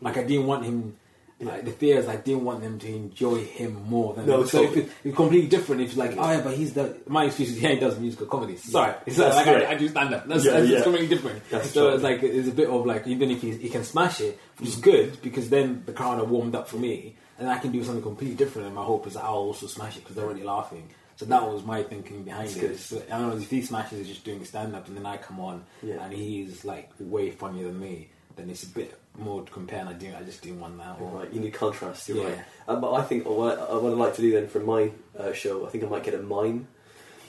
[0.00, 0.96] Like I didn't want him.
[1.40, 4.48] Like the fear is I didn't want them to enjoy him more than No, me.
[4.48, 4.86] so if totally.
[4.86, 5.82] it, it's completely different.
[5.82, 8.26] If it's like, oh yeah, but he's the my excuse is yeah, he does musical
[8.26, 8.56] comedy.
[8.56, 9.46] Sorry, it's That's like.
[9.46, 10.26] I, I do stand up.
[10.26, 10.82] That's, Yeah, that's yeah.
[10.82, 11.42] completely different.
[11.48, 13.84] That's so totally- it's like it's a bit of like even if he, he can
[13.84, 17.48] smash it, which is good because then the crowd are warmed up for me, and
[17.48, 18.66] I can do something completely different.
[18.66, 20.88] And my hope is that I'll also smash it because they're already laughing.
[21.14, 22.78] So that was my thinking behind That's it.
[22.78, 25.16] So, I don't know if he smashes it just doing stand up, and then I
[25.18, 26.02] come on Yeah.
[26.04, 28.08] and he's like way funnier than me.
[28.36, 29.80] then it's a bit more to compare.
[29.80, 30.96] And I do, I just do one now.
[31.00, 32.08] Or, Right, you need contrast.
[32.08, 32.24] You're Yeah.
[32.30, 32.38] right.
[32.68, 35.32] Um, but I think what, I, what I'd like to do then for my uh,
[35.32, 36.68] show, I think I might get a mime.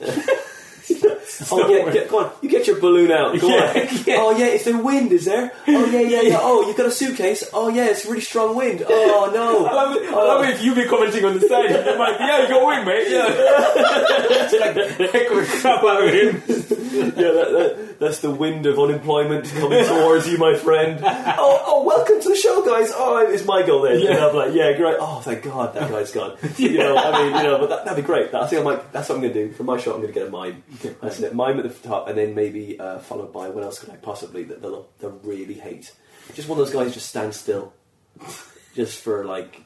[1.52, 2.32] oh yeah, get, go on.
[2.42, 3.38] You get your balloon out.
[3.40, 3.74] Go Yeah, on.
[4.06, 4.16] yeah.
[4.18, 5.12] Oh yeah, is there wind?
[5.12, 5.52] Is there?
[5.68, 6.38] Oh yeah, yeah, yeah.
[6.40, 7.44] Oh, you've got a suitcase.
[7.52, 8.82] Oh yeah, it's really strong wind.
[8.88, 9.66] Oh no.
[9.66, 10.08] I love it.
[10.08, 11.70] I love it if you be commenting on the side.
[11.70, 13.08] You're like, yeah, you got wind, mate.
[13.10, 13.24] Yeah.
[14.60, 16.42] Like heckle the crap out of him.
[17.16, 21.00] yeah, that, that, that's the wind of unemployment coming towards you, my friend.
[21.42, 22.90] Oh, oh, welcome to the show, guys.
[22.94, 24.00] Oh, it's Michael then.
[24.00, 24.10] Yeah.
[24.10, 24.96] And I'm like, yeah, great.
[24.98, 26.36] Oh, thank God, that guy's gone.
[26.56, 28.34] You know, I mean, you know, but that, that'd be great.
[28.34, 28.92] I think I might.
[28.92, 29.92] That's what I'm going to do for my show.
[29.92, 30.62] I'm going to get a mime.
[31.00, 31.34] That's it.
[31.34, 34.44] Mime at the top, and then maybe uh, followed by what else could I possibly
[34.44, 35.92] that they'll they'll really hate?
[36.34, 37.72] Just one of those guys who just stand still,
[38.74, 39.62] just for like.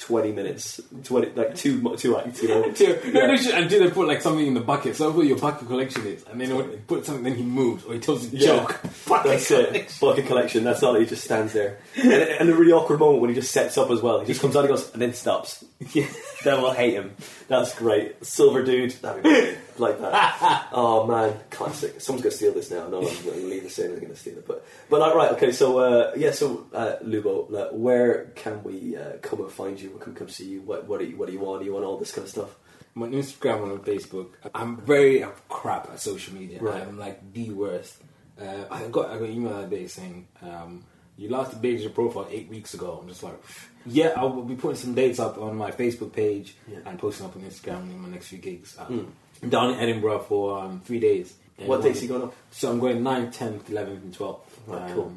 [0.00, 2.60] 20 minutes, 20, like two two acts, you know.
[2.62, 3.26] No, Yeah.
[3.26, 4.96] no, should- until they put like something in the bucket.
[4.96, 7.84] So what your bucket collection is, and then when they put something, then he moves
[7.84, 8.46] or he tells a Yeah.
[8.56, 8.80] joke.
[9.08, 9.94] Bucket That's it.
[10.00, 10.64] Bucket collection.
[10.64, 10.94] That's all.
[10.94, 13.90] He just stands there, and, and a really awkward moment when he just sets up
[13.90, 14.20] as well.
[14.20, 15.64] He just comes out and goes, and then stops.
[15.92, 16.06] Yeah.
[16.44, 17.14] then we'll hate him.
[17.48, 18.24] That's great.
[18.24, 18.92] Silver dude.
[18.92, 19.58] That'd be brilliant.
[19.78, 20.68] like that.
[20.72, 22.00] Oh man, classic.
[22.00, 22.88] Someone's gonna steal this now.
[22.88, 23.92] No, I'm gonna leave this in.
[23.92, 24.46] I'm gonna steal it.
[24.46, 25.52] But but like, right, okay.
[25.52, 26.32] So uh, yeah.
[26.32, 29.90] So uh, Lubo, uh, where can we uh, come and find you?
[29.90, 30.62] Where can we come see you?
[30.62, 31.60] What what do you what do you want?
[31.60, 32.56] Do you want all this kind of stuff?
[32.94, 34.30] I'm on Instagram and on Facebook.
[34.54, 36.60] I'm very crap at social media.
[36.60, 36.82] Right.
[36.82, 38.02] I'm like the worst.
[38.40, 40.84] Uh, I got I got an email the other day saying um,
[41.18, 42.98] you last updated your profile eight weeks ago.
[43.02, 43.38] I'm just like,
[43.84, 46.78] yeah, I will be putting some dates up on my Facebook page Yeah.
[46.86, 48.76] and posting up on Instagram in my next few gigs.
[48.78, 49.06] Um, Mm.
[49.42, 51.34] I'm down in Edinburgh for um, three days.
[51.58, 52.34] And What dates are you going up?
[52.50, 54.40] So I'm going 9th, 10th, 11th, and 12th.
[54.66, 55.12] Right, cool.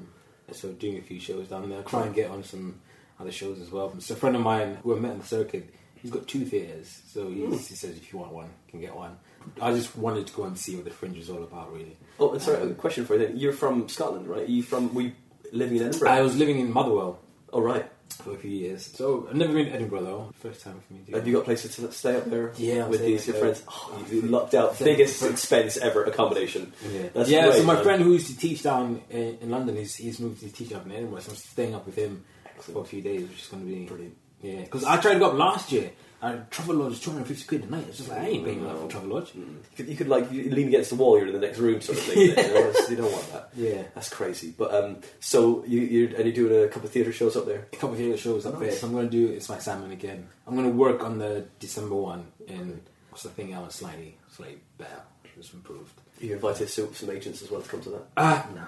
[0.52, 1.82] So doing a few shows down there.
[1.84, 2.80] Try and get on some
[3.20, 3.94] other shows as well.
[4.00, 7.02] So a friend of mine who I met in the circuit, he's got two theatres.
[7.08, 7.52] So Hmm.
[7.54, 9.18] he says if you want one, you can get one.
[9.62, 11.96] I just wanted to go and see what the Fringe was all about, really.
[12.20, 12.70] Oh, and sorry.
[12.70, 13.26] A question for you.
[13.28, 14.44] Then you're from Scotland, right?
[14.44, 14.94] Are you from?
[14.94, 15.14] We
[15.52, 16.10] living in Edinburgh.
[16.10, 17.20] I was living in Motherwell
[17.54, 17.86] oh right.
[18.10, 18.86] for a few years.
[18.96, 20.32] So I've never been to Edinburgh though.
[20.40, 22.54] First time for me Have you got places to stay up there?
[22.58, 23.64] Yeah, with these your friends.
[23.68, 24.78] Oh, you lucked out.
[24.80, 26.74] Biggest expense ever accommodation.
[26.92, 27.48] Yeah, That's yeah.
[27.48, 27.84] great, so my man.
[27.84, 30.86] friend who used to teach down in, in London, he's, he's moved to teach up
[30.86, 31.22] in Edinburgh.
[31.22, 32.24] So I'm staying up with him
[32.60, 34.18] for a few days, which is going to be Brilliant.
[34.42, 35.92] Yeah, because I tried to go up last year.
[36.24, 37.86] And Travelodge is 250 quid a night.
[37.88, 39.34] It's just like, I ain't paying that for Travelodge.
[39.34, 41.18] You could, you could like you lean against the wall.
[41.18, 42.20] You're in the next room, sort of thing.
[42.30, 42.74] you, know?
[42.90, 43.50] You don't want that.
[43.56, 43.84] Yeah.
[43.96, 44.54] That's crazy.
[44.56, 47.68] But um, so you you and you're doing a couple of theatre shows up there.
[47.74, 48.72] A couple of theatre shows up there.
[48.72, 50.28] So I'm going to do It's My Salmon again.
[50.46, 54.18] I'm going to work on the December one in, what's the thing, I was slightly,
[54.30, 55.02] slightly better.
[55.36, 55.94] Just improved.
[56.20, 58.04] You invited some, some agents as well to come to that.
[58.16, 58.64] Ah, no.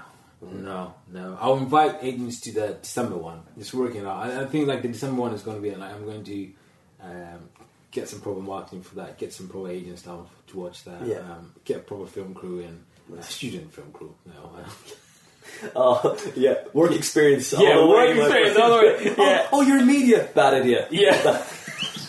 [0.51, 1.37] No, no.
[1.39, 3.43] I'll invite agents to the December one.
[3.57, 4.17] It's working out.
[4.17, 6.51] I, I think like the December one is going to be like I'm going to
[7.03, 7.49] um,
[7.91, 9.17] get some proper marketing for that.
[9.17, 11.05] Get some proper agents down to watch that.
[11.05, 11.17] Yeah.
[11.19, 12.83] Um, get a proper film crew in.
[13.09, 13.27] Nice.
[13.29, 14.13] Student film crew.
[14.25, 14.51] No.
[15.75, 17.53] Oh yeah, work experience.
[17.53, 19.13] Yeah, work experience all the way.
[19.17, 19.47] Oh, Yeah.
[19.51, 20.27] oh, you're in media.
[20.33, 20.87] Bad idea.
[20.89, 21.45] yeah.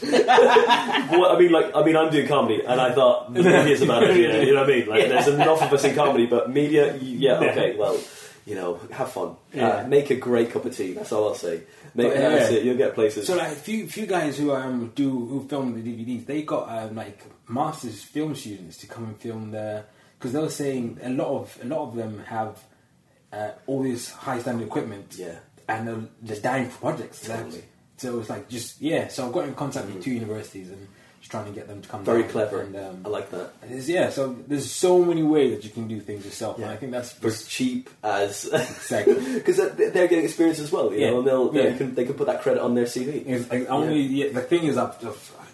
[0.05, 3.87] Well, I mean, like, I mean, I'm doing comedy, and I thought media is a
[3.87, 4.43] bad idea.
[4.45, 4.87] You know what I mean?
[4.87, 7.99] Like, there's enough of us in comedy, but media, yeah, okay, well,
[8.47, 9.37] you know, have fun.
[9.53, 9.69] Yeah.
[9.69, 10.93] Uh, make a great cup of tea.
[10.93, 11.63] That's all I'll say.
[11.95, 12.17] Make, But.
[12.19, 12.65] That's it.
[12.65, 13.27] You'll get places.
[13.27, 16.69] So like a few few guys who um do who film the DVDs, they got
[16.69, 19.87] um, like masters film students to come and film their
[20.19, 22.63] because they were saying a lot of a lot of them have
[23.33, 25.37] uh, all this high standard equipment, Yeah.
[25.69, 27.27] and they're just dying for projects.
[27.27, 27.65] Totally.
[27.97, 29.09] So it's like just yeah.
[29.09, 30.87] So I've got in contact with two universities and
[31.25, 32.05] just trying to get them to come.
[32.05, 32.61] Very clever.
[32.61, 33.53] And, um, I like that.
[33.89, 34.11] yeah.
[34.11, 36.67] So there's so many ways that you can do things yourself, Yeah.
[36.67, 38.45] and I think that's For cheap as.
[38.53, 39.15] exactly.
[39.35, 41.11] Because they're getting experience as well, you Yeah.
[41.11, 41.77] know, and they'll, they Yeah.
[41.79, 43.25] can they can put that credit on their CV.
[43.51, 44.33] Like only yeah.
[44.33, 44.95] the thing is, I've,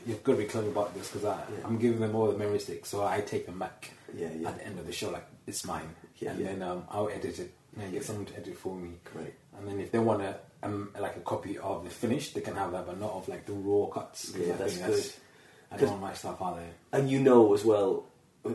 [0.07, 1.33] you've got to be clever about this because.
[1.64, 4.49] I'm giving them all the memory sticks, so I take them back Yeah, yeah.
[4.49, 7.39] at the end of the show, like it's mine, Yeah, and then um, I'll edit
[7.39, 8.91] it and get someone to edit for me.
[9.12, 9.35] Great.
[9.57, 12.57] And then if they want a um, like a copy of the finish, they can
[12.57, 14.33] have that, but not of like the raw cuts.
[14.37, 15.12] Yeah, that's think good.
[15.71, 16.71] I don't want my stuff out there.
[16.93, 18.05] And you know as well,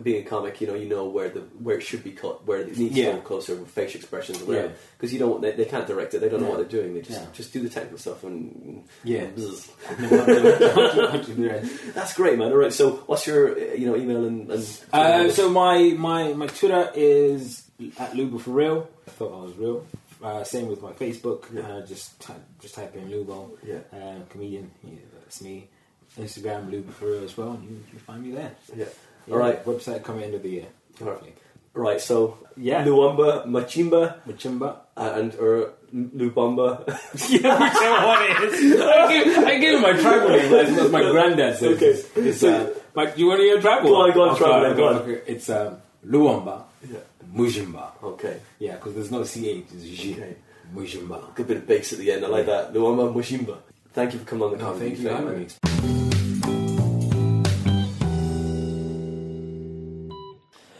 [0.01, 2.59] being a comic, you know, you know where the where it should be cut, where
[2.59, 3.11] it needs Yeah.
[3.11, 4.68] to go closer with facial expressions, or whatever.
[4.70, 4.74] Yeah.
[4.97, 6.20] Because you don't, they, they can't direct it.
[6.22, 6.95] They don't know what they're doing.
[6.95, 7.28] They just Yeah.
[7.34, 9.28] just do the technical stuff and Yeah.
[9.28, 9.70] bzz.
[9.89, 10.26] I've never had
[10.59, 11.93] to- had to do that.
[11.93, 12.51] That's great, man.
[12.51, 12.74] All right.
[12.74, 16.91] So, what's your uh, you know email and, and Uh, so my, my my Twitter
[16.95, 17.64] is
[17.99, 18.89] at Lubo for real.
[19.07, 19.85] I thought I was real.
[20.23, 21.44] Uh, same with my Facebook.
[21.53, 21.61] Yeah.
[21.61, 23.81] Uh, just ty- just type in Lubo, Yeah.
[23.94, 24.72] uh, comedian.
[24.84, 25.68] Yeah, that's me.
[26.17, 27.51] Instagram for real as well.
[27.51, 28.51] and You you find me there.
[28.75, 28.85] yeah.
[29.27, 29.63] Yeah, All right.
[29.65, 30.67] Website coming end of the year.
[31.01, 31.35] All right.
[31.73, 31.99] Right.
[32.01, 32.85] So Yeah.
[32.85, 34.77] Luamba, Machimba, Machimba.
[34.95, 36.87] uh, and or Lubamba.
[37.29, 38.81] yeah, whichever one it is.
[38.81, 40.51] I gave, I gave him my tribal name.
[40.75, 41.75] That's my granddad says.
[41.75, 41.85] Okay.
[41.87, 43.89] It's, it's, So- uh, do you want to hear tribal?
[43.89, 44.95] Go on, go on, Okay, tribal go on.
[45.01, 45.21] okay.
[45.27, 45.77] It's um,
[46.07, 46.99] Luamba, Yeah.
[47.33, 47.91] Mujimba.
[48.03, 48.39] Okay.
[48.59, 50.13] Yeah, because there's no CH, it's J.
[50.13, 50.35] Okay.
[50.73, 51.35] Mujimba.
[51.35, 52.23] Good bit of bass at the end.
[52.23, 52.73] I like that.
[52.73, 53.57] Luamba Mushimba.
[53.93, 56.05] Thank you for coming on the No, thank you for having me.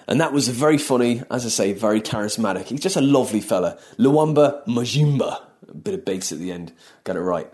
[0.08, 2.66] And that was very funny, as I say, very charismatic.
[2.66, 3.78] He's just a lovely fella.
[3.98, 5.42] Luamba Majimba.
[5.68, 6.72] A bit of bass at the end.
[7.04, 7.52] Got it right.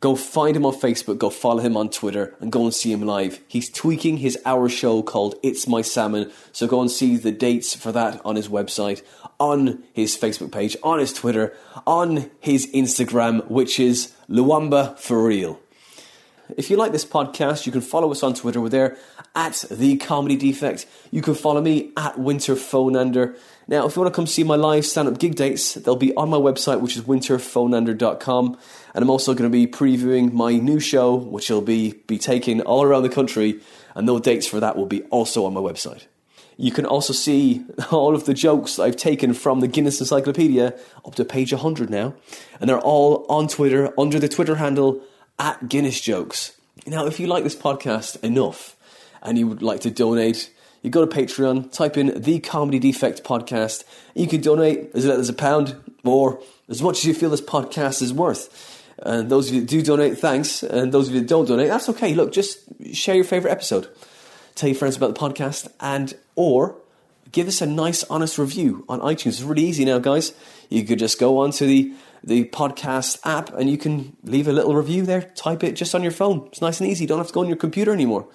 [0.00, 3.02] Go find him on Facebook, go follow him on Twitter, and go and see him
[3.02, 3.38] live.
[3.46, 7.74] He's tweaking his hour show called It's My Salmon, so go and see the dates
[7.74, 9.02] for that on his website,
[9.38, 11.54] on his Facebook page, on his Twitter,
[11.86, 15.60] on his Instagram, which is Luamba for real.
[16.56, 18.60] If you like this podcast, you can follow us on Twitter.
[18.60, 18.96] We're there
[19.34, 20.86] at the Comedy Defect.
[21.10, 23.36] You can follow me at Winter Phonander.
[23.68, 26.30] Now, if you want to come see my live stand-up gig dates, they'll be on
[26.30, 28.58] my website, which is winterphonander.com.
[28.94, 32.60] And I'm also going to be previewing my new show, which will be be taken
[32.62, 33.60] all around the country,
[33.94, 36.06] and those dates for that will be also on my website.
[36.56, 41.14] You can also see all of the jokes I've taken from the Guinness Encyclopedia up
[41.14, 42.14] to page 100 now,
[42.60, 45.02] and they're all on Twitter under the Twitter handle
[45.40, 46.52] at Guinness Jokes.
[46.86, 48.76] Now, if you like this podcast enough
[49.22, 50.52] and you would like to donate,
[50.82, 53.82] you go to Patreon, type in the Comedy Defect Podcast.
[54.14, 57.40] You can donate as little as a pound or as much as you feel this
[57.40, 58.76] podcast is worth.
[58.98, 60.62] And those of you that do donate, thanks.
[60.62, 62.14] And those of you that don't donate, that's okay.
[62.14, 62.58] Look, just
[62.94, 63.88] share your favorite episode
[64.60, 66.76] tell your friends about the podcast, and or
[67.32, 69.28] give us a nice, honest review on iTunes.
[69.28, 70.32] It's really easy now, guys.
[70.68, 71.92] You could just go onto the
[72.22, 75.22] the podcast app and you can leave a little review there.
[75.22, 76.46] Type it just on your phone.
[76.46, 77.04] It's nice and easy.
[77.04, 78.28] You don't have to go on your computer anymore.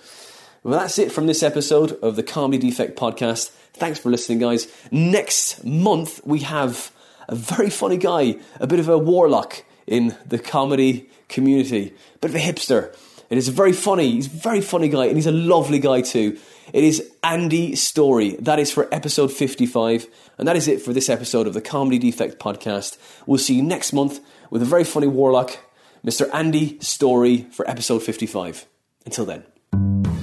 [0.63, 3.49] Well, that's it from this episode of the Comedy Defect podcast.
[3.73, 4.67] Thanks for listening, guys.
[4.91, 6.91] Next month we have
[7.27, 12.35] a very funny guy, a bit of a warlock in the comedy community, bit of
[12.35, 12.95] a hipster.
[13.29, 14.11] It is a very funny.
[14.11, 16.37] He's a very funny guy, and he's a lovely guy too.
[16.73, 18.35] It is Andy Story.
[18.39, 20.07] That is for episode 55.
[20.37, 22.97] And that is it for this episode of the Comedy Defect podcast.
[23.25, 24.19] We'll see you next month
[24.49, 25.57] with a very funny warlock,
[26.03, 26.29] Mr.
[26.33, 28.65] Andy Story, for episode 55.
[29.05, 30.14] Until then.